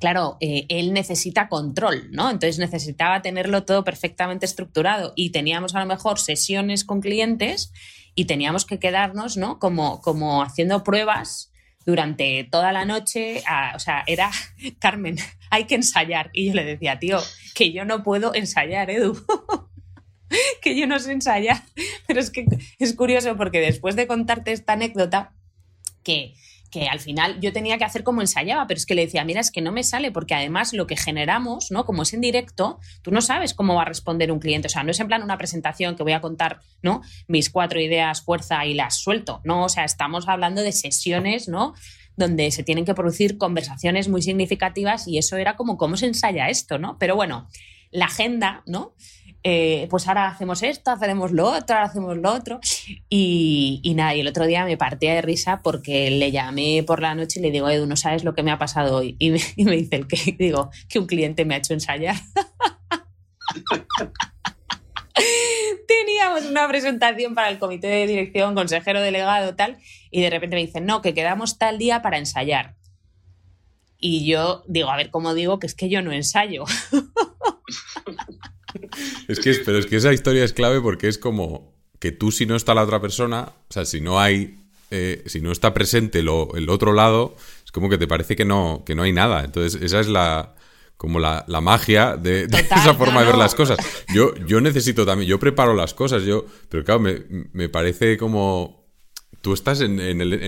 claro, 0.00 0.36
eh, 0.40 0.66
él 0.68 0.92
necesita 0.92 1.48
control, 1.48 2.08
¿no? 2.10 2.30
Entonces 2.30 2.58
necesitaba 2.58 3.22
tenerlo 3.22 3.64
todo 3.64 3.84
perfectamente 3.84 4.46
estructurado 4.46 5.12
y 5.14 5.30
teníamos 5.30 5.74
a 5.74 5.80
lo 5.80 5.86
mejor 5.86 6.18
sesiones 6.18 6.84
con 6.84 7.00
clientes 7.00 7.72
y 8.14 8.26
teníamos 8.26 8.64
que 8.64 8.78
quedarnos, 8.78 9.36
¿no? 9.36 9.58
Como, 9.58 10.00
como 10.00 10.42
haciendo 10.42 10.84
pruebas 10.84 11.50
durante 11.84 12.44
toda 12.44 12.72
la 12.72 12.84
noche, 12.84 13.42
o 13.74 13.78
sea, 13.78 14.04
era, 14.06 14.30
Carmen, 14.78 15.16
hay 15.50 15.64
que 15.64 15.74
ensayar. 15.74 16.30
Y 16.32 16.48
yo 16.48 16.54
le 16.54 16.64
decía, 16.64 16.98
tío, 16.98 17.18
que 17.54 17.72
yo 17.72 17.84
no 17.84 18.02
puedo 18.02 18.34
ensayar, 18.34 18.90
Edu. 18.90 19.16
que 20.62 20.76
yo 20.76 20.86
no 20.86 20.98
sé 20.98 21.12
ensayar. 21.12 21.62
Pero 22.06 22.20
es 22.20 22.30
que 22.30 22.46
es 22.78 22.94
curioso 22.94 23.36
porque 23.36 23.60
después 23.60 23.96
de 23.96 24.06
contarte 24.06 24.52
esta 24.52 24.74
anécdota, 24.74 25.34
que 26.02 26.34
que 26.74 26.88
al 26.88 26.98
final 26.98 27.38
yo 27.40 27.52
tenía 27.52 27.78
que 27.78 27.84
hacer 27.84 28.02
como 28.02 28.20
ensayaba, 28.20 28.66
pero 28.66 28.78
es 28.78 28.84
que 28.84 28.96
le 28.96 29.04
decía, 29.04 29.24
mira, 29.24 29.40
es 29.40 29.52
que 29.52 29.60
no 29.60 29.70
me 29.70 29.84
sale, 29.84 30.10
porque 30.10 30.34
además 30.34 30.72
lo 30.72 30.88
que 30.88 30.96
generamos, 30.96 31.70
¿no? 31.70 31.86
Como 31.86 32.02
es 32.02 32.12
en 32.14 32.20
directo, 32.20 32.80
tú 33.00 33.12
no 33.12 33.20
sabes 33.20 33.54
cómo 33.54 33.76
va 33.76 33.82
a 33.82 33.84
responder 33.84 34.32
un 34.32 34.40
cliente. 34.40 34.66
O 34.66 34.68
sea, 34.68 34.82
no 34.82 34.90
es 34.90 34.98
en 34.98 35.06
plan 35.06 35.22
una 35.22 35.38
presentación 35.38 35.94
que 35.94 36.02
voy 36.02 36.14
a 36.14 36.20
contar, 36.20 36.62
¿no? 36.82 37.02
Mis 37.28 37.48
cuatro 37.48 37.80
ideas, 37.80 38.22
fuerza 38.22 38.66
y 38.66 38.74
las 38.74 38.96
suelto. 38.96 39.40
No, 39.44 39.62
o 39.62 39.68
sea, 39.68 39.84
estamos 39.84 40.26
hablando 40.26 40.62
de 40.62 40.72
sesiones, 40.72 41.46
¿no? 41.46 41.74
Donde 42.16 42.50
se 42.50 42.64
tienen 42.64 42.84
que 42.84 42.94
producir 42.94 43.38
conversaciones 43.38 44.08
muy 44.08 44.22
significativas 44.22 45.06
y 45.06 45.18
eso 45.18 45.36
era 45.36 45.54
como 45.54 45.76
cómo 45.76 45.96
se 45.96 46.06
ensaya 46.06 46.48
esto, 46.48 46.80
¿no? 46.80 46.98
Pero 46.98 47.14
bueno, 47.14 47.48
la 47.92 48.06
agenda, 48.06 48.64
¿no? 48.66 48.94
Eh, 49.46 49.88
pues 49.90 50.08
ahora 50.08 50.28
hacemos 50.28 50.62
esto, 50.62 50.90
hacemos 50.90 51.30
lo 51.30 51.46
otro, 51.46 51.76
ahora 51.76 51.84
hacemos 51.88 52.16
lo 52.16 52.32
otro. 52.32 52.60
Y, 53.10 53.92
nada, 53.94 54.14
y 54.14 54.20
el 54.20 54.28
otro 54.28 54.46
día 54.46 54.64
me 54.64 54.78
partía 54.78 55.14
de 55.14 55.20
risa 55.20 55.60
porque 55.62 56.10
le 56.10 56.32
llamé 56.32 56.82
por 56.86 57.02
la 57.02 57.14
noche 57.14 57.40
y 57.40 57.42
le 57.42 57.50
digo, 57.50 57.68
Edu, 57.68 57.86
no 57.86 57.96
sabes 57.96 58.24
lo 58.24 58.34
que 58.34 58.42
me 58.42 58.50
ha 58.50 58.58
pasado 58.58 58.96
hoy. 58.96 59.16
Y 59.18 59.30
me, 59.30 59.38
dice 59.76 59.96
el 59.96 60.08
que, 60.08 60.16
digo, 60.38 60.70
que 60.88 60.98
un 60.98 61.06
cliente 61.06 61.44
me 61.44 61.54
ha 61.54 61.58
hecho 61.58 61.74
ensayar. 61.74 62.16
Teníamos 65.86 66.46
una 66.46 66.66
presentación 66.66 67.34
para 67.34 67.50
el 67.50 67.58
comité 67.58 67.88
de 67.88 68.06
dirección, 68.06 68.54
consejero 68.54 69.02
delegado, 69.02 69.54
tal, 69.54 69.76
y 70.10 70.22
de 70.22 70.30
repente 70.30 70.56
me 70.56 70.62
dicen, 70.62 70.86
no, 70.86 71.02
que 71.02 71.12
quedamos 71.12 71.58
tal 71.58 71.76
día 71.76 72.00
para 72.00 72.16
ensayar. 72.16 72.76
Y 73.98 74.26
yo 74.26 74.64
digo, 74.66 74.90
a 74.90 74.96
ver, 74.96 75.10
¿cómo 75.10 75.34
digo? 75.34 75.58
Que 75.58 75.66
es 75.66 75.74
que 75.74 75.90
yo 75.90 76.00
no 76.02 76.12
ensayo. 76.12 76.64
Es 79.28 79.40
que, 79.40 79.54
pero 79.64 79.78
es 79.78 79.86
que 79.86 79.96
esa 79.96 80.12
historia 80.12 80.44
es 80.44 80.52
clave 80.52 80.80
porque 80.80 81.08
es 81.08 81.18
como 81.18 81.74
que 81.98 82.12
tú 82.12 82.30
si 82.30 82.46
no 82.46 82.56
está 82.56 82.74
la 82.74 82.82
otra 82.82 83.00
persona, 83.00 83.52
o 83.68 83.72
sea, 83.72 83.84
si 83.84 84.00
no 84.00 84.20
hay 84.20 84.64
eh, 84.90 85.24
si 85.26 85.40
no 85.40 85.50
está 85.50 85.74
presente 85.74 86.22
lo, 86.22 86.54
el 86.54 86.68
otro 86.68 86.92
lado, 86.92 87.36
es 87.64 87.72
como 87.72 87.88
que 87.88 87.98
te 87.98 88.06
parece 88.06 88.36
que 88.36 88.44
no, 88.44 88.84
que 88.86 88.94
no 88.94 89.02
hay 89.02 89.12
nada. 89.12 89.44
Entonces, 89.44 89.82
esa 89.82 89.98
es 89.98 90.08
la 90.08 90.54
como 90.96 91.18
la, 91.18 91.44
magia 91.60 92.16
de, 92.16 92.44
esa 92.44 92.94
forma 92.94 93.20
de 93.20 93.26
ver 93.26 93.36
las 93.36 93.54
cosas. 93.54 93.78
Yo, 94.14 94.34
yo 94.46 94.60
necesito 94.60 95.04
también, 95.04 95.28
yo 95.28 95.40
preparo 95.40 95.74
las 95.74 95.94
cosas, 95.94 96.22
yo, 96.22 96.46
pero 96.68 96.84
claro, 96.84 97.00
me, 97.00 97.24
me 97.52 97.68
parece 97.68 98.16
como 98.16 98.83
tú 99.44 99.52
estás 99.52 99.82
en, 99.82 100.00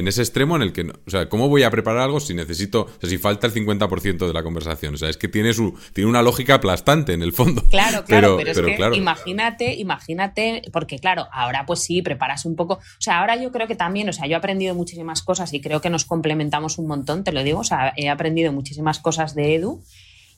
ese 0.09 0.23
extremo 0.23 0.57
en 0.57 0.63
el 0.63 0.73
que, 0.73 0.81
o 0.81 1.11
sea, 1.11 1.29
¿cómo 1.29 1.51
voy 1.51 1.65
a 1.65 1.71
preparar 1.71 2.01
algo 2.01 2.19
si 2.19 2.33
necesito, 2.33 2.85
o 2.85 2.99
sea, 2.99 3.11
si 3.11 3.19
falta 3.19 3.47
el 3.47 3.53
50% 3.53 4.27
de 4.27 4.33
la 4.33 4.43
conversación? 4.43 4.95
O 4.95 4.97
sea, 4.97 5.11
es 5.11 5.19
que 5.19 5.29
tiene, 5.29 5.53
su, 5.53 5.79
tiene 5.93 6.09
una 6.09 6.23
lógica 6.23 6.55
aplastante 6.55 7.13
en 7.13 7.23
el 7.23 7.33
fondo. 7.35 7.63
Claro, 7.77 8.05
claro, 8.07 8.39
pero, 8.39 8.53
es 8.53 8.59
que 8.59 8.97
imagínate, 8.97 9.75
imagínate, 9.75 10.63
porque 10.73 10.99
claro, 10.99 11.27
ahora 11.31 11.67
pues 11.67 11.81
sí, 11.81 12.01
preparas 12.01 12.47
un 12.47 12.57
poco, 12.57 12.75
o 12.75 13.01
sea, 13.01 13.21
ahora 13.21 13.37
yo 13.37 13.53
creo 13.53 13.67
que 13.67 13.75
también, 13.75 14.09
o 14.09 14.15
sea, 14.15 14.27
yo 14.27 14.33
he 14.33 14.37
aprendido 14.37 14.75
muchísimas 14.75 15.23
cosas 15.23 15.53
y 15.53 15.61
creo 15.61 15.83
que 15.83 15.91
nos 15.91 16.07
complementamos 16.07 16.79
un 16.79 16.87
montón, 16.87 17.23
te 17.23 17.33
lo 17.33 17.45
digo, 17.45 17.59
o 17.61 17.65
sea, 17.65 17.93
he 17.97 18.09
aprendido 18.09 18.51
muchísimas 18.53 18.99
cosas 18.99 19.35
de 19.35 19.57
Edu. 19.57 19.83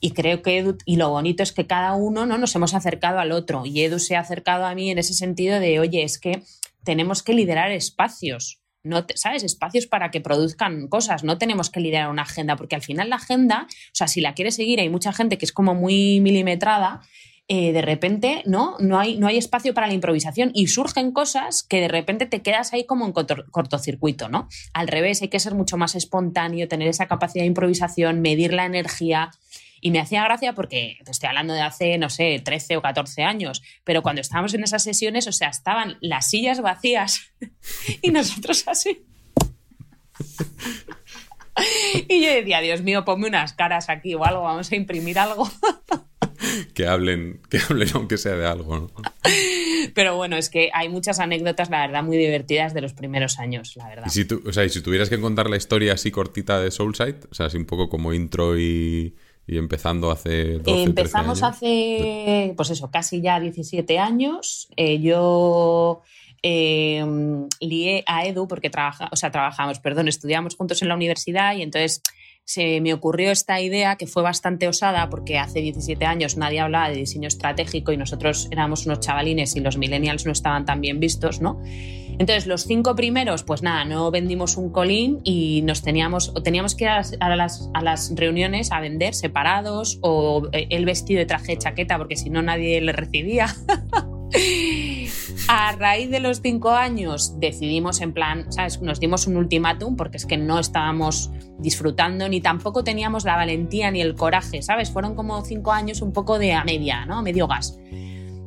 Y 0.01 0.11
creo 0.11 0.41
que 0.41 0.57
Edu, 0.57 0.77
y 0.85 0.95
lo 0.95 1.09
bonito 1.09 1.43
es 1.43 1.51
que 1.51 1.67
cada 1.67 1.93
uno 1.93 2.25
¿no? 2.25 2.37
nos 2.37 2.55
hemos 2.55 2.73
acercado 2.73 3.19
al 3.19 3.33
otro. 3.33 3.65
Y 3.65 3.81
Edu 3.81 3.99
se 3.99 4.15
ha 4.15 4.21
acercado 4.21 4.65
a 4.65 4.73
mí 4.73 4.89
en 4.89 4.97
ese 4.97 5.13
sentido 5.13 5.59
de, 5.59 5.79
oye, 5.79 6.03
es 6.03 6.17
que 6.17 6.41
tenemos 6.83 7.23
que 7.23 7.33
liderar 7.33 7.71
espacios. 7.71 8.61
No 8.83 9.05
¿Sabes? 9.15 9.43
Espacios 9.43 9.87
para 9.87 10.09
que 10.09 10.21
produzcan 10.21 10.87
cosas. 10.87 11.23
No 11.23 11.37
tenemos 11.37 11.69
que 11.69 11.81
liderar 11.81 12.09
una 12.09 12.21
agenda, 12.21 12.55
porque 12.55 12.75
al 12.75 12.81
final 12.81 13.09
la 13.09 13.17
agenda, 13.17 13.67
o 13.69 13.95
sea, 13.95 14.07
si 14.07 14.21
la 14.21 14.33
quieres 14.33 14.55
seguir, 14.55 14.79
hay 14.79 14.89
mucha 14.89 15.11
gente 15.11 15.37
que 15.37 15.45
es 15.45 15.51
como 15.51 15.75
muy 15.75 16.21
milimetrada. 16.21 17.01
Eh, 17.51 17.73
de 17.73 17.81
repente 17.81 18.43
no, 18.45 18.77
no, 18.79 18.99
hay, 18.99 19.17
no 19.17 19.25
hay 19.25 19.37
espacio 19.39 19.73
para 19.73 19.87
la 19.87 19.95
improvisación 19.95 20.51
y 20.53 20.67
surgen 20.67 21.11
cosas 21.11 21.63
que 21.63 21.81
de 21.81 21.87
repente 21.87 22.27
te 22.27 22.43
quedas 22.43 22.73
ahí 22.73 22.85
como 22.85 23.07
en 23.07 23.11
cortocircuito, 23.11 24.29
¿no? 24.29 24.47
Al 24.71 24.87
revés, 24.87 25.23
hay 25.23 25.29
que 25.29 25.39
ser 25.39 25.55
mucho 25.55 25.75
más 25.75 25.95
espontáneo, 25.95 26.67
tener 26.67 26.87
esa 26.87 27.07
capacidad 27.07 27.41
de 27.41 27.47
improvisación, 27.47 28.21
medir 28.21 28.53
la 28.53 28.65
energía. 28.65 29.31
Y 29.81 29.91
me 29.91 29.99
hacía 29.99 30.23
gracia 30.23 30.53
porque 30.53 30.97
te 31.03 31.11
estoy 31.11 31.29
hablando 31.29 31.53
de 31.53 31.61
hace, 31.61 31.97
no 31.97 32.09
sé, 32.09 32.41
13 32.43 32.77
o 32.77 32.81
14 32.81 33.23
años, 33.23 33.61
pero 33.83 34.01
cuando 34.01 34.21
estábamos 34.21 34.53
en 34.53 34.63
esas 34.63 34.83
sesiones, 34.83 35.27
o 35.27 35.31
sea, 35.31 35.49
estaban 35.49 35.97
las 36.01 36.29
sillas 36.29 36.61
vacías 36.61 37.31
y 38.01 38.11
nosotros 38.11 38.63
así. 38.67 39.05
Y 42.07 42.23
yo 42.23 42.33
decía, 42.33 42.61
Dios 42.61 42.81
mío, 42.81 43.03
ponme 43.05 43.27
unas 43.27 43.53
caras 43.53 43.89
aquí 43.89 44.15
o 44.15 44.23
algo, 44.23 44.43
vamos 44.43 44.71
a 44.71 44.75
imprimir 44.75 45.19
algo. 45.19 45.49
Que 46.73 46.87
hablen, 46.87 47.41
que 47.49 47.59
hablen 47.59 47.89
aunque 47.93 48.17
sea 48.17 48.35
de 48.35 48.47
algo, 48.47 48.79
¿no? 48.79 48.91
Pero 49.93 50.15
bueno, 50.15 50.37
es 50.37 50.49
que 50.49 50.69
hay 50.73 50.87
muchas 50.87 51.19
anécdotas, 51.19 51.69
la 51.69 51.85
verdad, 51.85 52.01
muy 52.01 52.17
divertidas 52.17 52.73
de 52.73 52.81
los 52.81 52.93
primeros 52.93 53.39
años, 53.39 53.75
la 53.75 53.89
verdad. 53.89 54.05
Y 54.07 54.09
si, 54.09 54.25
tú, 54.25 54.41
o 54.45 54.53
sea, 54.53 54.63
y 54.63 54.69
si 54.69 54.81
tuvieras 54.81 55.09
que 55.09 55.19
contar 55.19 55.49
la 55.49 55.57
historia 55.57 55.93
así 55.93 56.11
cortita 56.11 56.59
de 56.59 56.71
Soulside, 56.71 57.25
o 57.29 57.35
sea, 57.35 57.47
así 57.47 57.57
un 57.57 57.65
poco 57.65 57.89
como 57.89 58.13
intro 58.13 58.57
y, 58.57 59.15
y 59.49 59.57
empezando 59.57 60.11
hace 60.11 60.59
12, 60.59 60.83
Empezamos 60.83 61.41
hace, 61.41 62.53
pues 62.55 62.69
eso, 62.69 62.91
casi 62.91 63.19
ya 63.19 63.39
17 63.39 63.97
años. 63.97 64.69
Eh, 64.75 64.99
yo 64.99 66.01
eh, 66.43 67.03
lié 67.59 68.03
a 68.05 68.25
Edu 68.25 68.47
porque 68.47 68.69
trabaja, 68.69 69.09
o 69.11 69.15
sea, 69.15 69.31
trabajamos, 69.31 69.79
perdón, 69.79 70.07
estudiamos 70.07 70.55
juntos 70.55 70.81
en 70.83 70.87
la 70.89 70.95
universidad 70.95 71.55
y 71.55 71.63
entonces 71.63 72.03
se 72.49 72.81
me 72.81 72.95
ocurrió 72.95 73.29
esta 73.29 73.61
idea 73.61 73.95
que 73.95 74.07
fue 74.07 74.23
bastante 74.23 74.67
osada 74.67 75.07
porque 75.11 75.37
hace 75.37 75.61
17 75.61 76.03
años 76.03 76.35
nadie 76.35 76.59
hablaba 76.59 76.89
de 76.89 76.95
diseño 76.95 77.27
estratégico 77.27 77.91
y 77.91 77.97
nosotros 77.97 78.47
éramos 78.49 78.87
unos 78.87 79.01
chavalines 79.01 79.55
y 79.55 79.59
los 79.59 79.77
millennials 79.77 80.25
no 80.25 80.31
estaban 80.31 80.65
tan 80.65 80.81
bien 80.81 80.99
vistos, 80.99 81.41
¿no? 81.41 81.61
Entonces, 82.17 82.47
los 82.47 82.63
cinco 82.63 82.95
primeros, 82.95 83.43
pues 83.43 83.61
nada, 83.61 83.85
no 83.85 84.09
vendimos 84.09 84.57
un 84.57 84.71
colín 84.71 85.19
y 85.23 85.61
nos 85.61 85.83
teníamos, 85.83 86.29
o 86.29 86.41
teníamos 86.41 86.73
que 86.73 86.85
ir 86.85 86.89
a 86.89 87.35
las, 87.35 87.69
a 87.75 87.83
las 87.83 88.15
reuniones 88.15 88.71
a 88.71 88.79
vender 88.79 89.13
separados 89.13 89.99
o 90.01 90.49
eh, 90.51 90.65
el 90.71 90.85
vestido 90.85 91.19
de 91.19 91.27
traje 91.27 91.51
de 91.51 91.59
chaqueta 91.59 91.99
porque 91.99 92.15
si 92.15 92.31
no 92.31 92.41
nadie 92.41 92.81
le 92.81 92.93
recibía. 92.93 93.55
A 95.51 95.71
raíz 95.71 96.11
de 96.11 96.19
los 96.19 96.41
cinco 96.41 96.69
años 96.69 97.39
decidimos 97.39 98.01
en 98.01 98.13
plan, 98.13 98.51
¿sabes? 98.53 98.79
Nos 98.83 98.99
dimos 98.99 99.25
un 99.25 99.35
ultimátum 99.35 99.95
porque 99.95 100.17
es 100.17 100.27
que 100.27 100.37
no 100.37 100.59
estábamos 100.59 101.31
disfrutando 101.57 102.29
ni 102.29 102.39
tampoco 102.39 102.83
teníamos 102.83 103.25
la 103.25 103.35
valentía 103.35 103.89
ni 103.89 103.99
el 103.99 104.13
coraje, 104.13 104.61
¿sabes? 104.61 104.91
Fueron 104.91 105.15
como 105.15 105.43
cinco 105.43 105.71
años 105.71 106.03
un 106.03 106.13
poco 106.13 106.37
de 106.37 106.53
a 106.53 106.63
media, 106.63 107.07
¿no? 107.07 107.23
Medio 107.23 107.47
gas 107.47 107.79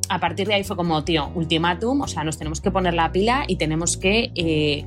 a 0.09 0.19
partir 0.19 0.47
de 0.47 0.53
ahí 0.53 0.63
fue 0.63 0.75
como, 0.75 1.03
tío, 1.03 1.31
ultimátum, 1.33 2.01
o 2.01 2.07
sea, 2.07 2.23
nos 2.23 2.37
tenemos 2.37 2.61
que 2.61 2.71
poner 2.71 2.93
la 2.93 3.11
pila 3.11 3.45
y 3.47 3.55
tenemos 3.55 3.97
que 3.97 4.31
eh, 4.35 4.85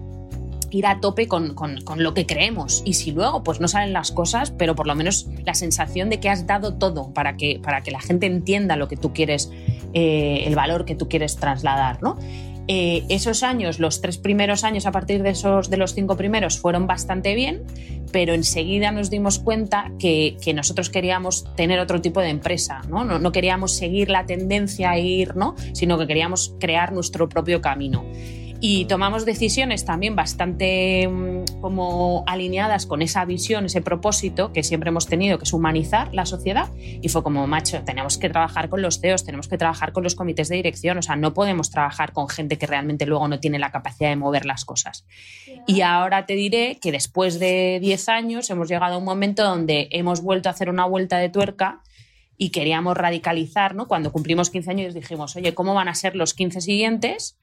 ir 0.71 0.87
a 0.87 1.01
tope 1.01 1.29
con, 1.29 1.55
lo 1.97 2.15
que 2.15 2.27
creemos. 2.27 2.83
Y 2.85 2.95
si 2.95 3.13
luego 3.13 3.43
pues 3.43 3.61
no 3.61 3.69
salen 3.69 3.93
las 3.93 4.13
cosas, 4.13 4.51
pero 4.51 4.75
por 4.75 4.87
lo 4.87 4.95
menos 4.95 5.29
la 5.45 5.55
sensación 5.55 6.11
de 6.11 6.21
que 6.21 6.29
has 6.29 6.47
dado 6.47 6.75
todo 6.75 7.13
para 7.13 7.37
que, 7.37 7.61
para 7.63 7.83
que 7.83 7.91
la 7.91 8.01
gente 8.01 8.27
entienda 8.27 8.77
lo 8.77 8.89
que 8.89 8.97
tú 8.97 9.13
quieres, 9.13 9.51
eh, 9.95 10.45
el 10.47 10.55
valor 10.55 10.85
que 10.85 10.95
tú 10.95 11.09
quieres 11.09 11.37
trasladar, 11.37 12.03
¿no? 12.03 12.17
Eh, 12.69 13.05
esos 13.09 13.45
años, 13.45 13.79
los 13.79 14.01
tres 14.01 14.19
primeros 14.19 14.65
años 14.65 14.87
a 14.87 14.93
partir 14.93 15.23
de, 15.23 15.31
esos, 15.31 15.71
de 15.71 15.77
los 15.77 15.95
cinco 15.95 16.17
primeros, 16.17 16.59
fueron 16.59 16.89
bastante 16.89 17.35
bien, 17.37 17.63
pero 18.11 18.35
enseguida 18.35 18.91
nos 18.91 19.09
dimos 19.09 19.39
cuenta 19.39 19.93
que, 20.01 20.37
nosotros 20.53 20.91
queríamos 20.91 21.45
tener 21.55 21.79
otro 21.79 22.01
tipo 22.01 22.21
de 22.21 22.31
empresa, 22.31 22.83
¿no? 22.89 23.05
¿no? 23.05 23.33
queríamos 23.33 23.77
seguir 23.77 24.11
la 24.11 24.27
tendencia 24.27 24.91
a 24.91 24.99
ir, 24.99 25.37
¿no? 25.37 25.55
sino 25.75 25.97
que 25.97 26.09
queríamos 26.09 26.55
crear 26.59 26.93
nuestro 26.93 27.29
propio 27.29 27.61
camino 27.61 28.05
y 28.61 28.87
tomamos 28.87 29.25
decisiones 29.25 29.85
también 29.85 30.17
bastante 30.17 31.09
mm, 31.09 31.61
como 31.61 32.25
alineadas 32.27 32.87
con 32.87 33.03
esa 33.03 33.25
visión, 33.25 33.67
ese 33.67 33.83
propósito 33.83 34.53
que 34.53 34.63
siempre 34.63 34.89
hemos 34.89 35.07
tenido, 35.07 35.39
que 35.39 35.45
es 35.45 35.53
humanizar 35.53 36.13
la 36.15 36.27
sociedad. 36.27 36.71
Y 36.79 37.09
fue 37.09 37.23
como, 37.23 37.47
macho, 37.47 37.83
tenemos 37.85 38.19
que 38.19 38.29
trabajar 38.29 38.69
con 38.69 38.83
los 38.83 39.01
CEOs, 39.01 39.25
tenemos 39.25 39.49
que 39.49 39.59
trabajar 39.59 39.93
con 39.93 40.03
los 40.03 40.15
comités 40.15 40.49
de 40.49 40.57
dirección, 40.57 40.99
o 40.99 41.03
sea, 41.03 41.17
no 41.17 41.35
podemos 41.35 41.71
trabajar 41.71 42.13
con 42.13 42.29
gente 42.29 42.59
que 42.59 42.67
realmente 42.67 43.07
luego 43.07 43.29
no 43.29 43.41
tiene 43.41 43.59
la 43.59 43.71
capacidad 43.71 44.11
de 44.11 44.17
mover 44.17 44.47
las 44.47 44.65
cosas. 44.65 45.07
Y 45.67 45.83
ahora 45.83 46.27
te 46.27 46.35
diré 46.35 46.79
que 46.81 46.93
después 46.93 47.39
de 47.39 47.79
10 47.81 48.09
años 48.09 48.51
hemos 48.51 48.69
llegado 48.69 48.95
a 48.95 48.99
un 48.99 49.05
momento 49.05 49.45
donde 49.45 49.89
hemos 49.91 50.23
vuelto 50.23 50.49
a 50.49 50.53
hacer 50.53 50.71
una 50.71 50.87
vuelta 50.87 51.19
de 51.19 51.29
tuerca 51.29 51.83
y 52.39 52.51
queríamos 52.51 52.97
radicalizar, 52.97 53.75
¿no? 53.75 53.89
Cuando 53.89 54.13
cumplimos 54.13 54.51
15 54.51 54.71
años 54.71 54.95
dijimos, 54.95 55.37
oye, 55.37 55.55
¿cómo 55.55 55.75
van 55.75 55.89
a 55.89 55.95
ser 55.95 56.17
los 56.17 56.35
15 56.35 56.61
siguientes? 56.61 57.39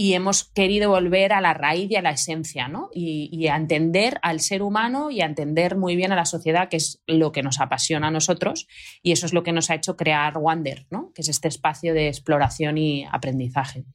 Y 0.00 0.12
hemos 0.12 0.44
querido 0.44 0.90
volver 0.90 1.32
a 1.32 1.40
la 1.40 1.54
raíz 1.54 1.90
y 1.90 1.96
a 1.96 2.02
la 2.02 2.12
esencia, 2.12 2.68
¿no? 2.68 2.88
Y, 2.94 3.48
a 3.48 3.56
entender 3.56 4.20
al 4.22 4.38
ser 4.38 4.62
humano 4.62 5.10
y 5.10 5.22
a 5.22 5.26
entender 5.26 5.76
muy 5.76 5.96
bien 5.96 6.12
a 6.12 6.16
la 6.16 6.24
sociedad, 6.24 6.68
que 6.68 6.76
es 6.76 7.02
lo 7.08 7.32
que 7.32 7.42
nos 7.42 7.58
apasiona 7.58 8.06
a 8.06 8.10
nosotros, 8.12 8.68
y 9.02 9.10
eso 9.10 9.26
es 9.26 9.32
lo 9.32 9.42
que 9.42 9.50
nos 9.50 9.70
ha 9.70 9.74
hecho 9.74 9.96
crear 9.96 10.38
Wander, 10.38 10.86
¿no? 10.92 11.10
Que 11.16 11.22
es 11.22 11.28
este 11.28 11.48
espacio 11.48 11.94
de 11.94 12.06
exploración 12.06 12.78
y 12.78 13.06
aprendizaje. 13.10 13.86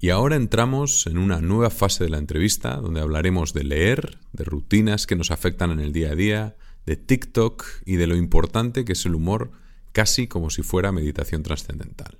Y 0.00 0.10
ahora 0.10 0.34
entramos 0.34 1.06
en 1.06 1.18
una 1.18 1.40
nueva 1.40 1.70
fase 1.70 2.02
de 2.02 2.10
la 2.10 2.18
entrevista 2.18 2.74
donde 2.78 3.00
hablaremos 3.00 3.54
de 3.54 3.62
leer, 3.62 4.18
de 4.32 4.42
rutinas 4.42 5.06
que 5.06 5.14
nos 5.14 5.30
afectan 5.30 5.70
en 5.70 5.78
el 5.78 5.92
día 5.92 6.10
a 6.10 6.14
día, 6.16 6.56
de 6.84 6.96
TikTok 6.96 7.64
y 7.86 7.94
de 7.94 8.08
lo 8.08 8.16
importante 8.16 8.84
que 8.84 8.94
es 8.94 9.06
el 9.06 9.14
humor, 9.14 9.52
casi 9.92 10.26
como 10.26 10.50
si 10.50 10.62
fuera 10.62 10.90
meditación 10.90 11.44
trascendental. 11.44 12.18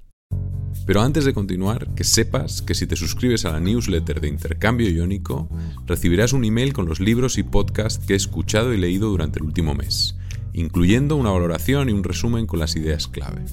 Pero 0.86 1.00
antes 1.00 1.24
de 1.24 1.32
continuar, 1.32 1.88
que 1.94 2.04
sepas 2.04 2.60
que 2.60 2.74
si 2.74 2.88
te 2.88 2.96
suscribes 2.96 3.44
a 3.44 3.52
la 3.52 3.60
newsletter 3.60 4.20
de 4.20 4.26
Intercambio 4.28 4.90
Iónico, 4.90 5.48
recibirás 5.86 6.32
un 6.32 6.44
email 6.44 6.72
con 6.72 6.86
los 6.86 6.98
libros 6.98 7.38
y 7.38 7.44
podcasts 7.44 8.04
que 8.04 8.14
he 8.14 8.16
escuchado 8.16 8.74
y 8.74 8.78
leído 8.78 9.08
durante 9.08 9.38
el 9.38 9.44
último 9.44 9.74
mes, 9.74 10.16
incluyendo 10.52 11.14
una 11.16 11.30
valoración 11.30 11.88
y 11.88 11.92
un 11.92 12.02
resumen 12.02 12.46
con 12.46 12.58
las 12.58 12.74
ideas 12.74 13.06
clave. 13.06 13.44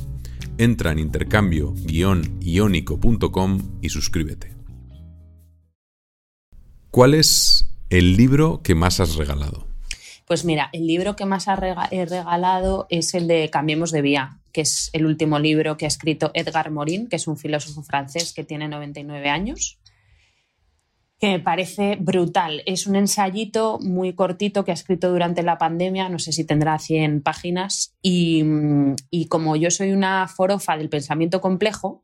Entra 0.57 0.91
en 0.91 0.97
intercambio-iónico.com 0.99 3.61
y 3.81 3.89
suscríbete. 3.89 4.55
¿Cuál 6.89 7.13
es 7.13 7.69
el 7.91 8.17
libro 8.17 8.61
que 8.63 8.73
más 8.73 8.99
has 8.99 9.13
regalado? 9.15 9.67
Pues 10.25 10.45
mira, 10.45 10.69
el 10.73 10.87
libro 10.87 11.15
que 11.15 11.25
más 11.25 11.47
he 11.47 12.05
regalado 12.05 12.87
es 12.89 13.13
el 13.13 13.27
de 13.27 13.51
Cambiemos 13.51 13.91
de 13.91 14.01
Vía, 14.01 14.38
que 14.51 14.61
es 14.61 14.89
el 14.93 15.05
último 15.05 15.39
libro 15.39 15.77
que 15.77 15.85
ha 15.85 15.87
escrito 15.87 16.31
Edgar 16.33 16.71
Morin, 16.71 17.07
que 17.07 17.15
es 17.15 17.27
un 17.27 17.37
filósofo 17.37 17.83
francés 17.83 18.33
que 18.33 18.43
tiene 18.43 18.67
99 18.67 19.29
años, 19.29 19.79
que 21.19 21.27
me 21.27 21.39
parece 21.39 21.97
brutal. 21.99 22.63
Es 22.65 22.87
un 22.87 22.95
ensayito 22.95 23.77
muy 23.79 24.13
cortito 24.13 24.63
que 24.63 24.71
ha 24.71 24.73
escrito 24.73 25.11
durante 25.11 25.43
la 25.43 25.57
pandemia, 25.57 26.07
no 26.07 26.17
sé 26.17 26.31
si 26.31 26.45
tendrá 26.45 26.79
100 26.79 27.21
páginas, 27.21 27.95
y, 28.01 28.43
como 29.27 29.55
yo 29.57 29.69
soy 29.69 29.91
una 29.91 30.27
forofa 30.27 30.77
del 30.77 30.89
pensamiento 30.89 31.41
complejo, 31.41 32.03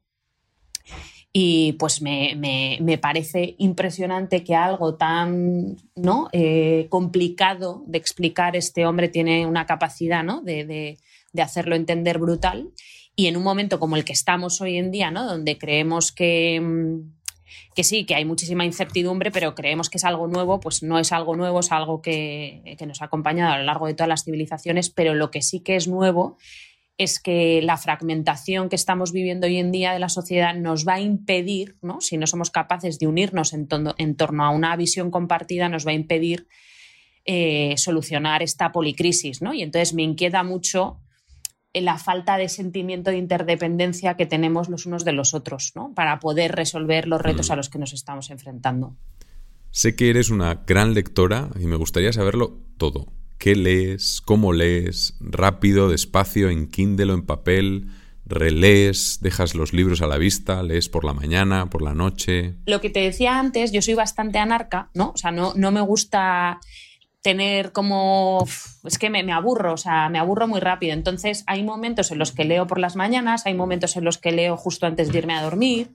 y 1.38 1.74
pues 1.74 2.02
me, 2.02 2.80
parece 3.02 3.56
impresionante 3.58 4.44
que 4.44 4.56
algo 4.56 4.96
tan 4.96 5.76
¿no? 5.94 6.30
Eh, 6.32 6.88
complicado 6.90 7.84
de 7.88 7.98
explicar 7.98 8.56
este 8.56 8.86
hombre 8.86 9.10
tiene 9.10 9.46
una 9.46 9.66
capacidad 9.66 10.24
¿no? 10.24 10.42
de 10.42 10.98
hacerlo 11.42 11.76
entender 11.76 12.20
brutal. 12.20 12.72
Y 13.16 13.28
en 13.28 13.38
un 13.38 13.44
momento 13.44 13.80
como 13.80 13.96
el 13.96 14.04
que 14.04 14.14
estamos 14.14 14.60
hoy 14.62 14.78
en 14.78 14.92
día, 14.92 15.12
¿no? 15.12 15.26
donde 15.26 15.58
creemos 15.58 16.12
que, 16.12 16.60
mm, 16.60 17.16
que 17.74 17.84
sí, 17.84 18.06
que 18.06 18.16
hay 18.16 18.26
muchísima 18.26 18.66
incertidumbre, 18.66 19.32
pero 19.32 19.56
creemos 19.56 19.90
que 19.90 19.98
es 19.98 20.04
algo 20.04 20.28
nuevo, 20.28 20.60
pues 20.60 20.84
no 20.84 21.00
es 21.00 21.12
algo 21.12 21.36
nuevo, 21.36 21.60
es 21.60 21.72
algo 21.72 22.02
que, 22.02 22.76
que 22.78 22.86
nos 22.86 23.02
ha 23.02 23.06
acompañado 23.06 23.54
a 23.54 23.58
lo 23.58 23.64
largo 23.64 23.88
de 23.88 23.94
todas 23.94 24.10
las 24.10 24.24
civilizaciones, 24.24 24.90
pero 24.90 25.14
lo 25.14 25.32
que 25.32 25.42
sí 25.42 25.62
que 25.62 25.76
es 25.76 25.88
nuevo 25.88 26.38
es 26.98 27.20
que 27.20 27.62
la 27.62 27.78
fragmentación 27.78 28.70
que 28.70 28.78
estamos 28.78 29.12
viviendo 29.12 29.48
hoy 29.48 29.58
en 29.58 29.72
día 29.72 29.92
de 29.92 30.00
la 30.00 30.10
sociedad 30.10 30.56
nos 30.56 30.88
va 30.88 30.96
a 30.96 31.02
impedir, 31.02 31.78
¿no? 31.82 32.00
si 32.00 32.18
no 32.18 32.26
somos 32.28 32.52
capaces 32.52 33.00
de 33.00 33.08
unirnos 33.08 33.54
en, 33.54 33.68
en 33.98 34.16
torno 34.16 34.46
a 34.46 34.50
una 34.50 34.76
visión 34.76 35.12
compartida, 35.12 35.68
nos 35.68 35.86
va 35.86 35.92
a 35.92 35.96
impedir 35.96 36.48
eh, 37.26 37.74
solucionar 37.78 38.44
esta 38.44 38.72
policrisis. 38.72 39.42
¿no? 39.42 39.54
Y 39.54 39.64
entonces 39.64 39.94
me 39.94 40.04
inquieta 40.04 40.44
mucho 40.44 41.02
la 41.82 41.98
falta 41.98 42.38
de 42.38 42.50
sentimiento 42.50 43.12
de 43.12 43.18
interdependencia 43.18 44.16
que 44.16 44.26
tenemos 44.26 44.70
los 44.70 44.86
unos 44.86 45.04
de 45.04 45.12
los 45.12 45.34
otros, 45.34 45.74
¿no? 45.76 45.94
Para 45.94 46.20
poder 46.20 46.54
resolver 46.54 47.08
los 47.08 47.22
retos 47.22 47.52
a 47.52 47.56
mm. 47.56 47.58
los 47.58 47.70
que 47.70 47.80
nos 47.80 47.94
estamos 47.94 48.30
enfrentando. 48.30 48.96
Sé 49.72 49.96
que 49.96 50.10
eres 50.10 50.30
una 50.30 50.64
gran 50.66 50.94
lectora 50.94 51.50
y 51.60 51.66
me 51.66 51.76
gustaría 51.76 52.14
saberlo 52.14 52.58
todo. 52.78 53.08
¿Qué 53.38 53.56
lees? 53.56 54.22
¿Cómo 54.24 54.54
lees? 54.54 55.16
¿Rápido, 55.20 55.90
despacio, 55.90 56.50
en 56.50 56.68
Kindle 56.70 57.12
o 57.12 57.16
en 57.16 57.26
papel? 57.26 57.90
¿Relees? 58.26 59.20
¿Dejas 59.22 59.54
los 59.54 59.74
libros 59.74 60.02
a 60.02 60.08
la 60.08 60.18
vista? 60.18 60.64
¿Lees 60.64 60.90
por 60.90 61.04
la 61.04 61.14
mañana, 61.14 61.70
por 61.70 61.82
la 61.82 61.94
noche? 61.94 62.56
Lo 62.66 62.82
que 62.82 62.90
te 62.90 63.02
decía 63.02 63.38
antes, 63.38 63.72
yo 63.72 63.82
soy 63.82 63.94
bastante 63.94 64.40
anarca, 64.40 64.90
¿no? 64.94 65.12
O 65.14 65.18
sea, 65.18 65.32
no, 65.32 65.54
no 65.56 65.72
me 65.72 65.82
gusta 65.82 66.60
tener 67.26 67.72
como... 67.72 68.48
Es 68.84 69.00
que 69.00 69.10
me, 69.10 69.34
aburro, 69.34 69.74
o 69.74 69.78
sea, 69.78 70.10
me 70.10 70.20
aburro 70.20 70.48
muy 70.48 70.60
rápido. 70.60 70.94
Entonces 70.94 71.44
hay 71.48 71.64
momentos 71.64 72.12
en 72.12 72.20
los 72.20 72.32
que 72.32 72.46
leo 72.46 72.68
por 72.68 72.78
las 72.78 72.96
mañanas, 72.96 73.48
hay 73.48 73.56
momentos 73.56 73.98
en 73.98 74.04
los 74.04 74.20
que 74.20 74.32
leo 74.32 74.58
justo 74.58 74.86
antes 74.86 75.12
de 75.12 75.18
irme 75.18 75.34
a 75.34 75.42
dormir, 75.42 75.90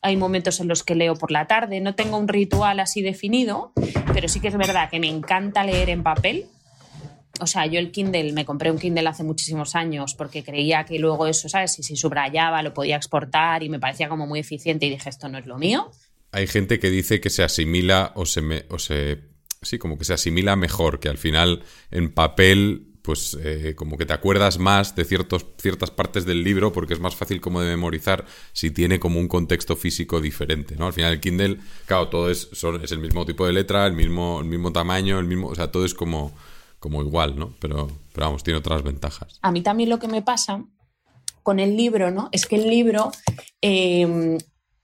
hay 0.00 0.16
momentos 0.16 0.60
en 0.60 0.68
los 0.68 0.84
que 0.84 0.94
leo 0.94 1.16
por 1.16 1.32
la 1.32 1.48
tarde. 1.48 1.80
No 1.80 1.96
tengo 1.96 2.16
un 2.18 2.28
ritual 2.28 2.78
así 2.78 3.02
definido, 3.02 3.72
pero 4.14 4.28
sí 4.28 4.38
que 4.38 4.46
es 4.46 4.56
verdad 4.56 4.88
que 4.88 5.00
me 5.00 5.08
encanta 5.08 5.64
leer 5.64 5.90
en 5.90 6.04
papel. 6.04 6.46
O 7.40 7.48
sea, 7.48 7.66
yo 7.66 7.80
el 7.80 7.90
Kindle, 7.90 8.32
me 8.32 8.44
compré 8.44 8.70
un 8.70 8.78
Kindle 8.78 9.08
hace 9.08 9.24
muchísimos 9.24 9.74
años 9.74 10.14
porque 10.14 10.44
creía 10.44 10.84
que 10.84 11.00
luego 11.00 11.26
eso, 11.26 11.48
¿sabes? 11.48 11.72
Si, 11.72 11.82
si 11.82 11.96
subrayaba 11.96 12.62
lo 12.62 12.72
podía 12.74 12.94
exportar 12.94 13.64
y 13.64 13.68
me 13.68 13.80
parecía 13.80 14.08
como 14.08 14.28
muy 14.28 14.38
eficiente 14.38 14.86
y 14.86 14.90
dije, 14.90 15.10
esto 15.10 15.28
no 15.28 15.38
es 15.38 15.46
lo 15.46 15.58
mío. 15.58 15.90
Hay 16.30 16.46
gente 16.46 16.78
que 16.78 16.90
dice 16.90 17.20
que 17.20 17.28
se 17.28 17.42
asimila 17.42 18.12
o 18.14 18.24
se, 18.24 18.40
me, 18.40 18.66
o 18.70 18.78
se 18.78 19.29
sí, 19.62 19.78
como 19.78 19.98
que 19.98 20.04
se 20.04 20.14
asimila 20.14 20.56
mejor, 20.56 21.00
que 21.00 21.08
al 21.08 21.18
final 21.18 21.62
en 21.90 22.12
papel 22.12 22.86
pues 23.02 23.36
eh, 23.42 23.74
como 23.76 23.96
que 23.96 24.04
te 24.04 24.12
acuerdas 24.12 24.58
más 24.58 24.94
de 24.94 25.04
ciertos, 25.04 25.46
ciertas 25.58 25.90
partes 25.90 26.26
del 26.26 26.44
libro 26.44 26.70
porque 26.70 26.92
es 26.92 27.00
más 27.00 27.16
fácil 27.16 27.40
como 27.40 27.62
de 27.62 27.70
memorizar 27.70 28.26
si 28.52 28.70
tiene 28.70 29.00
como 29.00 29.18
un 29.18 29.26
contexto 29.26 29.74
físico 29.74 30.20
diferente, 30.20 30.76
¿no? 30.76 30.86
Al 30.86 30.92
final 30.92 31.14
el 31.14 31.20
Kindle, 31.20 31.58
claro, 31.86 32.08
todo 32.08 32.30
es, 32.30 32.50
es 32.52 32.92
el 32.92 32.98
mismo 32.98 33.24
tipo 33.24 33.46
de 33.46 33.54
letra, 33.54 33.86
el 33.86 33.94
mismo, 33.94 34.40
el 34.40 34.46
mismo 34.46 34.70
tamaño, 34.70 35.18
el 35.18 35.24
mismo, 35.24 35.48
o 35.48 35.54
sea, 35.54 35.72
todo 35.72 35.86
es 35.86 35.94
como, 35.94 36.32
como 36.78 37.02
igual, 37.02 37.38
¿no? 37.38 37.54
Pero, 37.58 37.88
pero 38.12 38.26
vamos, 38.26 38.44
tiene 38.44 38.58
otras 38.58 38.82
ventajas. 38.82 39.38
A 39.40 39.50
mí 39.50 39.62
también 39.62 39.88
lo 39.88 39.98
que 39.98 40.08
me 40.08 40.20
pasa 40.20 40.62
con 41.42 41.58
el 41.58 41.76
libro, 41.76 42.10
¿no? 42.10 42.28
Es 42.32 42.44
que 42.44 42.56
el 42.56 42.68
libro 42.68 43.10
eh, 43.62 44.36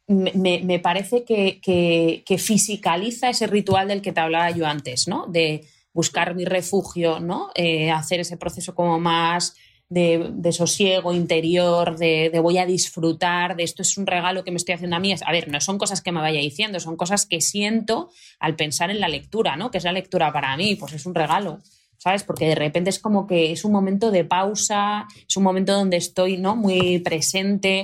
me, 0.08 0.78
parece 0.78 1.24
que, 1.24 2.38
fisicaliza 2.38 3.30
ese 3.30 3.46
ritual 3.46 3.88
del 3.88 4.02
que 4.02 4.12
te 4.12 4.20
hablaba 4.20 4.50
yo 4.50 4.66
antes, 4.66 5.08
¿no? 5.08 5.26
De 5.26 5.64
buscar 5.92 6.34
mi 6.34 6.44
refugio, 6.44 7.20
¿no? 7.20 7.50
Eh, 7.54 7.90
hacer 7.90 8.20
ese 8.20 8.36
proceso 8.36 8.74
como 8.74 9.00
más 9.00 9.54
de, 9.88 10.52
sosiego 10.52 11.12
interior, 11.12 11.96
de, 11.96 12.30
voy 12.40 12.58
a 12.58 12.66
disfrutar, 12.66 13.56
de 13.56 13.64
esto 13.64 13.82
es 13.82 13.96
un 13.96 14.06
regalo 14.06 14.44
que 14.44 14.50
me 14.50 14.58
estoy 14.58 14.74
haciendo 14.74 14.96
a 14.96 15.00
mí. 15.00 15.12
A 15.12 15.32
ver, 15.32 15.48
no 15.48 15.60
son 15.60 15.78
cosas 15.78 16.02
que 16.02 16.12
me 16.12 16.20
vaya 16.20 16.40
diciendo, 16.40 16.78
son 16.80 16.96
cosas 16.96 17.26
que 17.26 17.40
siento 17.40 18.10
al 18.38 18.56
pensar 18.56 18.90
en 18.90 19.00
la 19.00 19.08
lectura, 19.08 19.56
¿no? 19.56 19.70
Que 19.70 19.78
es 19.78 19.84
la 19.84 19.92
lectura 19.92 20.32
para 20.32 20.56
mí, 20.56 20.76
pues 20.76 20.92
es 20.92 21.06
un 21.06 21.14
regalo. 21.14 21.58
¿Sabes? 21.98 22.24
Porque 22.24 22.46
de 22.46 22.54
repente 22.54 22.90
es 22.90 22.98
como 22.98 23.26
que 23.26 23.52
es 23.52 23.64
un 23.64 23.72
momento 23.72 24.10
de 24.10 24.22
pausa, 24.22 25.08
es 25.26 25.36
un 25.36 25.42
momento 25.42 25.72
donde 25.72 25.96
estoy 25.96 26.36
¿no? 26.36 26.54
muy 26.54 26.98
presente 26.98 27.82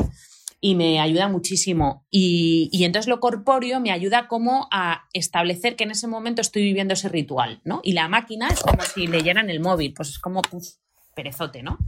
y 0.64 0.76
me 0.76 1.00
ayuda 1.00 1.28
muchísimo. 1.28 2.06
Y, 2.08 2.70
entonces 2.84 3.08
lo 3.08 3.18
corpóreo 3.18 3.80
me 3.80 3.90
ayuda 3.90 4.28
como 4.28 4.68
a 4.70 5.08
establecer 5.12 5.74
que 5.74 5.82
en 5.82 5.90
ese 5.90 6.06
momento 6.06 6.40
estoy 6.40 6.62
viviendo 6.62 6.94
ese 6.94 7.08
ritual, 7.08 7.60
¿no? 7.64 7.80
Y 7.82 7.92
la 7.94 8.06
máquina 8.06 8.46
es 8.48 8.60
como 8.60 8.80
si 8.82 9.08
leyeran 9.08 9.50
el 9.50 9.58
móvil, 9.58 9.92
pues 9.92 10.10
es 10.10 10.20
como 10.20 10.40
perezote, 11.16 11.64
¿no? 11.64 11.78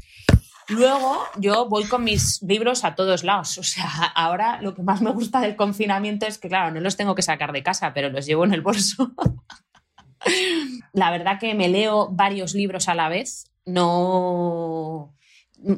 Luego 0.69 1.23
yo 1.39 1.69
voy 1.69 1.85
con 1.85 2.03
mis 2.03 2.43
libros 2.43 2.85
a 2.85 2.97
todos 2.97 3.23
lados. 3.23 3.59
O 3.59 3.63
sea, 3.63 3.87
ahora 4.17 4.61
lo 4.61 4.75
que 4.75 4.83
más 4.83 5.01
me 5.01 5.13
gusta 5.13 5.41
del 5.41 5.55
confinamiento 5.55 6.27
es 6.27 6.39
que, 6.39 6.49
claro, 6.49 6.75
no 6.75 6.81
los 6.81 6.97
tengo 6.97 7.15
que 7.15 7.23
sacar 7.23 7.53
de 7.53 7.63
casa, 7.63 7.95
pero 7.95 8.11
los 8.11 8.27
llevo 8.27 8.45
en 8.45 8.55
el 8.55 8.61
bolso. 8.61 9.15
la 10.93 11.13
verdad 11.13 11.39
que 11.39 11.55
me 11.55 11.69
leo 11.69 12.09
varios 12.11 12.55
libros 12.55 12.89
a 12.89 12.97
la 12.97 13.09
vez. 13.09 13.53
No. 13.67 15.15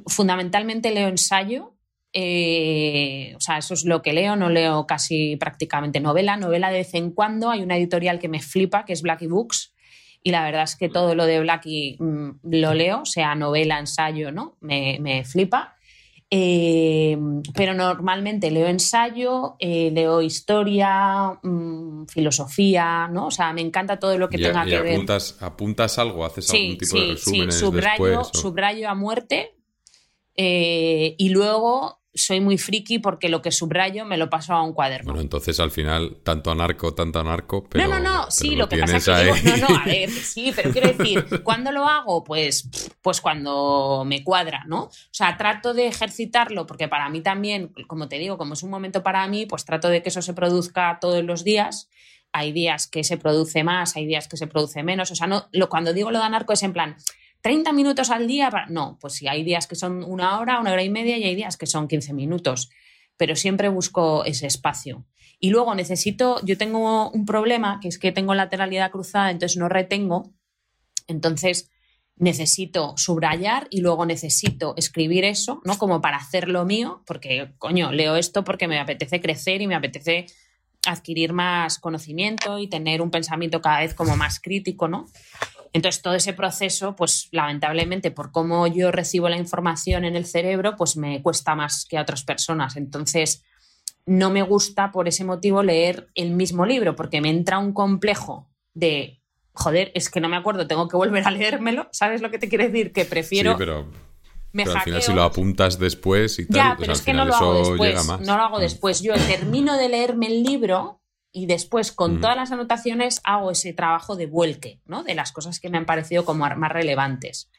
Fundamentalmente 0.07 0.93
leo 0.93 1.09
ensayo 1.09 1.76
eh, 2.19 3.35
o 3.37 3.41
sea, 3.41 3.59
eso 3.59 3.75
es 3.75 3.85
lo 3.85 4.01
que 4.01 4.15
leo, 4.15 4.37
no 4.37 4.49
leo 4.49 4.87
casi 4.87 5.37
prácticamente 5.37 6.01
novela. 6.01 6.39
Novela 6.39 6.71
de 6.71 6.79
vez 6.79 6.95
en 6.95 7.11
cuando, 7.11 7.51
hay 7.51 7.61
una 7.61 7.77
editorial 7.77 8.19
que 8.19 8.31
me 8.31 8.41
flipa, 8.41 8.87
que 8.87 8.95
es 8.95 9.03
Blackie 9.03 9.27
Books, 9.27 9.75
y 10.23 10.31
la 10.31 10.43
verdad 10.43 10.63
es 10.63 10.77
que 10.77 10.89
todo 10.89 11.15
lo 11.15 11.27
de 11.27 11.41
Blackie 11.41 11.99
mm, 11.99 12.31
lo 12.45 12.73
leo, 12.73 13.05
sea 13.05 13.35
novela, 13.35 13.79
ensayo, 13.79 14.33
¿no? 14.33 14.57
Me, 14.63 15.25
flipa. 15.27 15.77
Eh, 16.31 17.19
pero 17.55 17.75
normalmente 17.75 18.51
leo 18.51 18.67
ensayo, 18.67 19.57
eh, 19.59 19.91
leo 19.93 20.23
historia, 20.23 21.39
mm, 21.43 22.07
filosofía, 22.07 23.09
¿no? 23.13 23.27
O 23.27 23.31
sea, 23.31 23.53
me 23.53 23.61
encanta 23.61 23.99
todo 23.99 24.17
lo 24.17 24.31
que 24.31 24.39
tenga 24.39 24.65
que 24.65 24.77
apuntas, 24.79 25.37
ver. 25.39 25.49
¿Apuntas 25.51 25.99
algo? 25.99 26.25
¿Haces 26.25 26.51
algún 26.51 26.79
tipo 26.79 26.99
de 26.99 27.09
resumen? 27.09 27.53
Sí, 27.53 27.59
subrayo, 27.59 28.25
subrayo 28.25 28.89
a 28.89 28.95
muerte. 28.95 29.53
y 30.35 31.29
luego 31.29 32.01
soy 32.17 32.41
muy 32.41 32.59
friki 32.59 32.99
porque 32.99 33.29
lo 33.29 33.43
que 33.43 33.53
subrayo 33.53 34.05
me 34.05 34.17
lo 34.17 34.31
paso 34.31 34.55
a 34.55 34.63
un 34.63 34.73
cuaderno. 34.73 35.13
Bueno, 35.13 35.21
entonces 35.21 35.61
al 35.61 35.71
final, 35.71 36.17
tanto 36.23 36.51
anarco, 36.51 36.95
tanto 36.95 37.21
anarco, 37.21 37.69
pero. 37.69 37.87
No, 37.87 37.99
no, 37.99 38.01
no, 38.01 38.31
sí, 38.31 38.57
lo, 38.57 38.69
que 38.69 38.79
pasa 38.79 38.97
es 38.97 39.05
que 39.05 39.25
digo, 39.25 39.37
no, 39.45 39.69
no, 39.69 39.77
a 39.77 39.85
ver, 39.87 40.11
sí, 40.11 40.53
pero 40.57 40.71
quiero 40.71 40.89
decir, 40.89 41.43
¿cuándo 41.43 41.71
lo 41.73 41.87
hago? 41.87 42.25
Pues, 42.25 42.69
pues 43.03 43.21
cuando 43.21 44.05
me 44.07 44.25
cuadra, 44.25 44.65
¿no? 44.67 44.85
O 44.85 44.91
sea, 45.11 45.37
trato 45.37 45.75
de 45.75 45.87
ejercitarlo 45.87 46.67
porque 46.67 46.89
para 46.89 47.09
mí 47.09 47.21
también, 47.21 47.73
como 47.87 48.09
te 48.09 48.19
digo, 48.19 48.39
como 48.39 48.55
es 48.55 48.63
un 48.63 48.71
momento 48.71 49.03
para 49.03 49.27
mí, 49.29 49.47
pues 49.47 49.65
trato 49.65 49.89
de 49.89 50.03
que 50.03 50.09
eso 50.09 50.23
se 50.23 50.35
produzca 50.35 50.99
todos 51.01 51.23
los 51.23 51.45
días. 51.45 51.89
Hay 52.33 52.53
días 52.53 52.87
que 52.87 53.05
se 53.05 53.17
produce 53.17 53.65
más, 53.65 53.97
hay 53.97 54.07
días 54.07 54.29
que 54.29 54.37
se 54.37 54.47
produce 54.47 54.83
menos. 54.83 55.11
O 55.11 55.15
sea, 55.15 55.27
no, 55.27 55.49
lo, 55.53 55.69
cuando 55.69 55.93
digo 55.93 56.11
lo 56.11 56.19
de 56.19 56.25
anarco 56.25 56.53
es 56.53 56.63
en 56.63 56.73
plan, 56.73 56.97
30 57.47 57.73
minutos 57.75 58.11
al 58.11 58.27
día. 58.27 58.51
No, 58.71 58.99
pues 59.01 59.15
si 59.15 59.29
hay 59.29 59.45
días 59.45 59.69
que 59.69 59.77
son 59.77 60.03
una 60.03 60.41
hora, 60.41 60.59
una 60.59 60.73
hora 60.73 60.83
y 60.83 60.91
media 60.91 61.17
y 61.17 61.23
hay 61.23 61.37
días 61.37 61.57
que 61.57 61.67
son 61.67 61.87
15 61.87 62.13
minutos, 62.13 62.71
pero 63.17 63.37
siempre 63.37 63.69
busco 63.69 64.25
ese 64.25 64.49
espacio. 64.49 65.07
Y 65.39 65.51
luego 65.51 65.73
necesito, 65.77 66.45
yo 66.45 66.59
tengo 66.59 67.09
un 67.09 67.25
problema, 67.25 67.79
que 67.81 67.87
es 67.87 68.01
que 68.01 68.11
tengo 68.11 68.35
lateralidad 68.35 68.91
cruzada, 68.91 69.31
entonces 69.31 69.59
no 69.59 69.69
retengo, 69.69 70.33
entonces 71.07 71.71
necesito 72.17 72.95
subrayar 72.97 73.69
y 73.71 73.81
luego 73.81 74.07
necesito 74.07 74.75
escribir 74.77 75.25
eso, 75.25 75.61
¿no? 75.65 75.79
Como 75.79 76.01
para 76.01 76.17
hacerlo 76.17 76.65
mío, 76.65 77.05
porque, 77.07 77.53
coño, 77.59 77.93
leo 77.93 78.17
esto 78.17 78.43
porque 78.43 78.67
me 78.67 78.81
apetece 78.81 79.21
crecer 79.21 79.63
y 79.63 79.69
me 79.69 79.77
apetece 79.77 80.27
adquirir 80.85 81.33
más 81.33 81.79
conocimiento 81.79 82.59
y 82.59 82.67
tener 82.67 83.01
un 83.01 83.13
pensamiento 83.13 83.61
cada 83.61 83.81
vez 83.81 83.95
como 83.95 84.17
más 84.17 84.41
crítico, 84.41 84.89
¿no? 84.89 85.07
Entonces, 85.77 86.01
todo 86.01 86.15
ese 86.15 86.33
proceso, 86.33 86.97
pues 86.97 87.29
lamentablemente, 87.33 88.11
por 88.11 88.33
cómo 88.33 88.67
yo 88.67 88.91
recibo 88.91 89.29
la 89.29 89.37
información 89.37 90.07
en 90.07 90.17
el 90.17 90.25
cerebro, 90.25 90.75
pues 90.75 90.97
me 90.97 91.23
cuesta 91.23 91.55
más 91.55 91.85
que 91.85 91.99
a 91.99 92.01
otras 92.01 92.25
personas. 92.25 92.79
Entonces, 92.79 93.45
no 94.07 94.31
me 94.31 94.41
gusta 94.41 94.91
por 94.91 95.07
ese 95.07 95.23
motivo 95.25 95.63
leer 95.63 96.09
el 96.15 96.31
mismo 96.31 96.65
libro, 96.65 96.97
porque 96.97 97.21
me 97.21 97.29
entra 97.29 97.59
un 97.59 97.75
complejo 97.75 98.49
de, 98.73 99.21
joder, 99.53 99.93
es 99.95 100.09
que 100.09 100.19
no 100.19 100.31
me 100.31 100.39
acuerdo, 100.39 100.67
tengo 100.67 100.89
que 100.89 100.97
volver 100.97 101.29
a 101.29 101.31
leérmelo. 101.31 101.91
¿Sabes 101.93 102.23
lo 102.23 102.31
que 102.31 102.39
te 102.39 102.49
quiero 102.49 102.65
decir? 102.65 102.95
Que 102.95 103.05
prefiero... 103.05 103.51
Sí, 103.51 103.57
pero... 103.59 103.87
al 104.75 104.81
final 104.81 105.03
si 105.03 105.13
lo 105.13 105.25
apuntas 105.25 105.79
después 105.79 106.39
y 106.39 106.47
tal, 106.47 106.57
ya, 106.57 106.77
pero 106.81 106.95
es 106.95 107.03
que 107.03 107.13
no 107.13 107.27
lo 107.27 107.35
hago 107.35 107.59
después. 107.59 108.07
No 108.07 108.39
lo 108.39 108.43
hago 108.43 108.61
después. 108.61 109.03
Yo 109.03 109.13
termino 109.13 109.77
de 109.77 109.91
leerme 109.91 110.29
el 110.29 110.43
libro 110.43 111.03
y 111.37 111.45
después 111.45 111.93
con 111.93 112.23
todas 112.23 112.35
las 112.35 112.51
anotaciones 112.51 113.21
hago 113.23 113.51
ese 113.51 113.75
trabajo 113.75 114.17
de 114.17 114.25
vuelque, 114.25 114.81
¿no? 114.87 115.05
De 115.05 115.15
las 115.15 115.33
cosas 115.33 115.61
que 115.61 115.69
me 115.69 115.77
han 115.77 115.85
parecido 115.85 116.25
como 116.25 116.49
más 116.49 116.73
relevantes. 116.73 117.51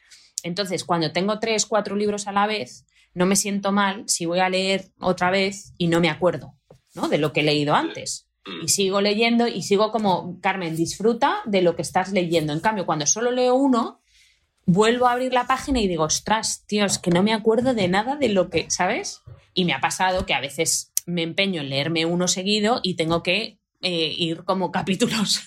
Entonces, 0.42 0.82
cuando 0.84 1.12
tengo 1.12 1.38
tres, 1.38 1.64
cuatro 1.64 1.94
libros 1.94 2.26
a 2.26 2.32
la 2.32 2.48
vez, 2.48 2.86
no 3.14 3.24
me 3.24 3.36
siento 3.36 3.70
mal 3.70 4.02
si 4.08 4.26
voy 4.26 4.40
a 4.40 4.48
leer 4.48 4.86
otra 4.98 5.30
vez 5.30 5.74
y 5.78 5.86
no 5.86 6.00
me 6.00 6.10
acuerdo, 6.10 6.56
¿no? 6.92 7.08
De 7.08 7.18
lo 7.18 7.32
que 7.32 7.38
he 7.38 7.44
leído 7.44 7.76
antes. 7.76 8.28
Y 8.64 8.66
sigo 8.66 9.00
leyendo 9.00 9.46
y 9.46 9.62
sigo 9.62 9.92
como, 9.92 10.40
Carmen, 10.40 10.74
disfruta 10.74 11.36
de 11.44 11.62
lo 11.62 11.76
que 11.76 11.82
estás 11.82 12.10
leyendo. 12.10 12.52
En 12.52 12.60
cambio, 12.60 12.84
cuando 12.84 13.06
solo 13.06 13.30
leo 13.30 13.54
uno, 13.54 14.00
vuelvo 14.66 15.06
a 15.06 15.12
abrir 15.12 15.32
la 15.32 15.46
página 15.46 15.80
y 15.80 15.86
digo, 15.86 16.02
ostras, 16.02 16.64
tío, 16.66 16.84
es 16.84 16.98
que 16.98 17.12
no 17.12 17.22
me 17.22 17.32
acuerdo 17.32 17.74
de 17.74 17.86
nada 17.86 18.16
de 18.16 18.28
lo 18.28 18.50
que, 18.50 18.68
¿sabes? 18.70 19.22
Y 19.54 19.66
me 19.66 19.72
ha 19.72 19.80
pasado 19.80 20.26
que 20.26 20.34
a 20.34 20.40
veces 20.40 20.92
me 21.06 21.22
empeño 21.22 21.60
en 21.60 21.70
leerme 21.70 22.06
uno 22.06 22.26
seguido 22.26 22.80
y 22.82 22.94
tengo 22.94 23.22
que 23.22 23.57
eh, 23.80 24.14
ir 24.16 24.44
como 24.44 24.70
capítulos. 24.72 25.40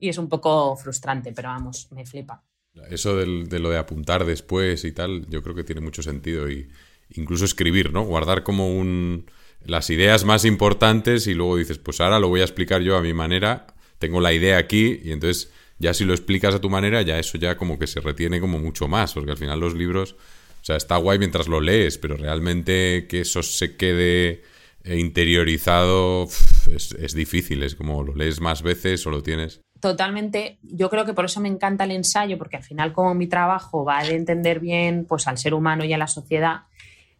y 0.00 0.08
es 0.08 0.18
un 0.18 0.28
poco 0.28 0.76
frustrante, 0.76 1.32
pero 1.32 1.48
vamos, 1.48 1.88
me 1.92 2.04
flipa. 2.06 2.42
Eso 2.90 3.16
de 3.16 3.58
lo 3.60 3.70
de 3.70 3.78
apuntar 3.78 4.24
después 4.24 4.84
y 4.84 4.92
tal, 4.92 5.26
yo 5.28 5.42
creo 5.42 5.54
que 5.54 5.62
tiene 5.62 5.80
mucho 5.80 6.02
sentido. 6.02 6.50
Y 6.50 6.68
incluso 7.10 7.44
escribir, 7.44 7.92
¿no? 7.92 8.02
Guardar 8.02 8.42
como 8.42 8.76
un 8.76 9.26
las 9.64 9.90
ideas 9.90 10.24
más 10.24 10.44
importantes 10.44 11.26
y 11.26 11.34
luego 11.34 11.56
dices, 11.56 11.78
pues 11.78 12.00
ahora 12.00 12.18
lo 12.18 12.28
voy 12.28 12.40
a 12.40 12.44
explicar 12.44 12.82
yo 12.82 12.96
a 12.96 13.02
mi 13.02 13.14
manera, 13.14 13.66
tengo 13.98 14.20
la 14.20 14.32
idea 14.32 14.58
aquí 14.58 15.00
y 15.02 15.12
entonces 15.12 15.50
ya 15.78 15.94
si 15.94 16.04
lo 16.04 16.12
explicas 16.12 16.54
a 16.54 16.60
tu 16.60 16.70
manera, 16.70 17.02
ya 17.02 17.18
eso 17.18 17.38
ya 17.38 17.56
como 17.56 17.78
que 17.78 17.86
se 17.86 18.00
retiene 18.00 18.40
como 18.40 18.58
mucho 18.58 18.88
más, 18.88 19.14
porque 19.14 19.32
al 19.32 19.38
final 19.38 19.60
los 19.60 19.74
libros, 19.74 20.12
o 20.12 20.64
sea, 20.64 20.76
está 20.76 20.96
guay 20.96 21.18
mientras 21.18 21.48
lo 21.48 21.60
lees, 21.60 21.98
pero 21.98 22.16
realmente 22.16 23.06
que 23.08 23.22
eso 23.22 23.42
se 23.42 23.76
quede 23.76 24.42
interiorizado 24.84 26.24
es, 26.24 26.92
es 26.92 27.14
difícil, 27.14 27.62
es 27.62 27.74
como 27.74 28.02
lo 28.02 28.14
lees 28.14 28.40
más 28.40 28.62
veces 28.62 29.06
o 29.06 29.10
lo 29.10 29.22
tienes 29.22 29.64
totalmente, 29.84 30.58
yo 30.62 30.88
creo 30.88 31.04
que 31.04 31.12
por 31.12 31.26
eso 31.26 31.42
me 31.42 31.48
encanta 31.50 31.84
el 31.84 31.90
ensayo, 31.90 32.38
porque 32.38 32.56
al 32.56 32.62
final 32.62 32.94
como 32.94 33.12
mi 33.12 33.26
trabajo 33.26 33.84
va 33.84 34.02
de 34.02 34.14
entender 34.14 34.58
bien 34.58 35.04
pues 35.04 35.28
al 35.28 35.36
ser 35.36 35.52
humano 35.52 35.84
y 35.84 35.92
a 35.92 35.98
la 35.98 36.06
sociedad, 36.06 36.62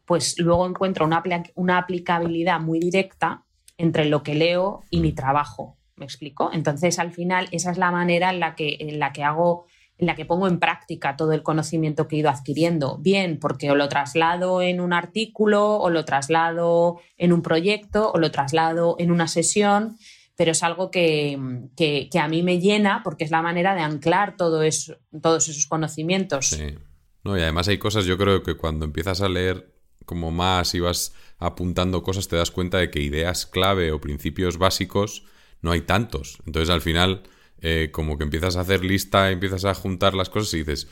pues 0.06 0.38
luego 0.38 0.66
encuentro 0.66 1.04
una, 1.04 1.22
una 1.56 1.76
aplicabilidad 1.76 2.60
muy 2.60 2.80
directa 2.80 3.44
entre 3.76 4.06
lo 4.06 4.22
que 4.22 4.34
leo 4.34 4.82
y 4.88 5.00
mi 5.00 5.12
trabajo. 5.12 5.76
¿Me 5.96 6.06
explico? 6.06 6.48
Entonces, 6.54 6.98
al 6.98 7.12
final, 7.12 7.48
esa 7.52 7.70
es 7.70 7.76
la 7.76 7.90
manera 7.90 8.30
en 8.30 8.40
la 8.40 8.54
que, 8.54 8.78
en 8.80 8.98
la 8.98 9.12
que 9.12 9.24
hago, 9.24 9.66
en 9.98 10.06
la 10.06 10.14
que 10.16 10.24
pongo 10.24 10.48
en 10.48 10.58
práctica 10.58 11.16
todo 11.16 11.32
el 11.32 11.42
conocimiento 11.42 12.08
que 12.08 12.16
he 12.16 12.18
ido 12.18 12.30
adquiriendo. 12.30 12.98
Bien, 12.98 13.38
porque 13.40 13.70
o 13.70 13.74
lo 13.74 13.88
traslado 13.88 14.60
en 14.60 14.80
un 14.80 14.92
artículo, 14.92 15.76
o 15.76 15.90
lo 15.90 16.04
traslado 16.04 17.00
en 17.16 17.32
un 17.32 17.42
proyecto, 17.42 18.10
o 18.12 18.18
lo 18.18 18.30
traslado 18.30 18.96
en 18.98 19.10
una 19.10 19.28
sesión, 19.28 19.96
pero 20.36 20.50
es 20.50 20.62
algo 20.62 20.90
que, 20.90 21.38
a 22.20 22.28
mí 22.28 22.42
me 22.42 22.60
llena 22.60 23.02
porque 23.04 23.24
es 23.24 23.30
la 23.30 23.42
manera 23.42 23.74
de 23.74 23.82
anclar 23.82 24.36
todo 24.36 24.62
eso, 24.62 24.96
todos 25.22 25.48
esos 25.48 25.66
conocimientos. 25.66 26.48
Sí. 26.48 26.74
No, 27.22 27.38
y 27.38 27.40
además 27.40 27.68
hay 27.68 27.78
cosas, 27.78 28.04
yo 28.04 28.18
creo 28.18 28.42
que 28.42 28.56
cuando 28.56 28.84
empiezas 28.84 29.20
a 29.20 29.28
leer 29.28 29.72
como 30.04 30.30
más 30.30 30.74
y 30.74 30.80
vas 30.80 31.14
apuntando 31.38 32.02
cosas, 32.02 32.28
te 32.28 32.36
das 32.36 32.50
cuenta 32.50 32.78
de 32.78 32.90
que 32.90 33.00
ideas 33.00 33.46
clave 33.46 33.92
o 33.92 34.00
principios 34.00 34.58
básicos 34.58 35.24
no 35.62 35.70
hay 35.70 35.82
tantos. 35.82 36.38
Entonces 36.46 36.68
al 36.68 36.82
final, 36.82 37.22
eh, 37.66 37.88
como 37.90 38.18
que 38.18 38.24
empiezas 38.24 38.56
a 38.56 38.60
hacer 38.60 38.84
lista, 38.84 39.30
empiezas 39.30 39.64
a 39.64 39.72
juntar 39.72 40.12
las 40.12 40.28
cosas 40.28 40.52
y 40.52 40.58
dices, 40.58 40.86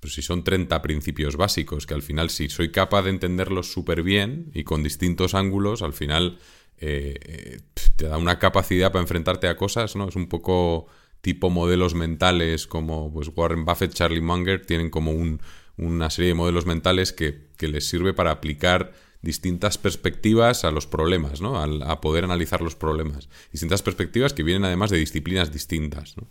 pues 0.00 0.14
si 0.14 0.22
son 0.22 0.42
30 0.42 0.80
principios 0.80 1.36
básicos, 1.36 1.84
que 1.86 1.92
al 1.92 2.00
final 2.00 2.30
si 2.30 2.48
soy 2.48 2.72
capaz 2.72 3.02
de 3.02 3.10
entenderlos 3.10 3.70
súper 3.70 4.02
bien 4.02 4.50
y 4.54 4.64
con 4.64 4.82
distintos 4.82 5.34
ángulos, 5.34 5.82
al 5.82 5.92
final 5.92 6.38
eh, 6.78 7.14
eh, 7.26 7.60
te 7.96 8.06
da 8.06 8.16
una 8.16 8.38
capacidad 8.38 8.90
para 8.90 9.02
enfrentarte 9.02 9.48
a 9.48 9.58
cosas, 9.58 9.96
¿no? 9.96 10.08
Es 10.08 10.16
un 10.16 10.30
poco 10.30 10.86
tipo 11.20 11.50
modelos 11.50 11.94
mentales 11.94 12.66
como 12.66 13.12
pues 13.12 13.30
Warren 13.36 13.66
Buffett, 13.66 13.92
Charlie 13.92 14.22
Munger, 14.22 14.64
tienen 14.64 14.88
como 14.88 15.10
un, 15.10 15.42
una 15.76 16.08
serie 16.08 16.30
de 16.30 16.34
modelos 16.34 16.64
mentales 16.64 17.12
que, 17.12 17.52
les 17.58 17.86
sirve 17.86 18.14
para 18.14 18.30
aplicar 18.30 18.94
distintas 19.24 19.78
perspectivas 19.78 20.64
a 20.64 20.70
los 20.70 20.86
problemas, 20.86 21.40
¿no? 21.40 21.60
A, 21.60 22.00
poder 22.00 22.24
analizar 22.24 22.60
los 22.60 22.76
problemas. 22.76 23.28
Distintas 23.50 23.82
perspectivas 23.82 24.32
que 24.32 24.42
vienen 24.42 24.64
además 24.64 24.90
de 24.90 24.98
disciplinas 24.98 25.52
distintas, 25.52 26.16
¿no? 26.16 26.28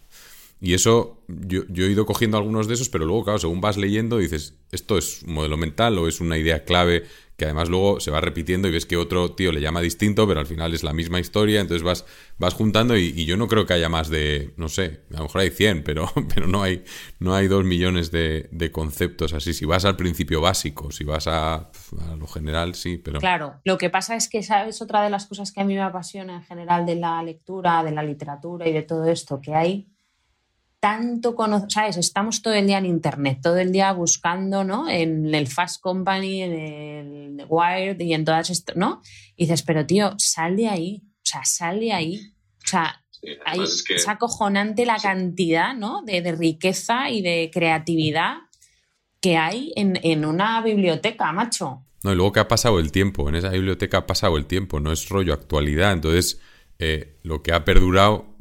Y 0.62 0.76
eso, 0.76 1.22
yo, 1.28 1.64
yo, 1.68 1.86
he 1.86 1.92
ido 1.92 2.06
cogiendo 2.06 2.38
algunos 2.38 2.70
de 2.70 2.76
esos, 2.76 2.88
pero 2.88 3.06
luego, 3.06 3.26
claro, 3.26 3.40
según 3.40 3.60
vas 3.60 3.76
leyendo, 3.76 4.20
dices, 4.20 4.54
¿esto 4.72 4.98
es 4.98 5.24
un 5.24 5.34
modelo 5.34 5.58
mental 5.58 5.98
o 5.98 6.08
es 6.08 6.22
una 6.22 6.38
idea 6.38 6.64
clave 6.64 7.04
que 7.38 7.46
además 7.46 7.70
luego 7.70 8.00
se 8.00 8.12
va 8.12 8.22
repitiendo 8.22 8.68
y 8.68 8.72
ves 8.72 8.86
que 8.86 8.96
otro 8.96 9.32
tío 9.32 9.52
le 9.52 9.62
llama 9.62 9.82
distinto, 9.82 10.28
pero 10.28 10.40
al 10.40 10.46
final 10.46 10.74
es 10.74 10.84
la 10.84 10.94
misma 10.94 11.20
historia, 11.20 11.62
entonces 11.62 11.84
vas, 11.84 12.06
vas 12.38 12.54
juntando 12.54 12.96
y, 12.96 13.26
yo 13.26 13.38
no 13.38 13.48
creo 13.48 13.66
que 13.66 13.74
haya 13.74 13.90
más 13.90 14.10
de, 14.10 14.54
no 14.58 14.70
sé, 14.70 15.02
a 15.14 15.18
lo 15.18 15.24
mejor 15.24 15.42
hay 15.42 15.50
100, 15.50 15.84
pero, 15.84 16.10
pero 16.34 16.48
no, 16.48 16.62
hay, 16.62 16.84
no 17.20 17.34
hay 17.34 17.48
dos 17.48 17.64
millones 17.64 18.12
de, 18.12 18.50
conceptos 18.72 19.34
así. 19.34 19.54
Si 19.54 19.66
vas 19.66 19.86
al 19.86 19.96
principio 19.96 20.42
básico, 20.42 20.92
si 20.92 21.04
vas 21.04 21.28
a, 21.28 21.56
a, 21.56 22.16
lo 22.18 22.28
general, 22.28 22.76
sí, 22.76 22.98
pero... 22.98 23.20
Claro, 23.20 23.60
lo 23.64 23.78
que 23.78 23.90
pasa 23.90 24.16
es 24.16 24.30
que, 24.30 24.42
¿sabes? 24.42 24.82
Otra 24.82 25.04
de 25.04 25.10
las 25.10 25.26
cosas 25.26 25.52
que 25.52 25.62
a 25.62 25.64
mí 25.64 25.76
me 25.76 25.82
apasiona 25.82 26.36
en 26.36 26.44
general 26.44 26.86
de 26.86 26.96
la 26.96 27.22
lectura, 27.24 27.84
de 27.84 27.92
la 27.92 28.04
literatura 28.04 28.68
y 28.68 28.74
de 28.74 28.84
todo 28.84 29.06
esto, 29.06 29.42
que 29.42 29.54
hay 29.54 29.93
tanto 30.84 31.34
¿sabes? 31.70 31.96
Estamos 31.96 32.42
todo 32.42 32.54
el 32.56 32.68
día 32.68 32.78
en 32.78 32.86
Internet, 32.86 33.40
todo 33.42 33.56
el 33.56 33.72
día 33.72 33.94
buscando, 33.94 34.66
¿no? 34.66 34.90
En 34.90 35.34
el 35.34 35.48
Fast 35.48 35.82
Company, 35.82 36.42
en 36.42 36.52
el 37.40 37.46
Wired 37.48 37.98
y 38.02 38.14
en 38.14 38.26
todas 38.26 38.50
estas, 38.50 38.76
¿no? 38.76 39.02
Y 39.38 39.46
dices, 39.46 39.64
pero 39.64 39.86
tío, 39.86 40.14
sal 40.18 40.58
de 40.58 40.68
ahí, 40.68 41.02
o 41.06 41.22
sea, 41.24 41.46
sal 41.46 41.80
de 41.80 41.94
ahí. 41.94 42.34
O 42.66 42.68
sea, 42.68 43.02
es, 43.22 44.10
acojonante 44.10 44.86
la 44.86 44.98
cantidad, 44.98 45.74
¿no? 45.74 46.02
De, 46.02 46.22
riqueza 46.34 47.10
y 47.10 47.22
de 47.22 47.50
creatividad 47.54 48.40
que 49.22 49.38
hay 49.38 49.72
en, 49.78 50.26
una 50.26 50.62
biblioteca, 50.62 51.32
macho. 51.32 51.86
No, 52.04 52.12
y 52.12 52.16
luego 52.16 52.34
que 52.34 52.42
ha 52.42 52.50
pasado 52.50 52.80
el 52.80 52.92
tiempo, 52.92 53.30
en 53.30 53.36
esa 53.36 53.52
biblioteca 53.52 54.00
ha 54.00 54.06
pasado 54.06 54.36
el 54.36 54.48
tiempo, 54.48 54.82
no 54.82 54.92
es 54.92 55.08
rollo 55.08 55.34
actualidad, 55.34 55.94
entonces 55.94 56.42
eh, 56.78 57.20
lo 57.24 57.42
que 57.42 57.54
ha 57.54 57.64
perdurado 57.64 58.33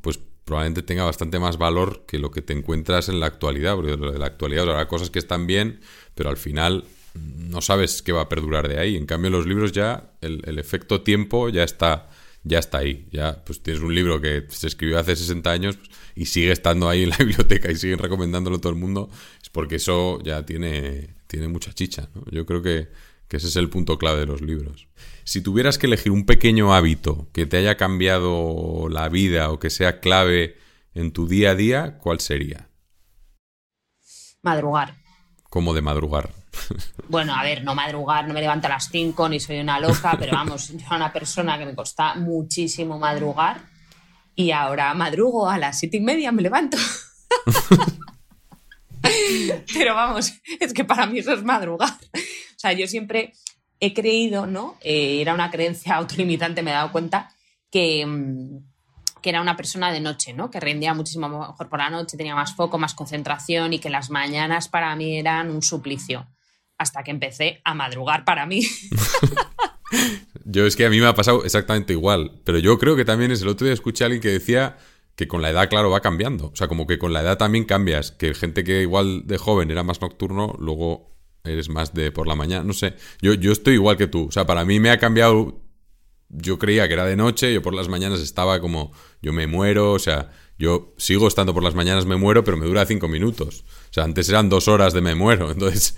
probablemente 0.45 0.83
tenga 0.83 1.05
bastante 1.05 1.39
más 1.39 1.59
valor 1.59 2.05
que 2.07 2.19
lo 2.19 2.31
que 2.31 2.43
te 2.43 2.53
encuentras 2.53 3.09
en 3.09 3.21
la 3.21 3.27
actualidad, 3.27 3.77
porque 3.77 3.93
en 3.93 4.19
la 4.19 4.27
actualidad 4.27 4.69
habrá 4.69 4.89
cosas 4.89 5.11
que 5.11 5.19
están 5.19 5.47
bien, 5.47 5.81
pero 6.15 6.31
al 6.31 6.37
final 6.37 6.85
no 7.15 7.61
sabes 7.61 8.03
qué 8.03 8.13
va 8.13 8.23
a 8.23 8.29
perdurar 8.29 8.69
de 8.69 8.79
ahí. 8.79 8.97
En 8.97 9.07
cambio, 9.07 9.29
en 9.29 9.35
los 9.35 9.47
libros 9.47 9.73
ya 9.73 10.13
el, 10.21 10.59
efecto 10.59 11.03
tiempo 11.03 11.49
ya 11.49 11.63
está, 11.63 12.11
ya 12.43 12.59
está 12.59 12.79
ahí. 12.79 13.07
Ya 13.13 13.45
pues 13.45 13.63
tienes 13.63 13.83
un 13.83 13.95
libro 13.95 14.21
que 14.21 14.47
se 14.49 14.67
escribió 14.67 14.99
hace 14.99 15.15
60 15.15 15.51
años 15.51 15.79
y 16.15 16.27
sigue 16.27 16.53
estando 16.53 16.89
ahí 16.89 17.05
en 17.05 17.11
la 17.11 17.17
biblioteca 17.19 17.71
y 17.71 17.77
siguen 17.77 17.99
recomendándolo 17.99 18.59
todo 18.59 18.73
el 18.73 18.79
mundo, 18.79 19.11
es 19.43 19.49
porque 19.51 19.77
eso 19.77 20.21
ya 20.23 20.45
tiene, 20.45 21.15
tiene 21.27 21.49
mucha 21.49 21.73
chicha. 21.73 22.09
Yo 22.31 22.47
creo 22.47 22.63
que 22.63 22.89
ese 23.37 23.49
es 23.49 23.57
el 23.57 23.71
punto 23.71 23.99
clave 23.99 24.21
de 24.21 24.27
los 24.27 24.43
libros. 24.43 24.89
Si 25.25 25.41
tuvieras 25.41 25.79
que 25.79 25.87
elegir 25.87 26.13
un 26.13 26.27
pequeño 26.27 26.75
hábito 26.75 27.29
que 27.33 27.47
te 27.47 27.57
haya 27.57 27.77
cambiado 27.77 28.89
la 28.89 29.09
vida 29.09 29.51
o 29.51 29.59
que 29.59 29.71
sea 29.71 30.01
clave 30.01 30.57
en 30.95 31.13
tu 31.13 31.29
día 31.29 31.51
a 31.51 31.55
día, 31.55 31.99
¿cuál 31.99 32.21
sería? 32.21 32.69
Madrugar. 34.43 34.95
¿Cómo 35.49 35.75
de 35.75 35.83
madrugar? 35.83 36.31
Bueno, 37.09 37.35
a 37.35 37.43
ver, 37.43 37.63
no 37.63 37.75
madrugar, 37.75 38.27
no 38.27 38.33
me 38.33 38.41
levanto 38.41 38.69
a 38.69 38.71
las 38.71 38.89
5 38.89 39.29
ni 39.29 39.39
soy 39.39 39.59
una 39.59 39.79
loca, 39.79 40.17
pero 40.19 40.33
vamos, 40.33 40.69
yo 40.69 40.79
soy 40.87 40.97
una 40.97 41.13
persona 41.13 41.59
que 41.59 41.67
me 41.67 41.75
cuesta 41.75 42.15
muchísimo 42.15 42.99
madrugar 42.99 43.61
y 44.35 44.51
ahora 44.51 44.95
madrugo 44.95 45.49
a 45.49 45.59
las 45.59 45.79
siete 45.79 45.99
y 45.99 46.01
media, 46.01 46.33
me 46.33 46.41
levanto. 46.43 46.79
pero 49.75 49.95
vamos, 49.95 50.33
es 50.59 50.73
que 50.73 50.85
para 50.85 51.07
mí 51.07 51.19
eso 51.19 51.35
es 51.35 51.45
madrugar. 51.45 51.93
O 52.15 52.59
sea, 52.59 52.73
yo 52.73 52.87
siempre 52.87 53.35
he 53.83 53.93
creído, 53.93 54.47
¿no? 54.47 54.77
Eh, 54.81 55.21
era 55.21 55.35
una 55.35 55.51
creencia 55.51 55.95
autolimitante, 55.97 56.63
me 56.63 56.71
he 56.71 56.75
dado 56.75 56.93
cuenta, 56.93 57.35
que, 57.71 58.07
mm, 58.07 58.59
que, 59.21 59.29
era 59.29 59.43
una 59.43 59.57
persona 59.57 59.93
de 59.93 60.01
noche, 60.01 60.33
¿no? 60.33 60.51
Que 60.51 60.61
rendía 60.61 60.95
muchísimo 60.95 61.29
mejor 61.29 61.69
por 61.69 61.81
la 61.81 61.91
noche, 61.91 62.17
tenía 62.17 62.37
más 62.37 62.55
foco, 62.55 62.79
más 62.79 62.95
concentración 62.95 63.73
y 63.73 63.81
que 63.81 63.91
las 63.91 64.09
mañanas 64.09 64.69
para 64.69 64.95
mí 64.95 65.19
eran 65.19 65.51
un 65.51 65.63
suplicio. 65.63 66.29
Hasta 66.79 67.03
que 67.03 67.11
empecé 67.11 67.61
a 67.65 67.75
madrugar 67.75 68.25
para 68.25 68.47
mí. 68.47 68.63
yo 70.45 70.65
es 70.65 70.77
que 70.77 70.87
a 70.87 70.91
mí 70.91 71.01
me 71.01 71.07
ha 71.07 71.15
pasado 71.15 71.45
exactamente 71.45 71.93
igual, 71.93 72.41
pero 72.45 72.59
yo 72.59 72.79
creo 72.79 72.97
que 72.97 73.05
también 73.05 73.33
es 73.33 73.43
el 73.43 73.49
otro 73.49 73.65
día 73.65 73.75
escuché 73.75 74.05
a 74.05 74.07
alguien 74.07 74.23
que 74.23 74.29
decía 74.29 74.79
que 75.17 75.29
con 75.29 75.43
la 75.43 75.51
edad, 75.51 75.69
claro, 75.69 75.91
va 75.91 76.01
cambiando. 76.01 76.47
O 76.47 76.57
sea, 76.57 76.69
como 76.69 76.87
que 76.87 76.99
con 76.99 77.13
la 77.13 77.21
edad 77.21 77.37
también 77.37 77.65
cambias. 77.65 78.13
Que 78.13 78.33
gente 78.35 78.65
que 78.65 78.83
igual 78.83 79.27
de 79.27 79.39
joven 79.39 79.71
era 79.71 79.83
más 79.83 80.01
nocturno, 80.01 80.57
luego 80.59 81.12
eres 81.45 81.69
más 81.69 81.95
de 81.95 82.13
por 82.13 82.27
la 82.27 82.35
mañana, 82.35 82.65
no 82.65 82.73
sé. 82.73 82.95
Yo, 83.21 83.35
yo 83.35 83.53
estoy 83.53 83.75
igual 83.75 83.97
que 83.97 84.07
tú. 84.07 84.27
O 84.29 84.33
sea, 84.33 84.47
para 84.47 84.65
mí 84.65 84.81
me 84.81 84.91
ha 84.91 84.99
cambiado. 84.99 85.61
Yo 86.29 86.59
creía 86.59 86.89
que 86.89 86.95
era 86.95 87.05
de 87.05 87.17
noche, 87.17 87.53
yo 87.53 87.61
por 87.61 87.75
las 87.75 87.89
mañanas 87.89 88.21
estaba 88.21 88.59
como, 88.61 88.93
yo 89.21 89.35
me 89.35 89.47
muero, 89.47 89.93
o 89.93 89.99
sea, 89.99 90.31
yo 90.59 90.95
sigo 90.97 91.29
estando 91.29 91.53
por 91.53 91.63
las 91.63 91.75
mañanas, 91.75 92.07
me 92.07 92.17
muero, 92.17 92.43
pero 92.43 92.57
me 92.57 92.65
dura 92.65 92.87
cinco 92.87 93.07
minutos. 93.07 93.65
O 93.91 93.93
sea, 93.93 94.05
antes 94.05 94.29
eran 94.31 94.49
dos 94.49 94.69
horas 94.69 94.95
de 94.95 95.03
me 95.03 95.15
muero, 95.15 95.51
entonces... 95.53 95.95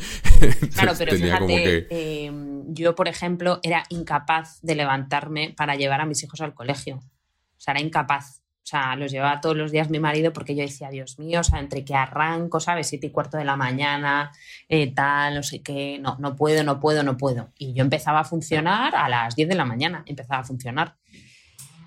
Claro, 0.74 0.94
pero 0.98 1.14
fíjate, 1.14 1.86
eh, 1.90 2.32
yo, 2.68 2.94
por 2.94 3.06
ejemplo, 3.06 3.60
era 3.62 3.84
incapaz 3.90 4.60
de 4.62 4.74
levantarme 4.74 5.54
para 5.56 5.76
llevar 5.76 6.00
a 6.00 6.06
mis 6.06 6.22
hijos 6.24 6.40
al 6.40 6.54
colegio. 6.54 6.96
O 6.96 7.60
sea, 7.60 7.72
era 7.72 7.80
incapaz. 7.80 8.43
O 8.64 8.66
sea, 8.66 8.96
los 8.96 9.12
llevaba 9.12 9.42
todos 9.42 9.58
los 9.58 9.70
días 9.70 9.90
mi 9.90 10.00
marido 10.00 10.32
porque 10.32 10.56
yo 10.56 10.62
decía, 10.62 10.88
Dios 10.88 11.18
mío, 11.18 11.40
o 11.40 11.44
sea, 11.44 11.60
entre 11.60 11.84
que 11.84 11.94
arranco, 11.94 12.60
¿sabes? 12.60 12.86
Siete 12.86 13.08
y 13.08 13.10
cuarto 13.10 13.36
de 13.36 13.44
la 13.44 13.56
mañana, 13.56 14.32
eh, 14.70 14.90
tal, 14.94 15.34
no 15.34 15.42
sé 15.42 15.60
qué, 15.60 15.98
no, 16.00 16.16
no 16.18 16.34
puedo, 16.34 16.64
no 16.64 16.80
puedo, 16.80 17.02
no 17.02 17.18
puedo. 17.18 17.50
Y 17.58 17.74
yo 17.74 17.82
empezaba 17.82 18.20
a 18.20 18.24
funcionar 18.24 18.96
a 18.96 19.06
las 19.10 19.36
10 19.36 19.50
de 19.50 19.54
la 19.54 19.66
mañana, 19.66 20.02
empezaba 20.06 20.40
a 20.40 20.44
funcionar. 20.44 20.96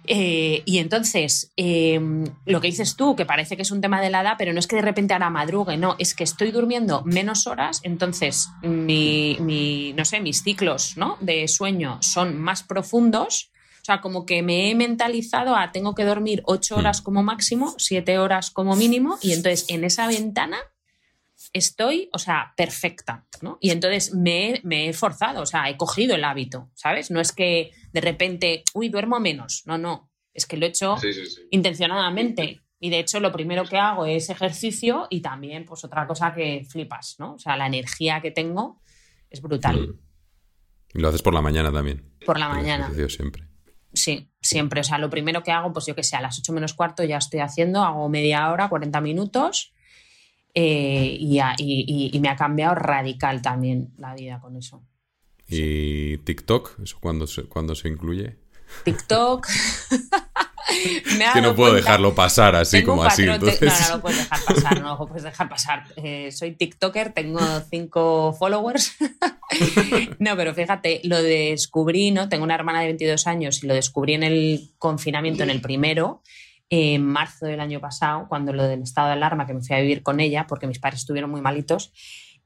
Eh, 0.06 0.62
y 0.66 0.78
entonces, 0.78 1.52
em, 1.58 2.26
lo 2.46 2.62
que 2.62 2.68
dices 2.68 2.96
tú, 2.96 3.16
que 3.16 3.26
parece 3.26 3.56
que 3.56 3.64
es 3.64 3.72
un 3.72 3.82
tema 3.82 4.00
de 4.00 4.12
la 4.12 4.22
edad, 4.22 4.36
pero 4.38 4.54
no 4.54 4.60
es 4.60 4.68
que 4.68 4.76
de 4.76 4.84
repente 4.84 5.14
ahora 5.14 5.32
madrugue, 5.32 5.78
no, 5.78 5.96
es 5.98 6.14
que 6.14 6.24
estoy 6.24 6.52
durmiendo 6.52 7.02
menos 7.06 7.48
horas, 7.48 7.82
entonces 7.84 8.50
mi, 8.62 9.94
no 9.98 10.06
sé, 10.06 10.22
mis 10.22 10.44
ciclos 10.44 10.96
¿no? 10.96 11.18
de 11.22 11.48
sueño 11.48 11.98
son 12.02 12.40
más 12.40 12.62
profundos. 12.62 13.52
O 13.88 13.90
sea, 13.90 14.02
como 14.02 14.26
que 14.26 14.44
me 14.44 14.70
he 14.70 14.76
mentalizado 14.76 15.56
a 15.56 15.72
tengo 15.72 15.96
que 15.96 16.04
dormir 16.04 16.44
ocho 16.46 16.76
hmm. 16.76 16.80
horas 16.80 17.02
como 17.02 17.24
máximo, 17.24 17.74
siete 17.78 18.20
horas 18.20 18.52
como 18.52 18.76
mínimo, 18.76 19.18
y 19.22 19.32
entonces 19.32 19.66
en 19.70 19.86
esa 19.86 20.08
ventana 20.08 20.58
estoy, 21.54 22.10
o 22.12 22.20
sea, 22.20 22.54
perfecta, 22.58 23.26
¿no? 23.42 23.58
Y 23.62 23.70
entonces 23.70 24.14
me, 24.14 24.60
me, 24.66 24.90
he 24.90 24.94
forzado, 24.94 25.42
o 25.42 25.46
sea, 25.46 25.70
he 25.70 25.78
cogido 25.78 26.16
el 26.16 26.26
hábito, 26.26 26.70
¿sabes? 26.74 27.12
No 27.12 27.22
es 27.22 27.32
que 27.32 27.72
de 27.94 28.02
repente, 28.02 28.66
uy, 28.74 28.90
duermo 28.90 29.22
menos, 29.22 29.64
no, 29.66 29.78
no, 29.78 30.12
es 30.34 30.46
que 30.46 30.58
lo 30.58 30.66
he 30.66 30.70
hecho 30.70 30.98
intencionadamente. 31.52 32.64
Y 32.82 32.90
de 32.90 33.00
hecho 33.00 33.22
lo 33.22 33.32
primero 33.32 33.64
que 33.64 33.78
hago 33.78 34.06
es 34.06 34.30
ejercicio 34.30 35.08
y 35.10 35.22
también 35.22 35.64
pues 35.64 35.86
otra 35.86 36.06
cosa 36.06 36.34
que 36.34 36.68
flipas, 36.70 37.16
¿no? 37.20 37.36
O 37.36 37.40
sea, 37.40 37.56
la 37.56 37.68
energía 37.68 38.20
que 38.22 38.32
tengo 38.32 38.82
es 39.30 39.42
brutal. 39.42 39.80
Mm. 39.80 40.00
Y 40.96 41.00
lo 41.00 41.08
haces 41.08 41.22
por 41.22 41.34
la 41.34 41.42
mañana 41.42 41.72
también. 41.72 42.14
Por 42.26 42.38
la 42.38 42.50
mañana. 42.50 42.92
siempre. 43.08 43.47
Sí, 43.94 44.30
siempre. 44.42 44.82
O 44.82 44.84
sea, 44.84 44.98
lo 44.98 45.10
primero 45.10 45.44
que 45.44 45.52
hago, 45.52 45.74
pues 45.74 45.86
yo 45.86 45.96
que 45.96 46.04
sé, 46.04 46.16
a 46.16 46.22
las 46.22 46.38
8 46.40 46.54
menos 46.54 46.74
cuarto 46.74 47.04
ya 47.04 47.18
estoy 47.18 47.40
haciendo, 47.40 47.84
hago 47.84 48.10
media 48.10 48.52
hora, 48.52 48.70
40 48.70 49.02
minutos 49.02 49.74
eh, 50.54 51.18
y, 51.20 52.20
me 52.20 52.30
ha 52.30 52.36
cambiado 52.36 52.74
radical 52.74 53.44
también 53.44 53.94
la 53.98 54.16
vida 54.16 54.40
con 54.40 54.56
eso. 54.58 54.84
¿Y 55.48 56.18
TikTok? 56.20 56.80
¿Eso 56.82 56.98
cuándo 57.00 57.28
se, 57.28 57.44
cuando 57.44 57.76
se 57.76 57.88
incluye? 57.90 58.38
TikTok. 58.84 59.48
que 61.34 61.42
no 61.42 61.56
puedo 61.56 61.74
dejarlo 61.74 62.14
pasar 62.16 62.56
así 62.56 62.84
como 62.84 63.04
así. 63.04 63.26
No, 63.26 63.38
no 63.38 63.46
lo 63.46 64.02
puedes 64.02 64.18
dejar 64.20 64.46
pasar, 64.46 64.82
no 64.82 64.98
lo 64.98 65.08
puedes 65.08 65.24
dejar 65.24 65.50
pasar. 65.50 65.84
Eh, 65.96 66.32
soy 66.32 66.52
TikToker, 66.52 67.14
tengo 67.14 67.40
cinco 67.70 68.34
followers. 68.34 68.96
no, 70.20 70.36
pero 70.36 70.54
fíjate, 70.54 71.02
lo 71.04 71.22
descubrí, 71.22 72.12
¿no? 72.12 72.30
Tengo 72.30 72.44
una 72.44 72.56
hermana 72.56 72.82
de 72.82 72.88
22 72.88 73.28
años 73.28 73.64
y 73.64 73.68
lo 73.68 73.74
descubrí 73.74 74.14
en 74.14 74.24
el 74.24 74.72
confinamiento, 74.78 75.44
en 75.44 75.50
el 75.50 75.62
primero 75.62 76.22
en 76.70 77.06
marzo 77.06 77.46
del 77.46 77.62
año 77.62 77.80
pasado, 77.80 78.26
cuando 78.28 78.52
lo 78.52 78.64
del 78.64 78.84
estado 78.84 79.08
de 79.08 79.14
alarma, 79.14 79.48
que 79.48 79.54
me 79.54 79.62
fui 79.62 79.76
a 79.76 79.80
vivir 79.80 80.04
con 80.04 80.20
ella, 80.20 80.48
porque 80.48 80.68
mis 80.68 80.80
padres 80.80 81.00
estuvieron 81.00 81.32
muy 81.32 81.42
malitos, 81.42 81.94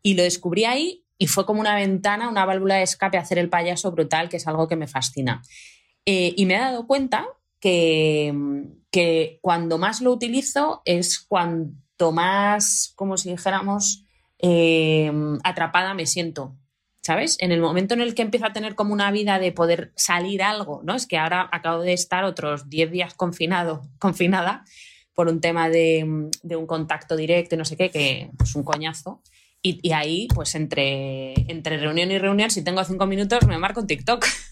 y 0.04 0.14
lo 0.14 0.24
descubrí 0.24 0.66
ahí 0.66 1.04
y 1.18 1.28
fue 1.28 1.46
como 1.46 1.62
una 1.62 1.76
ventana, 1.76 2.30
una 2.30 2.46
válvula 2.46 2.76
de 2.76 2.84
escape 2.84 3.18
a 3.18 3.22
hacer 3.22 3.38
el 3.38 3.50
payaso 3.50 3.92
brutal, 3.92 4.28
que 4.28 4.38
es 4.38 4.48
algo 4.48 4.68
que 4.68 4.76
me 4.76 4.88
fascina. 4.88 5.44
Eh, 6.06 6.34
y 6.36 6.48
me 6.48 6.56
he 6.56 6.60
dado 6.60 6.88
cuenta 6.88 7.28
que, 7.62 8.34
que, 8.92 9.40
cuando 9.42 9.78
más 9.78 10.02
lo 10.02 10.12
utilizo 10.12 10.82
es 10.84 11.20
cuanto 11.20 12.12
más, 12.12 12.92
como 12.96 13.16
si 13.16 13.30
dijéramos, 13.32 14.04
eh, 14.40 15.12
atrapada 15.44 15.94
me 15.94 16.06
siento. 16.06 16.58
¿sabes? 17.02 17.38
En 17.40 17.52
el 17.52 17.62
momento 17.62 17.94
en 17.94 18.02
el 18.02 18.14
que 18.14 18.22
empiezo 18.22 18.46
a 18.46 18.54
tener 18.54 18.76
como 18.76 18.94
una 18.94 19.12
vida 19.12 19.40
de 19.40 19.52
poder 19.52 19.92
salir 19.96 20.44
algo, 20.44 20.82
¿no? 20.84 20.96
Es 20.96 21.08
que 21.08 21.18
ahora 21.18 21.50
acabo 21.52 21.82
de 21.82 21.94
estar 21.94 22.24
otros 22.24 22.70
10 22.70 22.92
días 22.92 23.14
confinado, 23.16 23.82
confinada 24.00 24.64
por 25.14 25.28
un 25.28 25.42
tema 25.42 25.70
de, 25.70 26.04
un 26.04 26.68
contacto 26.68 27.16
directo 27.16 27.56
y 27.56 27.58
no 27.58 27.66
sé 27.66 27.76
qué, 27.76 27.90
que 27.90 28.30
es 28.42 28.56
un 28.56 28.64
coñazo. 28.64 29.22
Y, 29.64 29.92
ahí, 29.92 30.28
pues 30.34 30.56
entre, 30.56 31.34
entre 31.52 31.78
reunión 31.78 32.10
y 32.10 32.18
reunión, 32.18 32.50
si 32.50 32.64
tengo 32.64 32.84
cinco 32.84 33.06
minutos, 33.06 33.46
me 33.46 33.60
marco 33.60 33.82
un 33.82 33.88
TikTok. 33.88 34.26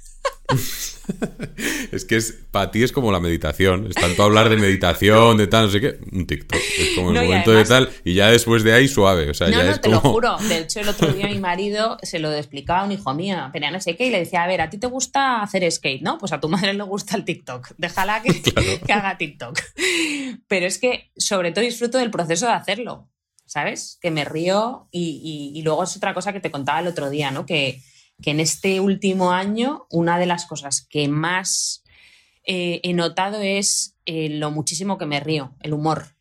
es 1.92 2.06
que 2.06 2.16
es, 2.16 2.32
para 2.52 2.72
ti 2.72 2.84
es 2.84 2.92
como 2.92 3.12
la 3.12 3.20
meditación. 3.20 3.88
Es 3.88 3.96
tanto 3.96 4.24
hablar 4.24 4.50
de 4.50 4.58
meditación, 4.58 5.38
de 5.38 5.48
tal, 5.48 5.66
no 5.66 5.72
sé 5.72 5.82
qué, 5.82 6.00
un 6.12 6.26
TikTok. 6.26 6.60
Es 6.78 6.96
como 6.96 7.12
el 7.12 7.24
momento 7.24 7.52
de 7.52 7.64
tal, 7.66 7.90
y 8.04 8.14
ya 8.14 8.30
después 8.30 8.64
de 8.64 8.74
ahí 8.74 8.88
suave. 8.88 9.30
O 9.30 9.34
sea, 9.34 9.50
no, 9.50 9.64
no, 9.64 9.80
te 9.80 9.90
lo 9.90 10.00
juro. 10.00 10.38
De 10.38 10.60
hecho, 10.60 10.80
el 10.80 10.90
otro 10.90 11.12
día 11.14 11.28
mi 11.28 11.40
marido 11.40 11.98
se 12.02 12.20
lo 12.20 12.34
explicaba 12.34 12.82
a 12.82 12.84
un 12.86 12.92
hijo 12.92 13.14
mío, 13.14 13.38
pero 13.54 13.70
no 13.72 13.80
sé 13.80 13.96
qué, 13.96 14.08
y 14.08 14.10
le 14.10 14.20
decía, 14.20 14.44
a 14.44 14.48
ver, 14.48 14.62
a 14.62 14.70
ti 14.70 14.78
te 14.78 14.88
gusta 14.88 15.42
hacer 15.42 15.70
skate, 15.72 16.02
¿no? 16.02 16.18
Pues 16.18 16.32
a 16.32 16.40
tu 16.40 16.50
madre 16.50 16.74
le 16.74 16.84
gusta 16.84 17.16
el 17.16 17.26
TikTok. 17.26 17.72
Déjala 17.78 18.22
que, 18.22 18.42
que 18.86 18.94
haga 18.94 19.18
TikTok. 19.18 19.60
Pero 20.48 20.66
es 20.66 20.78
que 20.80 21.12
sobre 21.18 21.52
todo 21.52 21.64
disfruto 21.64 21.98
del 21.98 22.12
proceso 22.12 22.46
de 22.46 22.54
hacerlo. 22.54 23.10
¿Sabes? 23.46 23.98
Que 24.00 24.12
me 24.12 24.26
río 24.26 24.90
y, 24.92 25.54
y 25.56 25.62
luego 25.64 25.84
es 25.84 25.98
otra 25.98 26.14
cosa 26.14 26.32
que 26.32 26.40
te 26.40 26.52
contaba 26.52 26.82
el 26.82 26.88
otro 26.88 27.10
día, 27.10 27.32
¿no? 27.32 27.48
Que, 27.48 27.82
que 28.22 28.32
en 28.32 28.40
este 28.40 28.80
último 28.80 29.32
año 29.32 29.88
una 29.90 30.18
de 30.20 30.26
las 30.26 30.46
cosas 30.46 30.86
que 30.90 31.08
más 31.08 31.84
eh, 32.44 32.82
he 32.84 32.94
notado 32.94 33.42
es 33.42 33.96
eh, 34.06 34.30
lo 34.30 34.52
muchísimo 34.52 34.98
que 34.98 35.06
me 35.06 35.20
río, 35.20 35.56
el 35.62 35.74
humor. 35.74 36.16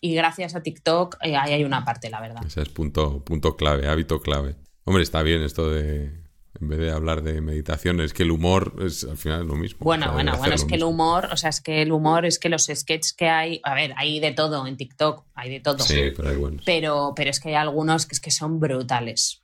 Y 0.00 0.14
gracias 0.14 0.54
a 0.54 0.62
TikTok 0.62 1.16
eh, 1.22 1.36
ahí 1.36 1.52
hay 1.52 1.64
una 1.64 1.84
parte, 1.84 2.10
la 2.10 2.20
verdad. 2.20 2.44
Ese 2.44 2.62
es 2.62 2.68
punto, 2.68 3.24
punto 3.24 3.56
clave, 3.56 3.88
hábito 3.88 4.20
clave. 4.20 4.56
Hombre, 4.84 5.02
está 5.02 5.22
bien 5.22 5.42
esto 5.42 5.70
de, 5.70 6.22
en 6.60 6.68
vez 6.68 6.78
de 6.78 6.90
hablar 6.90 7.22
de 7.22 7.40
meditación, 7.40 8.00
es 8.00 8.12
que 8.12 8.24
el 8.24 8.30
humor 8.30 8.76
es 8.84 9.04
al 9.04 9.16
final 9.16 9.46
lo 9.46 9.54
mismo. 9.54 9.78
Bueno, 9.80 10.12
bueno, 10.12 10.36
bueno, 10.38 10.54
es 10.54 10.64
que 10.64 10.74
el 10.74 10.84
humor, 10.84 11.28
o 11.32 11.36
sea, 11.36 11.50
es 11.50 11.60
que 11.60 11.82
el 11.82 11.92
humor 11.92 12.26
es 12.26 12.38
que 12.38 12.48
los 12.48 12.66
sketches 12.72 13.12
que 13.12 13.28
hay, 13.28 13.60
a 13.62 13.74
ver, 13.74 13.94
hay 13.96 14.20
de 14.20 14.32
todo 14.32 14.66
en 14.66 14.76
TikTok, 14.76 15.24
hay 15.34 15.50
de 15.50 15.60
todo. 15.60 15.78
Sí, 15.78 16.12
pero 16.16 16.28
hay 16.28 16.36
buenos. 16.36 16.62
Pero, 16.64 17.12
pero 17.14 17.30
es 17.30 17.40
que 17.40 17.50
hay 17.50 17.54
algunos 17.54 18.06
que, 18.06 18.14
es 18.14 18.20
que 18.20 18.30
son 18.30 18.58
brutales. 18.58 19.41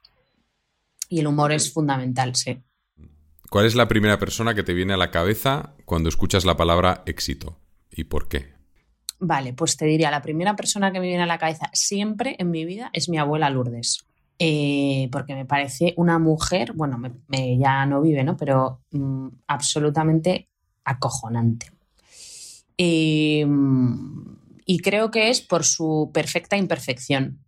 Y 1.09 1.21
el 1.21 1.27
humor 1.27 1.53
es 1.53 1.73
fundamental, 1.73 2.35
sí. 2.37 2.63
¿Cuál 3.51 3.67
es 3.67 3.75
la 3.75 3.89
primera 3.89 4.19
persona 4.19 4.55
que 4.55 4.63
te 4.63 4.75
viene 4.75 4.93
a 4.93 4.99
la 4.99 5.11
cabeza 5.11 5.75
cuando 5.85 6.09
escuchas 6.09 6.45
la 6.45 6.57
palabra 6.57 7.03
éxito? 7.07 7.59
¿Y 7.91 8.05
por 8.05 8.29
qué? 8.29 8.53
Vale, 9.21 9.53
pues 9.55 9.77
te 9.77 9.87
diría, 9.87 10.11
la 10.11 10.23
primera 10.23 10.55
persona 10.55 10.93
que 10.93 11.01
me 11.01 11.09
viene 11.09 11.23
a 11.23 11.27
la 11.27 11.39
cabeza 11.39 11.71
siempre 11.73 12.37
en 12.39 12.51
mi 12.51 12.65
vida 12.65 12.91
es 12.93 13.09
mi 13.09 13.19
abuela 13.19 13.51
Lourdes. 13.51 14.05
Eh, 14.39 15.09
porque 15.11 15.35
me 15.35 15.47
parece 15.47 15.95
una 15.97 16.21
mujer, 16.21 16.73
bueno, 16.73 16.99
me, 16.99 17.59
ya 17.59 17.85
no 17.87 18.01
vive, 18.01 18.23
¿no? 18.23 18.37
Pero 18.37 18.83
mm, 18.93 19.29
absolutamente 19.49 20.49
acojonante. 20.85 21.73
Eh, 22.77 23.45
y 24.65 24.79
creo 24.79 25.11
que 25.11 25.31
es 25.31 25.41
por 25.41 25.65
su 25.65 26.11
perfecta 26.13 26.57
imperfección 26.57 27.41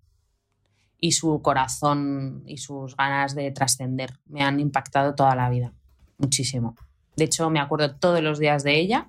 y 1.00 1.12
su 1.12 1.40
corazón 1.42 2.42
y 2.46 2.58
sus 2.58 2.96
ganas 2.96 3.34
de 3.34 3.50
trascender. 3.50 4.18
Me 4.26 4.42
han 4.42 4.60
impactado 4.60 5.14
toda 5.14 5.34
la 5.34 5.48
vida, 5.48 5.72
muchísimo. 6.18 6.76
De 7.16 7.24
hecho, 7.24 7.50
me 7.50 7.60
acuerdo 7.60 7.96
todos 7.96 8.22
los 8.22 8.38
días 8.38 8.62
de 8.62 8.78
ella 8.78 9.08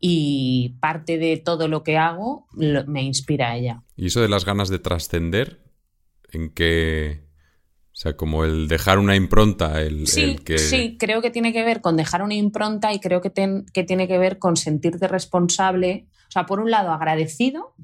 y 0.00 0.76
parte 0.80 1.18
de 1.18 1.36
todo 1.36 1.68
lo 1.68 1.82
que 1.82 1.96
hago 1.96 2.46
me 2.52 3.02
inspira 3.02 3.50
a 3.50 3.56
ella. 3.56 3.82
¿Y 3.96 4.06
eso 4.06 4.20
de 4.20 4.28
las 4.28 4.44
ganas 4.44 4.68
de 4.68 4.78
trascender? 4.78 5.60
¿En 6.30 6.50
qué...? 6.50 7.30
O 7.92 7.94
sea, 7.94 8.16
como 8.16 8.44
el 8.44 8.68
dejar 8.68 8.98
una 8.98 9.16
impronta, 9.16 9.82
el, 9.82 10.06
sí, 10.06 10.36
que... 10.36 10.56
Sí, 10.56 10.96
creo 10.98 11.20
que 11.20 11.30
tiene 11.30 11.52
que 11.52 11.62
ver 11.62 11.82
con 11.82 11.96
dejar 11.96 12.22
una 12.22 12.34
impronta 12.34 12.92
y 12.94 13.00
creo 13.00 13.20
que, 13.20 13.30
que 13.72 13.84
tiene 13.84 14.08
que 14.08 14.16
ver 14.16 14.38
con 14.38 14.56
sentirte 14.56 15.06
responsable. 15.08 16.06
O 16.26 16.32
sea, 16.32 16.46
por 16.46 16.58
un 16.58 16.70
lado, 16.70 16.90
agradecido 16.90 17.74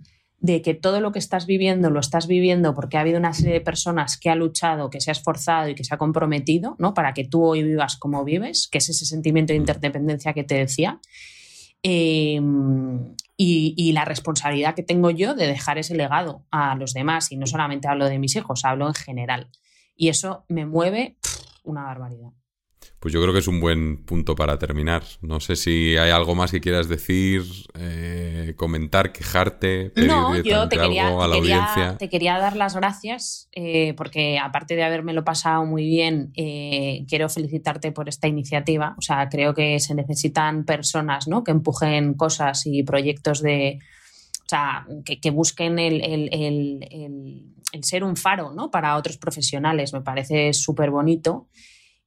de 0.40 0.62
que 0.62 0.74
todo 0.74 1.00
lo 1.00 1.10
que 1.10 1.18
estás 1.18 1.46
viviendo 1.46 1.90
lo 1.90 1.98
estás 1.98 2.26
viviendo 2.28 2.74
porque 2.74 2.96
ha 2.96 3.00
habido 3.00 3.18
una 3.18 3.32
serie 3.32 3.54
de 3.54 3.60
personas 3.60 4.16
que 4.16 4.30
ha 4.30 4.36
luchado, 4.36 4.88
que 4.88 5.00
se 5.00 5.10
ha 5.10 5.12
esforzado 5.12 5.68
y 5.68 5.74
que 5.74 5.84
se 5.84 5.94
ha 5.94 5.98
comprometido, 5.98 6.76
¿no? 6.78 6.94
Para 6.94 7.12
que 7.12 7.24
tú 7.24 7.44
hoy 7.44 7.64
vivas 7.64 7.96
como 7.96 8.24
vives, 8.24 8.68
que 8.70 8.78
es 8.78 8.88
ese 8.88 9.04
sentimiento 9.04 9.52
de 9.52 9.58
interdependencia 9.58 10.32
que 10.34 10.44
te 10.44 10.54
decía. 10.54 11.00
Em, 11.82 13.14
y, 13.36 13.92
la 13.92 14.04
responsabilidad 14.04 14.74
que 14.74 14.82
tengo 14.82 15.10
yo 15.10 15.34
de 15.34 15.46
dejar 15.46 15.78
ese 15.78 15.94
legado 15.94 16.44
a 16.50 16.74
los 16.74 16.92
demás. 16.92 17.30
Y 17.32 17.36
no 17.36 17.46
solamente 17.46 17.88
hablo 17.88 18.06
de 18.08 18.18
mis 18.18 18.36
hijos, 18.36 18.64
hablo 18.64 18.88
en 18.88 18.94
general. 18.94 19.48
Y 19.96 20.08
eso 20.08 20.44
me 20.48 20.66
mueve 20.66 21.16
una 21.62 21.84
barbaridad. 21.84 22.30
Pues 23.00 23.14
yo 23.14 23.22
creo 23.22 23.32
que 23.32 23.38
es 23.38 23.46
un 23.46 23.60
buen 23.60 24.04
punto 24.04 24.34
para 24.34 24.58
terminar. 24.58 25.04
No 25.22 25.38
sé 25.38 25.54
si 25.54 25.96
hay 25.96 26.10
algo 26.10 26.34
más 26.34 26.50
que 26.50 26.60
quieras 26.60 26.88
decir, 26.88 27.44
eh, 27.78 28.54
comentar, 28.56 29.12
quejarte, 29.12 29.92
no, 29.94 30.36
yo 30.42 30.68
te 30.68 30.76
quería, 30.76 31.06
a 31.06 31.28
la 31.28 31.36
audiencia. 31.36 31.96
Te 31.96 32.08
quería 32.08 32.38
dar 32.38 32.56
las 32.56 32.74
gracias 32.74 33.48
eh, 33.52 33.94
porque 33.96 34.38
aparte 34.40 34.74
de 34.74 34.82
habérmelo 34.82 35.24
pasado 35.24 35.64
muy 35.64 35.84
bien, 35.84 36.32
eh, 36.34 37.04
quiero 37.08 37.28
felicitarte 37.28 37.92
por 37.92 38.08
esta 38.08 38.26
iniciativa. 38.26 38.96
O 38.98 39.02
sea, 39.02 39.28
creo 39.28 39.54
que 39.54 39.78
se 39.78 39.94
necesitan 39.94 40.64
personas 40.64 41.28
¿no? 41.28 41.44
que 41.44 41.52
empujen 41.52 42.14
cosas 42.14 42.66
y 42.66 42.82
proyectos 42.82 43.42
de... 43.42 43.78
O 44.40 44.48
sea, 44.48 44.86
que, 45.04 45.30
busquen 45.30 45.78
el, 45.78 46.00
el, 46.02 47.82
ser 47.82 48.02
un 48.02 48.16
faro 48.16 48.54
¿no? 48.54 48.70
para 48.70 48.96
otros 48.96 49.18
profesionales. 49.18 49.92
Me 49.92 50.00
parece 50.00 50.54
súper 50.54 50.90
bonito. 50.90 51.48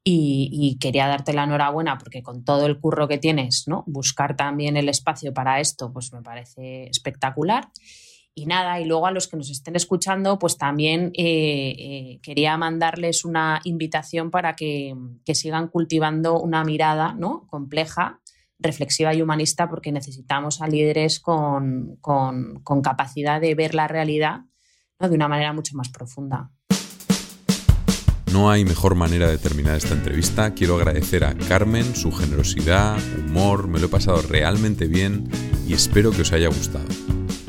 Y, 0.03 0.77
quería 0.79 1.07
darte 1.07 1.31
la 1.31 1.43
enhorabuena 1.43 1.99
porque 1.99 2.23
con 2.23 2.43
todo 2.43 2.65
el 2.65 2.79
curro 2.79 3.07
que 3.07 3.19
tienes, 3.19 3.65
¿no? 3.67 3.83
Buscar 3.85 4.35
también 4.35 4.75
el 4.75 4.89
espacio 4.89 5.31
para 5.31 5.59
esto, 5.59 5.93
pues 5.93 6.11
me 6.11 6.23
parece 6.23 6.85
espectacular. 6.85 7.69
Y 8.33 8.45
nada, 8.45 8.79
y 8.79 8.85
luego 8.85 9.05
a 9.05 9.11
los 9.11 9.27
que 9.27 9.37
nos 9.37 9.51
estén 9.51 9.75
escuchando, 9.75 10.39
pues 10.39 10.57
también 10.57 11.11
eh, 11.15 11.75
eh, 11.77 12.19
quería 12.23 12.57
mandarles 12.57 13.25
una 13.25 13.59
invitación 13.65 14.31
para 14.31 14.55
que, 14.55 14.95
sigan 15.33 15.67
cultivando 15.67 16.39
una 16.39 16.63
mirada 16.63 17.13
¿no? 17.13 17.45
compleja 17.47 18.21
reflexiva 18.61 19.13
y 19.13 19.21
humanista 19.21 19.67
porque 19.69 19.91
necesitamos 19.91 20.61
a 20.61 20.67
líderes 20.67 21.19
con, 21.19 21.99
capacidad 22.83 23.41
de 23.41 23.55
ver 23.55 23.75
la 23.75 23.87
realidad 23.87 24.41
de 24.99 25.15
una 25.15 25.27
manera 25.27 25.51
mucho 25.51 25.75
más 25.75 25.89
profunda. 25.89 26.51
No 28.31 28.49
hay 28.49 28.63
mejor 28.63 28.95
manera 28.95 29.29
de 29.29 29.37
terminar 29.37 29.75
esta 29.75 29.93
entrevista. 29.93 30.53
Quiero 30.53 30.77
agradecer 30.77 31.25
a 31.25 31.35
Carmen 31.35 31.93
su 31.95 32.13
generosidad, 32.13 32.97
humor, 33.19 33.67
me 33.67 33.79
lo 33.79 33.87
he 33.87 33.89
pasado 33.89 34.21
realmente 34.21 34.87
bien 34.87 35.27
y 35.67 35.73
espero 35.73 36.11
que 36.11 36.21
os 36.21 36.31
haya 36.31 36.47
gustado. 36.47 36.85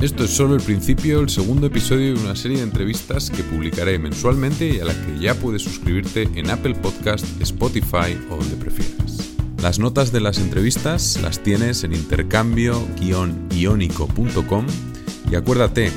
Esto 0.01 0.25
es 0.25 0.31
solo 0.31 0.57
el 0.57 0.61
principio, 0.61 1.21
el 1.21 1.29
segundo 1.29 1.69
episodio 1.69 2.15
de 2.15 2.21
una 2.21 2.35
serie 2.35 2.57
de 2.57 2.65
entrevistas 2.65 3.31
que 3.31 3.45
publicaré 3.45 4.01
mensualmente 4.01 4.69
y 4.69 4.81
a 4.81 4.85
la 4.85 4.95
que 4.95 5.21
ya 5.21 5.35
puedes 5.35 5.63
suscribirte 5.63 6.29
en 6.35 6.51
Apple 6.51 6.75
Podcast, 6.75 7.25
Spotify 7.41 8.19
o 8.29 8.37
donde 8.37 8.57
prefieras. 8.57 9.31
Las 9.63 9.79
notas 9.79 10.11
de 10.11 10.21
las 10.21 10.39
entrevistas 10.39 11.21
las 11.23 11.41
tienes 11.41 11.85
en 11.85 11.93
intercambio-iónico.com 11.93 14.67
y 15.33 15.35
acuérdate 15.35 15.91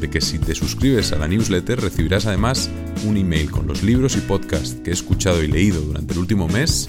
de 0.00 0.10
que 0.10 0.20
si 0.20 0.40
te 0.40 0.56
suscribes 0.56 1.12
a 1.12 1.16
la 1.16 1.28
newsletter 1.28 1.80
recibirás 1.80 2.26
además 2.26 2.68
un 3.04 3.16
email 3.16 3.48
con 3.48 3.68
los 3.68 3.84
libros 3.84 4.16
y 4.16 4.20
podcasts 4.20 4.80
que 4.82 4.90
he 4.90 4.92
escuchado 4.92 5.44
y 5.44 5.46
leído 5.46 5.80
durante 5.80 6.12
el 6.12 6.18
último 6.18 6.48
mes, 6.48 6.88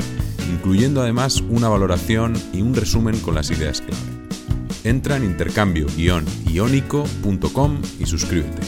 incluyendo 0.52 1.04
además 1.04 1.44
una 1.48 1.70
valoración 1.70 2.34
y 2.54 2.64
un 2.64 2.74
resumen 2.74 3.20
con 3.20 3.36
las 3.36 3.52
ideas 3.52 3.82
clave. 3.82 4.02
Entra 4.84 5.18
en 5.18 5.26
intercambio-iónico.com 5.26 7.82
y 8.00 8.08
suscríbete. 8.08 8.62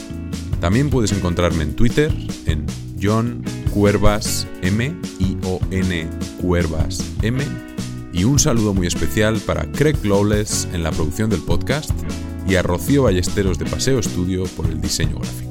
También 0.61 0.91
puedes 0.91 1.11
encontrarme 1.11 1.63
en 1.63 1.75
Twitter 1.75 2.13
en 2.45 2.67
John 3.01 3.43
Cuervas 3.71 4.45
M, 4.61 4.95
I 5.17 5.37
O 5.43 5.59
N 5.71 6.07
Cuervas 6.39 7.03
M, 7.23 7.43
y 8.13 8.25
un 8.25 8.37
saludo 8.37 8.75
muy 8.75 8.85
especial 8.85 9.39
para 9.39 9.65
Craig 9.71 9.97
Lawless 10.03 10.67
en 10.71 10.83
la 10.83 10.91
producción 10.91 11.31
del 11.31 11.41
podcast 11.41 11.89
y 12.47 12.55
a 12.55 12.61
Rocío 12.61 13.03
Ballesteros 13.03 13.57
de 13.57 13.65
Paseo 13.65 13.99
Estudio 13.99 14.43
por 14.55 14.65
el 14.67 14.81
diseño 14.81 15.17
gráfico. 15.17 15.42